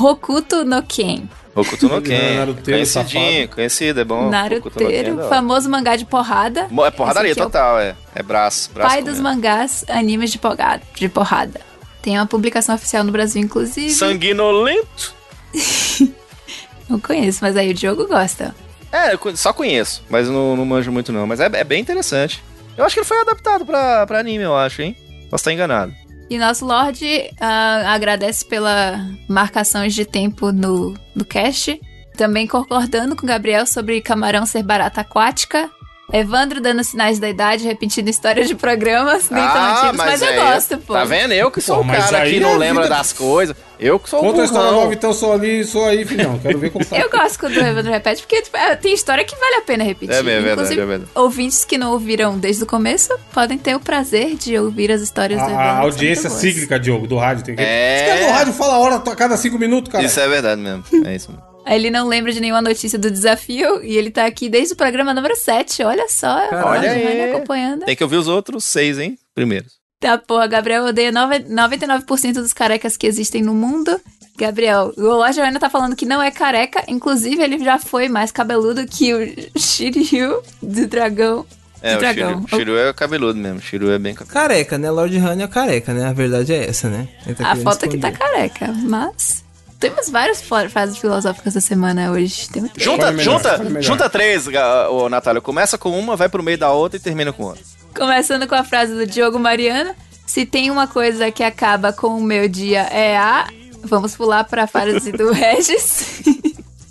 [0.00, 1.28] Hokuto no Ken.
[1.54, 2.36] Hokuto no Ken.
[2.36, 3.48] Naruteiro Conhecidinho, safado.
[3.54, 4.24] conhecido, é bom.
[4.24, 6.68] No Ken é Naruteiro, famoso mangá de porrada.
[6.86, 7.94] É porradaria é o total, é.
[8.14, 8.70] É braço.
[8.72, 9.36] braço Pai dos comendo.
[9.36, 11.60] mangás, animes de porrada, de porrada.
[12.00, 13.90] Tem uma publicação oficial no Brasil, inclusive.
[13.90, 15.14] Sanguinolento.
[16.88, 18.54] Não conheço, mas aí o Diogo gosta.
[18.90, 21.26] É, só conheço, mas não, não manjo muito não.
[21.26, 22.42] Mas é, é bem interessante.
[22.76, 24.94] Eu acho que ele foi adaptado pra, pra anime, eu acho, hein?
[25.30, 25.94] Posso estar enganado.
[26.32, 31.78] E nosso Lorde ah, agradece pela marcações de tempo no, no cast.
[32.16, 35.70] Também concordando com o Gabriel sobre camarão ser barata aquática.
[36.12, 40.36] Evandro dando sinais da idade, repetindo histórias de programas, nem tão antigos, mas, eu aí-
[40.36, 40.92] gosto, pô.
[40.92, 41.32] Tá vendo?
[41.32, 43.56] Eu que sou Pô, o mas cara que não é lembra vida- das coisas.
[43.80, 46.38] Eu que sou o Conta a história nova, então sou ali, sou aí, filhão.
[46.38, 46.96] Quero ver como tá.
[46.98, 49.82] Eu gosto quando o Evandro repete, porque tipo, é, tem história que vale a pena
[49.82, 50.14] repetir.
[50.14, 51.10] É mesmo, é verdade, Inclusive, é verdade.
[51.16, 55.40] ouvintes que não ouviram desde o começo podem ter o prazer de ouvir as histórias
[55.40, 55.66] do A, Evandro.
[55.66, 57.42] a audiência muito cíclica, Diogo, do rádio.
[57.44, 57.62] Tem que...
[57.62, 57.96] É.
[57.96, 60.04] Esse cara do rádio fala a hora a cada cinco minutos, cara.
[60.04, 60.84] Isso é verdade mesmo.
[61.04, 61.51] É isso mesmo.
[61.64, 64.76] Aí Ele não lembra de nenhuma notícia do desafio e ele tá aqui desde o
[64.76, 65.82] programa número 7.
[65.84, 66.68] Olha só, Caralho.
[66.80, 67.30] Olha aí.
[67.30, 67.84] acompanhando.
[67.84, 69.16] Tem que ouvir os outros seis, hein?
[69.34, 69.74] Primeiros.
[70.00, 74.00] Tá, porra, Gabriel odeia nove- 99% dos carecas que existem no mundo.
[74.36, 78.32] Gabriel, o Lorde Rainer tá falando que não é careca, inclusive ele já foi mais
[78.32, 79.18] cabeludo que o
[79.58, 81.46] Shiryu do dragão.
[81.80, 82.30] É, do o dragão.
[82.48, 83.60] Shiryu, Shiryu é cabeludo mesmo.
[83.60, 84.32] Shiryu é bem cabeludo.
[84.34, 84.90] Careca, né?
[84.90, 86.06] Lord Han é careca, né?
[86.06, 87.06] A verdade é essa, né?
[87.36, 88.18] Tá A foto aqui tá esconder.
[88.32, 89.41] careca, mas
[89.82, 90.40] temos várias
[90.70, 92.48] frases filosóficas da semana hoje.
[92.48, 92.70] Tem.
[92.76, 94.46] Junta, junta, junta três,
[94.90, 95.40] ô, Natália.
[95.42, 97.62] Começa com uma, vai pro meio da outra e termina com outra.
[97.94, 99.94] Começando com a frase do Diogo Mariano.
[100.26, 103.46] Se tem uma coisa que acaba com o meu dia é a...
[103.84, 106.22] Vamos pular pra frase do Regis.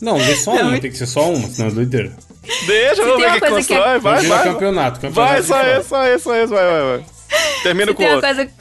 [0.01, 2.11] Não, lê só Não, uma, e- tem que ser só uma, senão é doideira.
[2.67, 3.99] Deixa, vamos ver o que coisa que é- constrói.
[3.99, 5.11] Vai, Vai, campeonato, campeonato.
[5.11, 6.53] Vai, só isso, só isso, só isso.
[6.53, 7.05] Vai, vai, vai.
[7.63, 8.35] Termina Se com tem uma outra.
[8.35, 8.51] coisa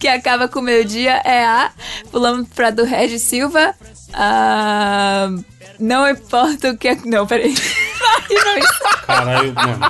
[0.00, 1.70] que acaba com o meu dia é a...
[2.10, 3.74] Pulamos pra do Regis Silva.
[4.14, 5.28] Ah,
[5.78, 6.96] não importa o que...
[7.06, 7.54] Não, peraí.
[9.06, 9.80] Caralho, mano.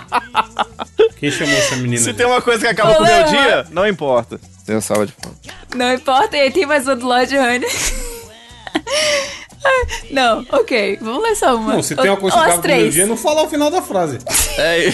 [1.16, 2.02] Quem chamou essa menina?
[2.02, 4.40] Se tem uma coisa que acaba com o meu dia, não importa.
[4.66, 5.38] Tem uma salva de palmas.
[5.74, 7.68] Não importa, e aí tem mais um do Lord Honey.
[10.10, 11.74] Não, ok, vamos ler só uma.
[11.74, 12.94] Não, se tem uma coisa que Ou as acaba com o meu três.
[12.94, 14.18] dia, não fala o final da frase.
[14.58, 14.88] É,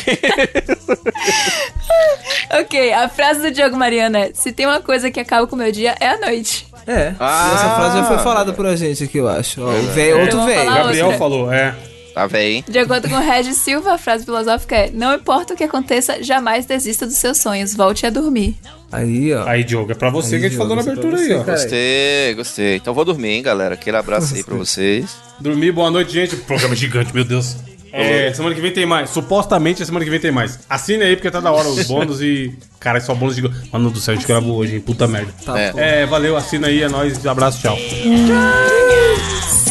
[2.60, 5.58] Ok, a frase do Diogo Mariano é: Se tem uma coisa que acaba com o
[5.58, 6.66] meu dia, é a noite.
[6.86, 7.52] É, Ah.
[7.54, 9.60] essa frase já foi falada por a gente aqui, eu acho.
[9.62, 10.72] Ó, o véio, outro velho.
[10.74, 11.18] Gabriel outra.
[11.18, 11.74] falou, é.
[12.16, 12.64] Tá hein?
[12.66, 16.22] De acordo com o Regis Silva, a frase filosófica é: Não importa o que aconteça,
[16.22, 18.56] jamais desista dos seus sonhos, volte a dormir.
[18.90, 19.46] Aí, ó.
[19.46, 21.34] Aí, Diogo, é pra você Aí, que a gente falou na Diogo, abertura é aí,
[21.34, 21.42] ó.
[21.42, 22.76] você, Gostei, gostei.
[22.76, 23.74] Então vou dormir, hein, galera.
[23.74, 25.16] Aquele abraço aí pra vocês.
[25.38, 26.36] Dormir, boa noite, gente.
[26.36, 27.56] Programa gigante, meu Deus.
[27.92, 29.10] É, semana que vem tem mais.
[29.10, 30.58] Supostamente, semana que vem tem mais.
[30.68, 32.54] Assine aí, porque tá da hora os bônus e.
[32.78, 33.42] Cara, é só bônus de.
[33.72, 34.80] Mano do céu, a gente gravou hoje, hein?
[34.80, 35.32] Puta merda.
[35.44, 35.72] Tá, É.
[35.76, 37.26] É, valeu, assina aí, é nóis.
[37.26, 37.76] Abraço, tchau.
[37.76, 39.65] É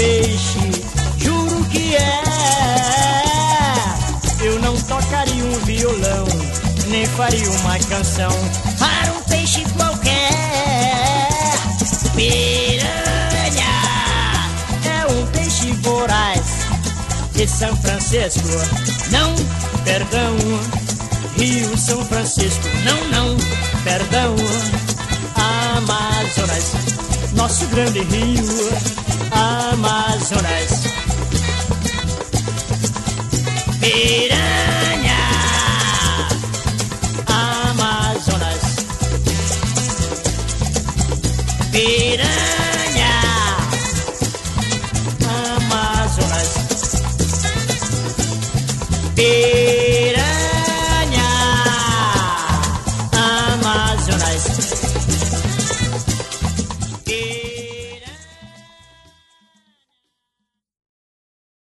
[0.00, 0.58] peixe,
[1.18, 2.22] juro que é.
[4.42, 6.26] Eu não tocaria um violão,
[6.88, 8.32] nem faria uma canção
[8.78, 10.38] para um peixe qualquer.
[12.14, 13.74] Piranha
[14.86, 16.46] é um peixe voraz
[17.34, 18.48] de São Francisco.
[19.10, 19.34] Não,
[19.84, 20.34] perdão.
[21.36, 23.36] Rio São Francisco, não, não,
[23.84, 24.34] perdão.
[25.36, 28.44] Amazonas, nosso grande rio
[29.32, 30.70] Amazonas.
[33.80, 35.16] Piranha,
[37.26, 38.76] Amazonas.
[41.72, 43.12] Piranha,
[45.26, 46.50] Amazonas.
[49.14, 49.79] Piranha.